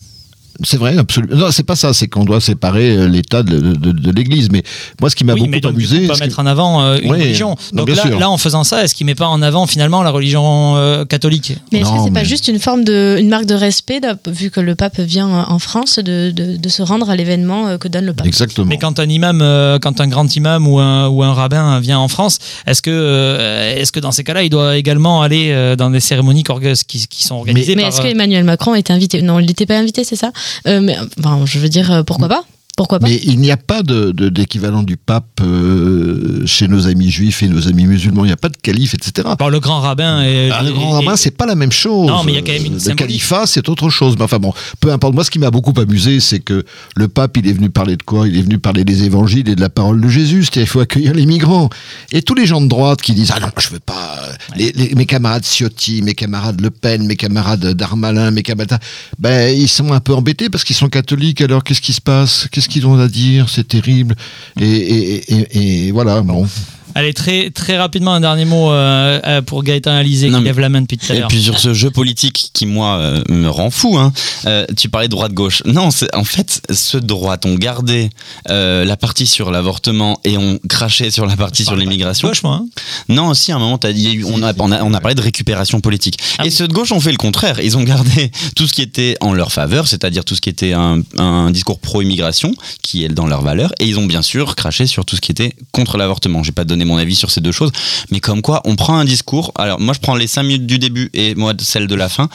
[0.63, 1.37] C'est vrai, absolument.
[1.37, 4.51] Non, c'est pas ça, c'est qu'on doit séparer euh, l'État de, de- de l'Église.
[4.53, 4.63] Mais
[5.01, 6.07] moi, ce qui m'a oui, mais beaucoup donc, du amusé.
[6.07, 7.57] coup, pas mettre en avant euh, une Oui, religion.
[7.73, 10.77] Donc là, là, en faisant ça, est-ce qu'il met pas en avant finalement la religion
[10.77, 11.55] euh, catholique?
[11.73, 14.17] Mais est-ce que c'est pas mais- juste une forme de, une marque de respect, là,
[14.29, 17.89] vu que le pape vient en France, de, de, de se rendre à l'événement que
[17.89, 18.27] donne le pape?
[18.27, 18.67] Exactement.
[18.67, 21.99] Mais quand un imam, euh, quand un grand imam ou un, ou un rabbin vient
[21.99, 25.75] en France, est-ce que, euh, est-ce que dans ces cas-là, il doit également aller euh,
[25.77, 26.45] dans des cérémonies
[26.87, 29.21] qui, qui sont organisées Mais par, est-ce euh, qu'Emmanuel Macron est invité?
[29.23, 30.31] Non, il n'était pas invité, c'est ça?
[30.81, 32.45] Mais, enfin, Je veux dire, euh, pourquoi pas?
[32.77, 36.89] Pourquoi pas Mais il n'y a pas de- de- d'équivalent du pape euh, chez nos
[36.89, 38.25] amis juifs et nos amis musulmans.
[38.25, 39.29] Il n'y a pas de calife, etc.
[39.39, 42.09] par le grand rabbin et, Ah, le grand et- rabbin, c'est pas la même chose.
[42.09, 42.99] Non, mais il y a quand même une Le symbolique.
[42.99, 44.17] califat, c'est autre chose.
[44.19, 45.15] Mais enfin bon, peu importe.
[45.15, 46.65] Moi, ce qui m'a beaucoup amusé, c'est que
[46.97, 48.27] le pape, il est venu parler de quoi?
[48.27, 50.43] Il est venu parler des évangiles et de la parole de Jésus.
[50.43, 51.71] C'est-à-dire, il faut accueillir les migrants.
[52.13, 54.19] Et tous les gens de droite qui disent Ah non, je veux pas.
[54.57, 58.81] Les, les- mes camarades Ciotti, mes camarades Le Pen, mes camarades Darmalin, mes camarades.
[59.19, 61.41] Ben, ils sont un peu embêtés parce qu'ils sont catholiques.
[61.41, 62.49] Alors, qu'est-ce qui se passe?
[62.65, 64.15] Qu'est-ce qu'ils ont à dire C'est terrible.
[64.59, 66.49] Et- et voilà, bon.
[66.95, 70.69] Allez, très, très rapidement, un dernier mot euh, euh, pour Gaëtan Alizé qui lève la
[70.69, 71.29] main depuis tout à Et l'heure.
[71.29, 74.12] puis sur ce jeu politique qui, moi, euh, me rend fou, hein,
[74.47, 75.62] euh, tu parlais droite-gauche.
[75.66, 78.11] Non, c'est- en fait, ceux de droite ont gardé
[78.49, 82.29] la partie sur l'avortement et ont craché sur la partie sur l'immigration.
[82.29, 82.61] Gauche, moi.
[82.62, 82.66] hein.
[83.09, 85.21] Non, aussi, à un moment, t'as dit, on, a, on, a, on a parlé de
[85.21, 86.19] récupération politique.
[86.39, 86.53] Ah et oui.
[86.53, 87.59] ceux de gauche ont fait le contraire.
[87.61, 90.73] Ils ont gardé tout ce qui était en leur faveur, c'est-à-dire tout ce qui était
[90.73, 94.87] un, un discours pro-immigration, qui est dans leur valeur, et ils ont bien sûr craché
[94.87, 96.43] sur tout ce qui était contre l'avortement.
[96.43, 97.70] J'ai pas donné mon avis sur ces deux choses,
[98.11, 99.52] mais comme quoi, on prend un discours.
[99.56, 102.28] Alors, moi, je prends les 5 minutes du début et moi, celle de la fin.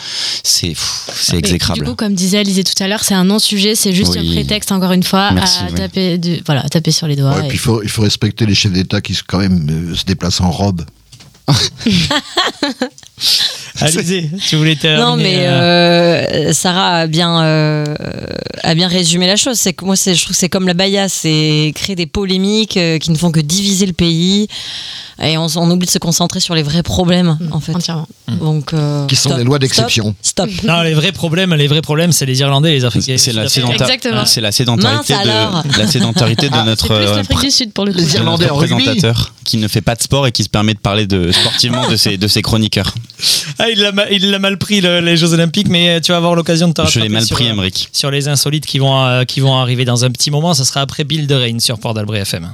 [0.43, 1.79] C'est pff, c'est exécrable.
[1.79, 4.29] Du coup, comme disait Alizé tout à l'heure, c'est un non-sujet, c'est juste Oui.
[4.29, 5.75] un prétexte, encore une fois, Merci, à oui.
[5.75, 7.35] taper, du- voilà, à taper sur les doigts.
[7.35, 9.95] Ouais, et- puis il faut, il faut respecter les chefs d'État qui, quand même, euh,
[9.95, 10.83] se déplacent en robe.
[13.81, 15.05] Alizé, tu voulais terminer.
[15.05, 17.85] Non, mais euh, euh, Sarah a bien, euh,
[18.63, 19.57] a bien résumé la chose.
[19.57, 23.11] C'est que moi, je trouve que c'est comme la Baïa, c'est créer des polémiques qui
[23.11, 24.47] ne font que diviser le pays.
[25.21, 27.75] Et on, oublie de se concentrer sur les vrais problèmes, Mm, en fait.
[27.75, 28.07] Entièrement.
[28.39, 30.15] Donc, euh, Qui sont stop, les lois d'exception.
[30.21, 30.49] Stop.
[30.63, 33.15] Non, les vrais problèmes, les vrais problèmes, c'est les Irlandais et les Africains.
[33.17, 37.51] C'est la, c'est la sédentarité Mince de, la sédentarité de C'est notre, plus l'Afrique du
[37.51, 37.91] Sud pour le.
[37.91, 38.83] Les Irlandais notre en rugby.
[38.83, 41.87] présentateur qui ne fait pas de sport et qui se permet de parler de, sportivement
[41.89, 42.93] de ses, de ses chroniqueurs.
[43.57, 46.11] Ah, il l'a ma- il l'a mal pris, le- les Jeux Olympiques, mais euh, tu
[46.11, 47.89] vas avoir l'occasion de te Je rattraper l'ai mal sur, pris, euh, Emmerich.
[47.91, 50.53] sur les insolites qui vont, euh, qui vont arriver dans un petit moment.
[50.53, 52.53] Ça sera après Bill de Reign sur Port d'Albret FM.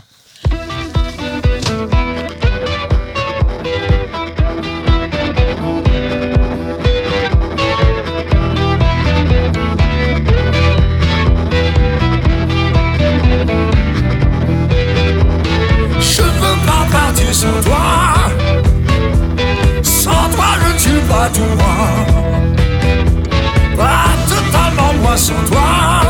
[23.77, 26.01] Pas totalement moi sans toi.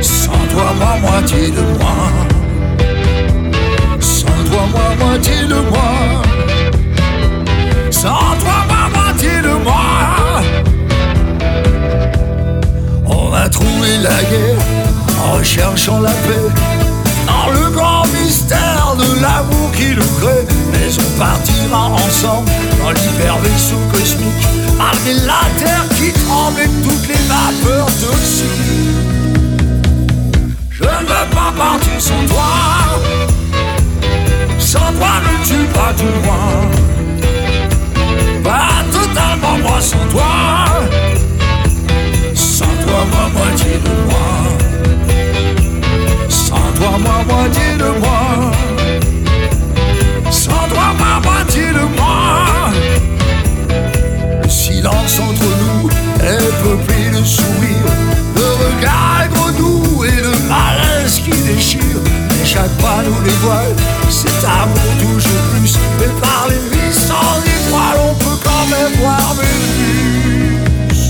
[0.00, 1.96] Sans toi, moi, moitié de moi.
[4.00, 5.90] Sans toi, moi, moitié de moi.
[7.90, 9.86] Sans toi, moi, moitié de moi.
[13.06, 14.62] On a trouvé la guerre
[15.22, 16.48] en recherchant la paix
[17.26, 20.46] dans le grand mystère de l'amour qui nous crée.
[20.72, 21.18] Mais on
[21.72, 22.50] ensemble
[22.82, 28.46] dans l'hypervaisseau cosmique, malgré la terre qui tremble et toutes les vapeurs toxiques.
[30.70, 32.50] Je ne veux pas partir sans toi.
[34.58, 36.44] Sans toi, ne suis pas tout moi.
[38.42, 40.32] Pas totalement moi sans toi.
[42.34, 44.28] Sans toi, moi, moitié de moi.
[46.28, 48.19] Sans toi, moi, moitié de moi.
[51.96, 52.70] moi.
[54.42, 55.90] Le silence entre nous
[56.22, 57.96] est peuplé de sourires,
[58.36, 62.04] de regards aigres et de malaises qui déchirent.
[62.42, 63.74] Et chaque pas nous dévoile
[64.08, 65.74] cet amour toujours plus.
[66.04, 71.00] Et par les sans étoiles, on peut quand même voir Vénus.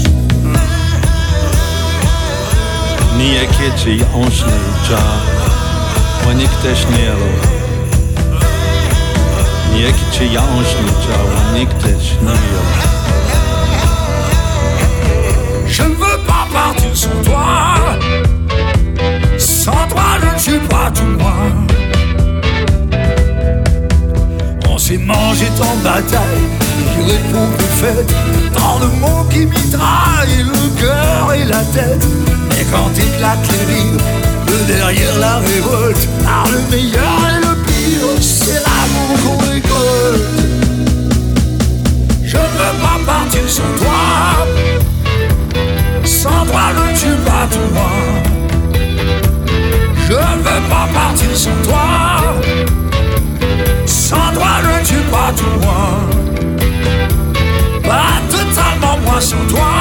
[15.67, 17.47] Je ne veux pas partir sans toi.
[19.39, 21.33] Sans toi, je ne suis pas tout moi.
[24.69, 26.47] On s'est mangé tant de batailles,
[26.95, 28.07] j'irai pour plus fait.
[28.53, 32.07] Tant de mots qui mitraillent le cœur et la tête.
[32.51, 34.05] Mais quand éclate les rires,
[34.47, 37.40] de derrière la révolte, par le meilleur le
[38.51, 40.29] c'est l'amour qu'on récolte.
[42.25, 44.01] Je veux pas partir sans toi.
[46.05, 47.93] Sans toi, ne suis pas tout moi.
[50.07, 51.87] Je ne veux pas partir sans toi.
[53.87, 55.83] Sans toi, ne suis pas tout moi.
[57.83, 59.73] Pas totalement moi sans toi.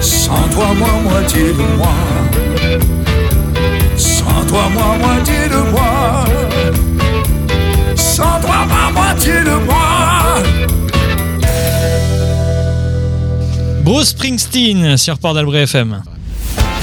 [0.00, 2.93] Sans toi, moi, moitié de moi.
[4.54, 6.24] Sans toi, moi, moitié de moi.
[7.96, 10.42] Sans toi, ma moitié de moi.
[13.82, 16.00] Bruce Springsteen sur Port d'Albret FM.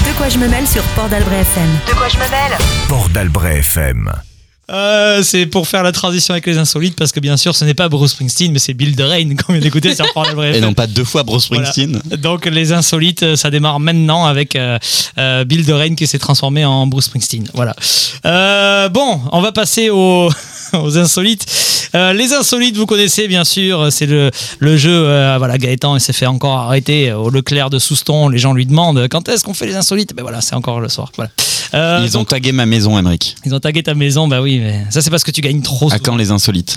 [0.06, 1.70] De quoi je me mêle sur Port d'Albret FM.
[1.88, 2.58] De quoi je me mêle
[2.90, 4.12] Port d'Albret FM.
[4.72, 7.74] Euh, c'est pour faire la transition avec les insolites parce que bien sûr ce n'est
[7.74, 10.72] pas Bruce Springsteen mais c'est Bill Drain qu'on vient d'écouter sur Port d'Albret Et non
[10.72, 12.00] pas deux fois Bruce Springsteen.
[12.18, 14.78] Donc les insolites, euh, ça démarre maintenant avec euh,
[15.18, 17.48] euh, Bill Derain qui s'est transformé en Bruce Springsteen.
[17.54, 17.74] Voilà.
[18.24, 20.30] Euh, bon, on va passer aux,
[20.82, 21.46] aux insolites.
[21.94, 24.30] Euh, les insolites, vous connaissez bien sûr, c'est le,
[24.60, 24.90] le jeu.
[24.92, 28.28] euh, voilà, Gaëtan il s'est fait encore arrêter au Leclerc de Souston.
[28.28, 30.14] Les gens lui demandent quand est-ce qu'on fait les insolites?
[30.14, 31.10] Ben voilà, c'est encore le soir.
[31.16, 31.30] Voilà.
[31.74, 33.34] Euh, Ils ont tagué ma maison, Emmerich.
[33.46, 34.28] ils ont tagué ta maison.
[34.28, 35.86] Bah oui, mais ça c'est parce que tu gagnes trop.
[35.86, 36.00] À souvent.
[36.02, 36.76] quand les insolites?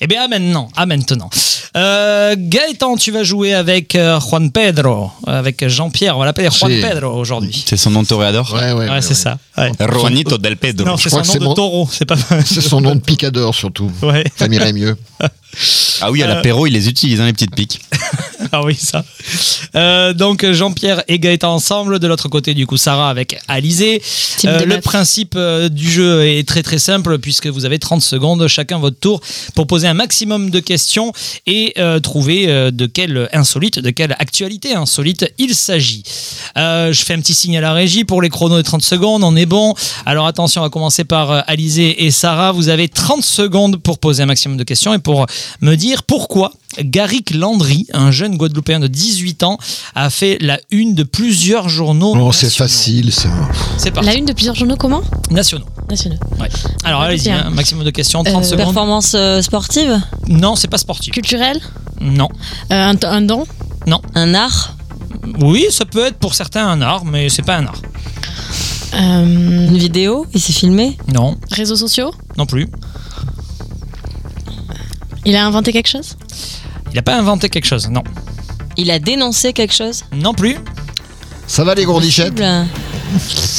[0.00, 0.68] Eh bien, à maintenant.
[0.76, 1.30] À maintenant.
[1.76, 6.16] Euh, Gaëtan, tu vas jouer avec Juan Pedro, avec Jean-Pierre.
[6.16, 7.64] On va l'appeler Juan Pedro aujourd'hui.
[7.66, 8.52] C'est son nom de toréador?
[8.54, 8.84] Ouais, ouais.
[8.84, 9.14] Ouais, ouais, c'est ouais.
[9.14, 9.38] ça.
[9.56, 9.72] Ouais.
[10.00, 10.86] Juanito del Pedro.
[10.86, 11.88] Non, c'est crois son que nom c'est de mon- taureau.
[11.90, 12.16] C'est pas.
[12.44, 13.90] C'est son nom de picador surtout.
[14.02, 14.24] Ouais.
[14.36, 14.96] Ça m'irait mieux.
[16.00, 17.80] Ah oui, à l'apéro, il les utilise, hein, les petites piques.
[18.56, 19.04] Ah oui, ça.
[19.74, 21.98] Euh, donc Jean-Pierre et Gaëtan ensemble.
[21.98, 24.00] De l'autre côté, du coup, Sarah avec Alizé.
[24.44, 28.46] Euh, le principe euh, du jeu est très très simple puisque vous avez 30 secondes
[28.46, 29.20] chacun votre tour
[29.56, 31.12] pour poser un maximum de questions
[31.46, 36.04] et trouver de quelle insolite, de quelle actualité insolite il s'agit.
[36.56, 39.34] Je fais un petit signe à la régie pour les chronos de 30 secondes, on
[39.34, 39.74] est bon.
[40.06, 42.52] Alors attention, on va commencer par Alizé et Sarah.
[42.52, 45.26] Vous avez 30 secondes pour poser un maximum de questions et pour
[45.60, 49.58] me dire pourquoi Garrick Landry, un jeune Guadeloupéen de 18 ans,
[49.94, 52.14] a fait la une de plusieurs journaux.
[52.16, 53.28] Oh, c'est facile, ça.
[53.78, 54.08] C'est parti.
[54.08, 55.66] La une de plusieurs journaux, comment Nationaux.
[55.90, 56.16] Nationaux.
[56.40, 56.48] Ouais.
[56.84, 57.46] Alors allez-y, Bien.
[57.46, 58.58] un maximum de questions, 30 Euh, secondes.
[58.64, 61.12] Performance euh, sportive Non, c'est pas sportif.
[61.12, 61.60] Culturel
[62.00, 62.28] Non.
[62.72, 63.44] Euh, un, un don
[64.14, 64.74] Un art
[65.40, 67.82] Oui, ça peut être pour certains un art, mais c'est pas un art.
[68.94, 69.24] Euh,
[69.68, 72.68] Une vidéo Il s'est filmé Non, Réseaux sociaux non plus.
[75.24, 76.16] Il a inventé quelque chose
[76.94, 78.04] Il a pas inventé quelque chose, non.
[78.76, 80.04] Il a dénoncé quelque chose?
[80.12, 80.58] Non plus.
[81.46, 82.40] Ça va les gourdichettes.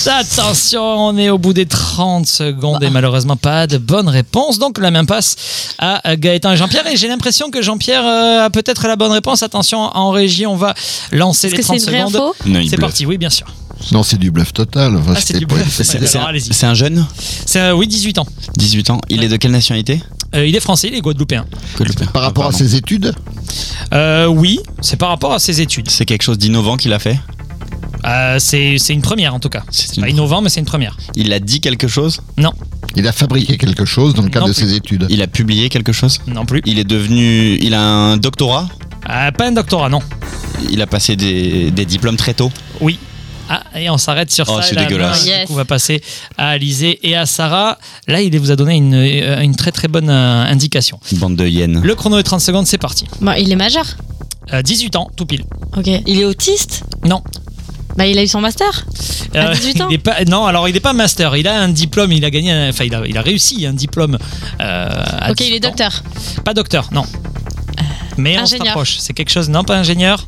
[0.07, 4.59] Attention, on est au bout des 30 secondes et malheureusement pas de bonne réponse.
[4.59, 5.35] Donc la main passe
[5.77, 6.87] à Gaëtan et Jean-Pierre.
[6.87, 9.43] Et j'ai l'impression que Jean-Pierre euh, a peut-être la bonne réponse.
[9.43, 10.73] Attention, en régie, on va
[11.11, 12.67] lancer les que c'est 30 une vraie secondes.
[12.69, 13.47] C'est parti, oui, bien sûr.
[13.91, 14.95] Non, c'est du bluff total.
[14.97, 15.81] Enfin, Ah, c'est du bluff.
[15.81, 17.05] C'est un, un jeune
[17.45, 18.27] C'est, euh, oui, 18 ans.
[18.57, 19.01] 18 ans.
[19.09, 20.01] Il est de quelle nationalité
[20.33, 21.45] Euh, il est français, il est guadeloupéen.
[21.77, 22.07] Guadeloupéen.
[22.07, 22.57] Par rapport à Pardon.
[22.65, 23.13] ses études
[23.93, 25.89] Euh, oui, c'est par rapport à ses études.
[25.89, 27.19] C'est quelque chose d'innovant qu'il a fait
[28.05, 29.63] Euh, c'est, c'est une première en tout cas.
[29.71, 30.97] C'est une- pas innovant, mais c'est une première.
[31.15, 32.21] Il a dit quelque chose
[32.95, 34.67] Il a fabriqué quelque chose dans le cadre Non de plus.
[34.67, 35.07] ses études.
[35.09, 36.61] Il a publié quelque chose Non plus.
[36.65, 37.57] Il est devenu.
[37.61, 38.67] Il a un doctorat
[39.09, 39.99] Euh, pas un doctorat, non.
[40.69, 42.51] Il a passé des, des diplômes très tôt
[42.81, 42.97] Oui.
[43.47, 44.63] Ah, et on s'arrête sur Oh, ça.
[44.63, 45.21] c'est et dégueulasse.
[45.25, 45.39] main, Yes.
[45.41, 46.01] du coup, on va passer
[46.37, 47.77] à Alizé et à Sarah.
[48.07, 50.99] Là, il vous a donné une, euh, une très très bonne euh, indication.
[51.13, 51.79] Bande de hyènes.
[51.83, 53.05] Le chrono est 30 secondes, c'est parti.
[53.21, 53.85] Bon, Il est majeur
[54.53, 55.43] Euh, 18 ans, tout pile.
[55.77, 55.87] Ok.
[56.07, 56.83] Il est autiste?
[57.03, 57.21] Non.
[57.95, 58.85] Bah, il a eu son master
[59.33, 61.35] À 18 ans il est pas, Non, alors il n'est pas master.
[61.37, 63.73] Il a un diplôme, il a gagné, un- enfin, il a, il a réussi un
[63.73, 64.17] diplôme.
[64.61, 64.89] euh,
[65.21, 65.69] à Ok, il 18 est ans.
[65.69, 66.03] docteur.
[66.43, 67.05] Pas docteur, non.
[68.17, 68.67] Mais on se ingénieur.
[68.67, 68.97] rapproche.
[68.99, 70.25] C'est quelque chose, non, pas ingénieur?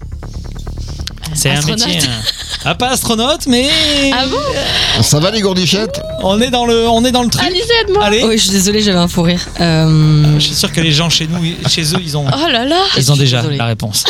[1.37, 1.99] C'est un métier.
[1.99, 3.69] euh, Ah, pas astronaute, mais.
[4.11, 7.45] Ah bon Ça va les gourdichettes On est dans le, on est dans le truc.
[7.45, 8.23] Alizé, aide-moi Allez.
[8.23, 9.39] Oui, je suis désolée, j'avais un fou rire.
[9.61, 11.39] Euh, Je suis sûr que les gens chez nous,
[11.69, 13.57] chez eux, ils ont, Oh là là ils ont déjà désolée.
[13.57, 14.03] la réponse.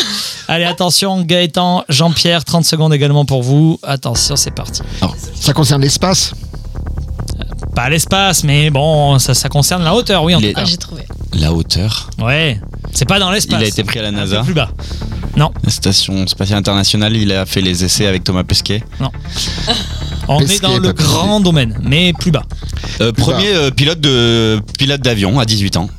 [0.48, 3.80] Allez, attention, Gaëtan, Jean-Pierre, 30 secondes également pour vous.
[3.84, 4.82] Attention, c'est parti.
[5.40, 6.32] Ça concerne l'espace
[7.76, 10.54] Pas l'espace, mais bon, ça, ça concerne la hauteur, oui, en tout cas.
[10.56, 11.04] Ah, j'ai trouvé.
[11.34, 12.10] La hauteur.
[12.20, 12.60] Ouais,
[12.94, 13.60] c'est pas dans l'espace.
[13.62, 14.44] Il a été pris à la Un peu NASA.
[14.44, 14.70] plus bas.
[15.36, 15.52] Non.
[15.64, 18.84] La station spatiale internationale, il a fait les essais avec Thomas Pesquet.
[20.28, 22.44] On Pesquet, est dans le grand domaine, mais plus bas.
[23.02, 25.90] Euh, premier euh, pilote de pilote d'avion à 18 ans.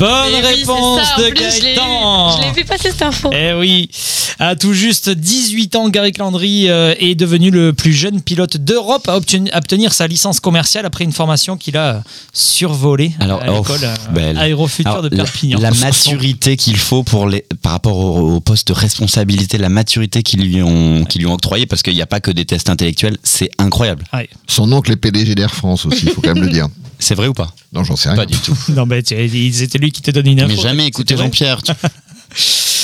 [0.00, 1.74] Bonne Mais oui, c'est réponse ça, de plus, je l'ai eu.
[1.76, 2.36] Gaëtan.
[2.36, 3.30] Je l'ai vu passer cette info.
[3.32, 3.90] Eh oui,
[4.38, 9.08] à tout juste 18 ans, Gary Landry euh, est devenu le plus jeune pilote d'Europe
[9.08, 12.02] à obtenir sa licence commerciale après une formation qu'il a
[12.32, 14.38] survolée Alors, à l'école oh, euh, belle.
[14.38, 15.58] Aérofutur Alors, de la- Perpignan.
[15.60, 20.22] La, maturité qu'il faut pour les, par rapport au, au poste de responsabilité, la maturité
[20.22, 22.70] qu'ils lui ont, qu'ils lui ont octroyé, parce qu'il n'y a pas que des tests
[22.70, 24.04] intellectuels, c'est incroyable.
[24.46, 26.68] Son oncle est PDG d'Air France aussi, il faut quand même le dire.
[26.98, 27.54] C'est vrai ou pas?
[27.72, 28.16] Non, j'en sais rien.
[28.16, 28.56] Pas du tout.
[28.70, 30.54] Non, mais tu- c'était lui qui t'a donné une info.
[30.56, 31.16] Mais jamais écouté.
[31.16, 31.62] Jean-Pierre.
[31.62, 31.72] tu-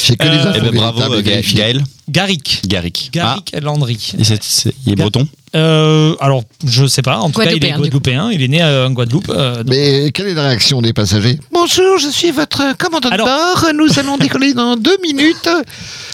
[0.07, 1.23] J'ai que les Euh, infos Eh ben, bravo euh.
[1.23, 1.83] Gaël.
[2.09, 2.62] Garrick.
[2.66, 3.11] Garrick.
[3.12, 4.12] Garrick Landry.
[4.19, 7.19] Ah, c'est- il est breton Euh, alors, je sais pas.
[7.19, 8.31] En tout cas, il est Guadeloupéen.
[8.31, 9.31] Il est né euh, en Guadeloupe.
[9.31, 13.27] euh, donc- Mais quelle est la réaction des passagers Bonjour, je suis votre commandant Alors-
[13.27, 13.73] de bord.
[13.74, 15.49] Nous allons décoller dans deux minutes.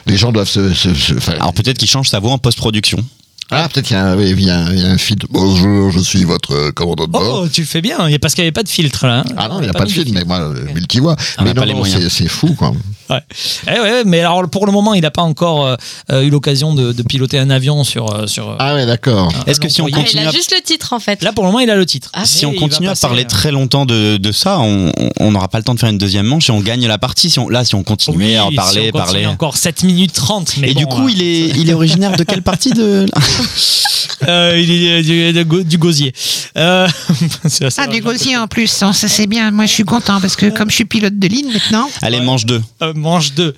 [0.06, 0.72] Les gens doivent se.
[0.72, 3.04] se- se- enfin, Alors peut-être qu'il change sa voix en post-production.
[3.52, 5.24] Ah, peut-être qu'il y, a un- il y a un- il y a un feed.
[5.30, 7.42] Bonjour, je suis votre euh, commandant de bord.
[7.44, 7.96] Oh, tu le fais bien.
[8.20, 9.18] Parce qu'il n'y avait pas de filtre là.
[9.20, 9.24] hein.
[9.36, 11.16] Ah non, il n'y a pas de feed, mais moi, multi-voix.
[11.38, 12.72] On Mais non, non, c'est c'est fou, quoi.
[13.10, 13.20] Ouais.
[13.66, 15.76] Eh ouais, mais alors pour le moment, il n'a pas encore euh,
[16.12, 18.28] euh, eu l'occasion de, de piloter un avion sur.
[18.28, 19.30] sur Ah ouais, d'accord.
[19.46, 21.22] Est-ce que si on Ah, il continue a à- juste le titre en fait.
[21.22, 22.08] Là, pour le moment, il a le titre.
[22.14, 25.48] Ah, si on continue à parler euh, très longtemps de, de ça, on on n'aura
[25.48, 27.28] pas le temps de faire une deuxième manche et on gagne la partie.
[27.30, 29.26] Si on, là, si on continuait oui, à en si parler, on continue parler.
[29.26, 30.56] encore 7 minutes 30.
[30.58, 33.06] Mais et bon, du coup, euh, il est, il est originaire de quelle partie de
[34.28, 36.12] euh, il est du, du gosier.
[36.56, 36.88] Euh,
[37.48, 39.50] c'est assez Ah, du gosier en plus, Non, ça c'est bien.
[39.50, 42.44] Moi je suis content parce que comme je suis pilote de ligne maintenant, Allez, manche
[42.46, 42.62] 2.
[42.82, 43.54] Euh, manche 2.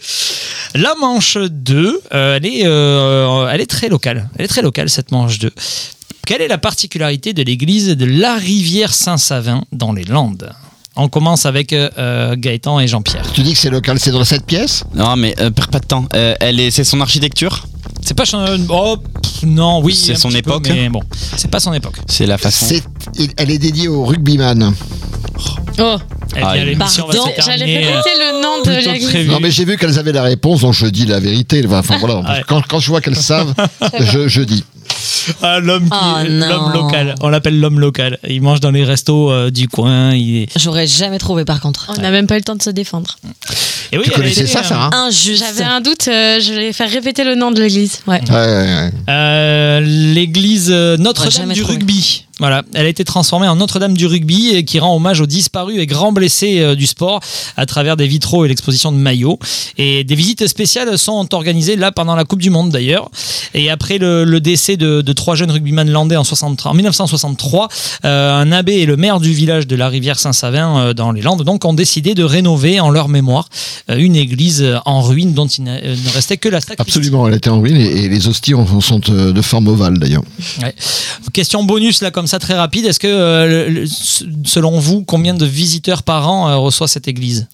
[0.77, 4.28] La manche 2, euh, elle, est, euh, elle est très locale.
[4.39, 5.52] Elle est très locale, cette manche 2.
[6.27, 10.51] Quelle est la particularité de l'église de la rivière Saint-Savin dans les Landes?
[10.97, 13.31] On commence avec euh, Gaëtan et Jean-Pierre.
[13.32, 14.85] Tu dis que c'est local, c'est dans cette pièce?
[14.94, 16.06] Non, mais euh, perds pas de temps.
[16.15, 17.66] Euh, elle est, c'est son architecture?
[18.05, 21.01] C'est pas son- oh, pff, non, oui, C'est son peu, époque mais bon,
[21.36, 21.97] c'est pas son époque.
[22.06, 22.66] C'est la façon.
[22.66, 22.85] C'est-
[23.39, 24.74] Elle est dédiée au rugbyman.
[25.78, 25.97] Oh,
[26.36, 27.86] Eh Ah, bien, il- l'émission va pardon, j'allais terminer.
[27.97, 29.09] répéter le nom de plutôt l'église.
[29.09, 29.31] prévu.
[29.31, 31.64] Non, mais j'ai vu qu'elles avaient la réponse, donc je dis la vérité.
[31.70, 32.16] Enfin, voilà.
[32.20, 32.43] Ouais.
[32.47, 33.55] quand, quand je vois qu'elles savent,
[34.01, 34.64] je, je dis.
[35.43, 37.15] Ah, l'homme qui- Oh, l'homme local.
[37.23, 38.19] On l'appelle l'homme local.
[38.28, 40.12] Il mange dans les restos euh, du coin.
[40.15, 40.59] Il est...
[40.59, 41.86] J'aurais jamais trouvé par contre.
[41.89, 43.16] On n'a même pas eu le temps de se défendre.
[43.93, 45.44] Et oui, Tu connaissais ça, euh, Sarah Injuste.
[45.47, 48.01] J'avais un doute, euh, je vais faire répéter le nom de l'église.
[48.06, 48.20] Ouais.
[48.28, 48.44] Ouais, ouais,
[48.74, 48.90] ouais.
[49.09, 51.78] Euh, l'église Notre-Dame du trouvé.
[51.78, 52.23] rugby.
[52.40, 55.78] Voilà, elle a été transformée en Notre-Dame du rugby et qui rend hommage aux disparus
[55.78, 57.20] et grands blessés euh, du sport
[57.56, 59.39] à travers des vitraux et l'exposition de maillots.
[59.78, 63.09] Et des visites spéciales sont organisées là pendant la Coupe du Monde d'ailleurs.
[63.55, 67.69] Et après le, le décès de, de trois jeunes rugbyman landais en, 63 en 1963,
[68.05, 71.23] euh, un abbé et le maire du village de la rivière Saint-Savin euh, dans les
[71.23, 73.48] Landes donc ont décidé de rénover en leur mémoire
[73.90, 76.81] euh, une église en ruine dont il ne restait que la sacristie.
[76.98, 80.24] Absolument, elle était en ruine et, et les hosties en- sont de forme ovale d'ailleurs.
[80.62, 80.74] Ouais.
[81.32, 82.86] Question bonus là comme ça très rapide.
[82.86, 83.86] Est-ce que euh,
[84.44, 87.48] selon vous combien de visiteurs par an euh, reçoit cette église?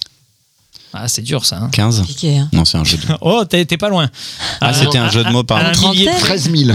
[0.92, 1.56] Ah c'est dur ça.
[1.58, 1.68] hein.
[1.72, 2.48] 15 Piqué, hein.
[2.52, 4.08] Non, c'est un jeu de Oh t'es pas loin.
[4.60, 5.66] Ah, c'était un jeu de mots, pardon.
[5.68, 5.92] Un Trentaine.
[6.00, 6.36] millier près.
[6.36, 6.70] 13 000.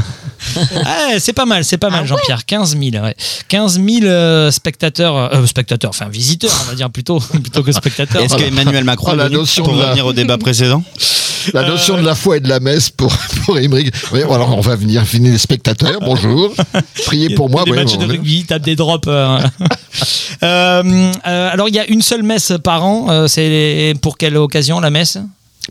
[0.85, 2.45] Ah, c'est pas mal, c'est pas mal Jean-Pierre.
[2.45, 3.15] 15 000, ouais.
[3.47, 8.21] 15 000 euh, spectateurs, euh, spectateurs, enfin visiteurs on va dire plutôt plutôt que spectateurs.
[8.21, 10.83] Est-ce qu'Emmanuel Macron Oh, la est venu notion pour la- au débat précédent
[11.53, 13.15] La notion de la foi et de la messe pour,
[13.45, 13.93] pour Émeric.
[14.11, 15.99] Oui, alors on va venir finir les spectateurs.
[16.01, 16.51] Bonjour.
[17.05, 17.63] Priez pour moi.
[17.65, 19.07] des ouais, matchs bon, de rugby, tapent des drops.
[19.07, 19.37] euh.
[20.43, 23.07] Euh, euh, alors il y a une seule messe par an.
[23.09, 25.17] euh, c'est pour quelle occasion la messe?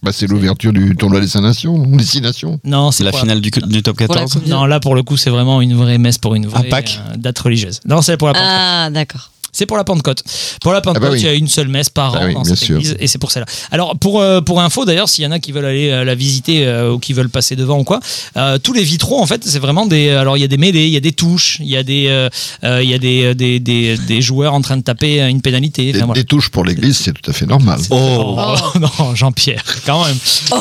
[0.03, 1.79] Bah, c'est l'ouverture du tournoi des Nations,
[2.15, 2.59] des Nations.
[2.65, 4.97] Non, C'est la finale du, du top Pour la 14 Coupe du- Non, là pour
[4.97, 7.79] le coup, c'est vraiment une vraie messe pour une vraie À Pâques euh, date religieuse.
[7.87, 8.51] Non, c'est pour la Pentecôte.
[8.53, 9.31] Ah, d'accord.
[9.55, 10.23] C'est pour la Pentecôte.
[10.61, 11.21] Pour la Pentecôte, Ah bah oui.
[11.21, 12.77] il y a une seule messe par Bah an oui, dans cette sûr.
[12.77, 13.47] église, et c'est pour cela.
[13.71, 16.15] Alors pour euh, pour info d'ailleurs, s'il y en a qui veulent aller euh, la
[16.15, 18.01] visiter euh, ou qui veulent passer devant ou quoi,
[18.37, 20.11] euh, tous les vitraux en fait, c'est vraiment des.
[20.11, 22.29] Alors il y a des mêlées, il y a des touches, il y a des
[22.63, 25.93] il y a des, des, des des joueurs en train de taper une pénalité.
[25.93, 26.21] Des, Enfin, voilà.
[26.21, 27.79] des touches pour l'église, c'est tout à fait normal.
[27.91, 28.37] Oh,
[28.81, 30.17] non, Jean-Pierre, quand même.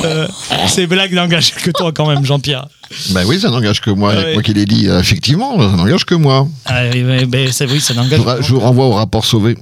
[0.05, 0.27] Euh,
[0.67, 2.67] ces blagues n'engagent que toi quand même, Jean-Pierre.
[3.11, 4.13] Bah oui, ça n'engage que moi.
[4.15, 4.33] Ah oui.
[4.33, 6.47] moi qui l'ai dit, euh, effectivement, ça n'engage que moi.
[6.65, 7.03] Ah, oui,
[7.51, 8.19] c'est oui, ça Je, n'engage.
[8.19, 9.57] vous je vous renvoie au rapport sauvé.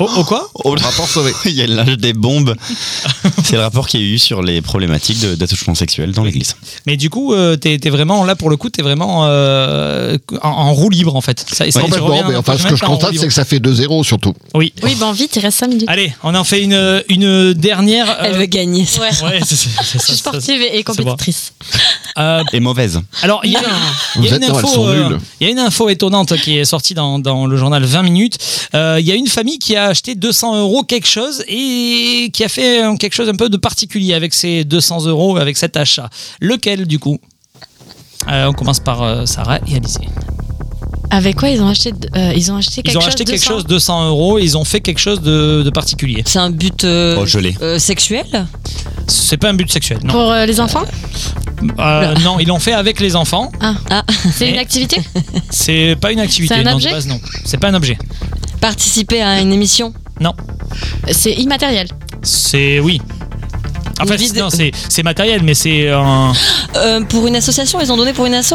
[0.00, 1.32] Oh, oh, quoi Au rapport sauvé.
[1.44, 2.54] Il y a l'âge des bombes.
[3.44, 6.56] C'est le rapport qu'il y a eu sur les problématiques d'attouchement sexuel dans l'église.
[6.86, 10.72] Mais du coup, euh, t'es vraiment là pour le coup, t'es vraiment euh, en, en
[10.74, 11.44] roue libre en fait.
[11.52, 13.32] Ça, et ça, tu Complètement, reviens mais dans enfin, ce que je constate, c'est que
[13.32, 14.34] ça fait 2-0 surtout.
[14.54, 14.72] Oui.
[14.82, 15.88] Oui, ben vite, il reste 5 minutes.
[15.88, 18.16] Allez, on en fait une, une dernière.
[18.20, 18.84] Elle euh, veut gagner.
[18.86, 19.00] ça.
[19.00, 19.10] Ouais.
[19.22, 21.52] ouais, Je suis sportive et compétitrice.
[22.18, 23.00] Euh, Et mauvaise.
[23.22, 23.60] alors, il y a,
[24.20, 25.18] y une non, info, sont euh, nulles.
[25.40, 28.38] il y a une info étonnante qui est sortie dans, dans le journal 20 minutes.
[28.74, 32.44] Euh, il y a une famille qui a acheté 200 euros quelque chose et qui
[32.44, 36.08] a fait quelque chose un peu de particulier avec ces 200 euros, avec cet achat.
[36.40, 37.18] Lequel, du coup?
[38.30, 40.00] Euh, On commence par euh, Sarah et Alizé.
[41.10, 43.24] Avec quoi ils ont acheté de- euh, Ils ont acheté quelque Ils ont chose acheté
[43.24, 43.50] quelque 200?
[43.54, 44.38] chose 200 euros.
[44.38, 46.22] Ils ont fait quelque chose de, de particulier.
[46.26, 48.46] C'est un but euh, Oh, je euh, sexuel?
[49.06, 50.12] C'est pas un but sexuel, non.
[50.12, 50.84] Pour euh, les enfants?
[51.78, 53.50] Euh, non, ils l'ont fait avec les enfants.
[53.60, 53.74] Ah.
[53.90, 54.04] Ah.
[54.34, 55.00] C'est une activité?
[55.50, 56.54] C'est pas une activité.
[56.54, 57.18] Un non, de base, non.
[57.46, 57.96] C'est pas un objet.
[58.60, 60.32] Participer à une émission Non.
[61.10, 61.88] C'est immatériel.
[62.22, 63.00] C'est oui.
[64.00, 66.32] En Une fait, vidéo- non, c'est c'est matériel, mais c'est un.
[66.76, 68.54] Euh, Pour une association Ils ont donné pour une asso?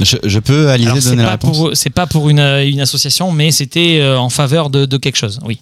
[0.00, 1.56] Je, je peux, Alizé, Alors, c'est donner la pas réponse?
[1.56, 4.96] pour c'est pas pour une, euh, une association, mais c'était euh, en faveur de, de
[4.96, 5.40] quelque chose.
[5.44, 5.60] Oui.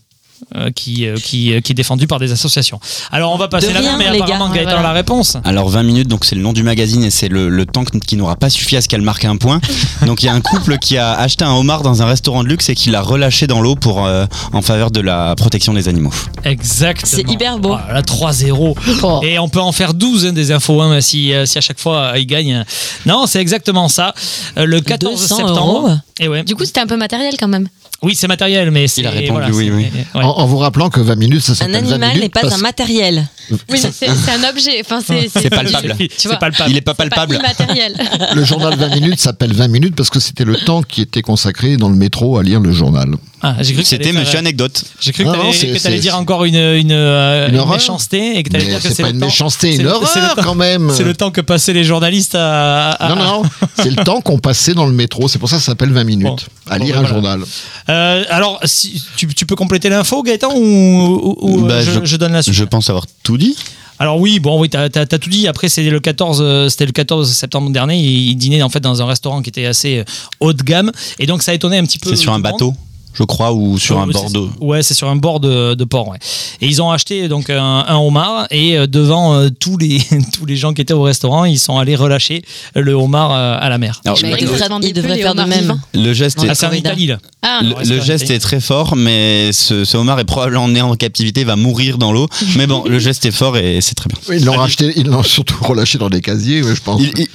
[0.54, 2.78] Euh, qui, euh, qui, euh, qui est défendu par des associations.
[3.10, 4.62] Alors on va passer la main, mais apparemment gars.
[4.62, 5.36] Gaëtan a la réponse.
[5.42, 8.14] Alors 20 minutes, donc c'est le nom du magazine et c'est le, le temps qui
[8.14, 9.60] n'aura pas suffi à ce qu'elle marque un point.
[10.06, 12.48] Donc il y a un couple qui a acheté un homard dans un restaurant de
[12.48, 15.88] luxe et qui l'a relâché dans l'eau pour euh, en faveur de la protection des
[15.88, 16.12] animaux.
[16.44, 17.10] Exactement.
[17.12, 17.70] C'est hyper beau.
[17.70, 18.76] Là là, 3-0.
[19.02, 19.20] Oh.
[19.24, 22.12] Et on peut en faire 12 hein, des infos hein, si, si à chaque fois
[22.12, 22.64] euh, il gagne.
[23.04, 24.14] Non, c'est exactement ça.
[24.58, 25.58] Euh, le 14 200 septembre.
[25.58, 25.90] euros.
[26.20, 26.44] Et ouais.
[26.44, 27.68] Du coup, c'était un peu matériel quand même.
[28.02, 29.04] Oui, c'est matériel, mais c'est.
[29.06, 29.86] a répondu voilà, oui, oui.
[30.14, 30.22] ouais.
[30.22, 32.54] En, en vous rappelant que 20 minutes, ça Un s'appelle 20 animal n'est pas parce-
[32.54, 33.26] un matériel.
[33.70, 34.80] Oui, c'est un objet.
[34.80, 35.94] Enfin, c'est palpable.
[36.18, 36.36] Tu vois.
[36.36, 36.70] palpable.
[36.70, 37.36] Il est pas pas palpable.
[37.36, 37.94] immatériel.
[38.34, 41.76] Le journal 20 minutes s'appelle 20 minutes parce que c'était le temps qui était consacré
[41.76, 43.14] dans le métro à lire le journal.
[43.58, 44.82] Ah, j'ai cru que C'était Monsieur Anecdote.
[45.00, 48.50] J'ai cru que Ah t'allais c'est- dire encore une, une, euh, Une méchanceté et que
[48.50, 50.42] t'allais Mais dire que c'est pas une temps- méchanceté, une le- c'est le horreur temps-
[50.42, 50.90] quand même.
[50.94, 52.90] C'est le temps que passaient les journalistes à.
[52.92, 53.42] à- Non, non,
[53.76, 55.28] c'est le temps qu'on passait dans le métro.
[55.28, 56.26] C'est pour ça que ça s'appelle 20 minutes.
[56.26, 56.36] Bon.
[56.72, 57.14] À Bon, lire ben un voilà.
[57.38, 57.44] journal.
[57.88, 62.04] Euh, alors, si, tu, tu peux compléter l'info, Gaëtan, ou, ou- ou, Bah, je, je-
[62.04, 62.54] je donne la suite?
[62.54, 63.56] Je pense avoir tout dit.
[63.98, 65.48] Alors oui, bon, oui, t'as as, tout dit.
[65.48, 67.96] Après, c'est le 14, euh, c'était le 14 septembre dernier.
[67.96, 70.04] Il, il dînait en fait dans un restaurant qui était assez euh,
[70.40, 72.10] haut de gamme, et donc ça a étonné un petit peu.
[72.10, 72.42] C'est sur un monde.
[72.42, 72.74] bateau,
[73.18, 74.50] je crois, ou sur un bord d'eau.
[74.60, 76.08] Ouais, c'est sur un bord de, de port.
[76.08, 76.18] Ouais.
[76.60, 80.00] Et ils ont acheté donc un, un homard et euh, devant euh, tous les
[80.32, 82.42] tous les gens qui étaient au restaurant, ils sont allés relâcher
[82.74, 84.00] le homard euh, à la mer.
[84.04, 85.80] Alors, Je le- croyais que devrait- vous vendiez il devrait plus les faire de même.
[85.94, 86.72] le geste est Ah, en.
[86.72, 87.18] Italie là.
[87.42, 91.44] Ah, Le, geste est très fort, mais ce, ce homard est probablement né en captivité,
[91.44, 92.28] va mourir dans l'eau.
[92.56, 94.18] Mais bon, le geste est fort et c'est très bien.
[94.36, 97.00] Ils l'ont racheté, ils l'ont surtout relâché dans des casiers, je pense.
[97.00, 97.28] Il- il-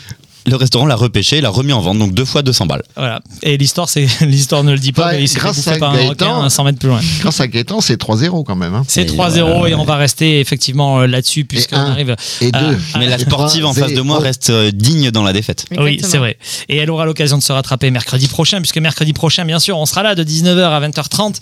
[0.47, 2.83] le restaurant l'a repêché, l'a remis en vente, donc deux fois 200 balles.
[2.95, 3.21] Voilà.
[3.43, 5.71] Et l'histoire, c'est l'histoire ne le dit pas, Ouais, mais il s'est fait grâce bouffer
[5.71, 6.09] à par un Gaëtan.
[6.09, 6.99] requin à 100 mètres plus loin.
[7.21, 8.73] Grâce à Gaëtan, c'est 3-0 quand même.
[8.73, 8.83] hein.
[8.87, 12.15] C'est Et 3-0 et on va rester effectivement euh, là-dessus puisqu'on arrive.
[12.41, 12.77] Et deux.
[12.93, 15.65] ah, Mais la sportive en face de moi reste euh, digne dans la défaite.
[15.77, 16.37] Oui, c'est vrai.
[16.69, 19.85] Et elle aura l'occasion de se rattraper mercredi prochain, puisque mercredi prochain, bien sûr, on
[19.85, 21.35] sera là de 19h à 20h30.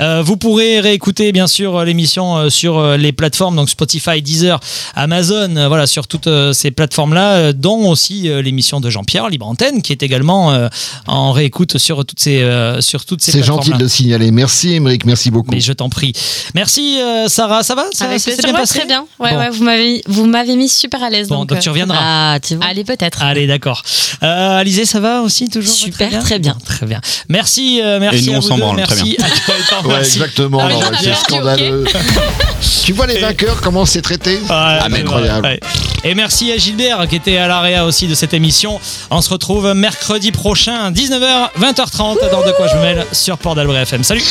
[0.00, 4.60] Euh, vous pourrez réécouter, bien sûr, l'émission sur les plateformes, donc Spotify, Deezer,
[4.94, 10.02] Amazon, voilà, sur toutes ces plateformes-là, dont aussi l'émission de Jean-Pierre Libre Antenne, qui est
[10.02, 10.68] également euh,
[11.06, 14.30] en réécoute sur toutes ces, euh, sur toutes ces C'est gentil de le signaler.
[14.30, 15.50] Merci, Émeric, merci beaucoup.
[15.52, 16.12] Mais je t'en prie.
[16.54, 17.62] Merci, euh, Sarah.
[17.62, 17.84] Ça va?
[17.92, 18.44] Ça, Avec ça s'est plaisir.
[18.44, 18.78] bien Ouais, passé?
[18.78, 19.06] très bien.
[19.18, 19.38] Ouais, Bon.
[19.38, 21.28] ouais, vous m'avez vous m'avez mis super à l'aise.
[21.28, 21.98] Bon, donc, donc euh, tu reviendras.
[22.00, 22.66] Ah, tu vois.
[22.66, 23.22] Allez, peut-être.
[23.22, 23.82] Allez, d'accord.
[24.22, 25.72] Euh, Alizé, ça va aussi toujours?
[25.74, 26.54] Super, très bien.
[26.58, 27.00] Bon, Très bien.
[27.28, 30.60] Merci, euh, merci Et nous, à on s'en branle, très Ouais, exactement.
[30.62, 31.84] Ah, c'est scandaleux.
[32.84, 34.38] tu vois les vainqueurs, comment c'est traité?
[34.48, 35.46] Ah, incroyable.
[35.46, 35.60] ouais.
[36.04, 38.80] Et merci à Gilbert qui était à l'AREA aussi de émission.
[39.10, 43.54] On se retrouve mercredi prochain, 19h, 20h30 dans De quoi je me mêle sur Port
[43.54, 44.02] d'Albret FM.
[44.04, 44.24] Salut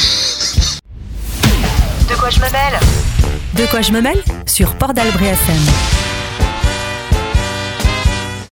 [2.09, 2.79] De quoi je me mêle?
[3.55, 4.23] De quoi je me mêle?
[4.45, 6.10] Sur Port d'Albret FM.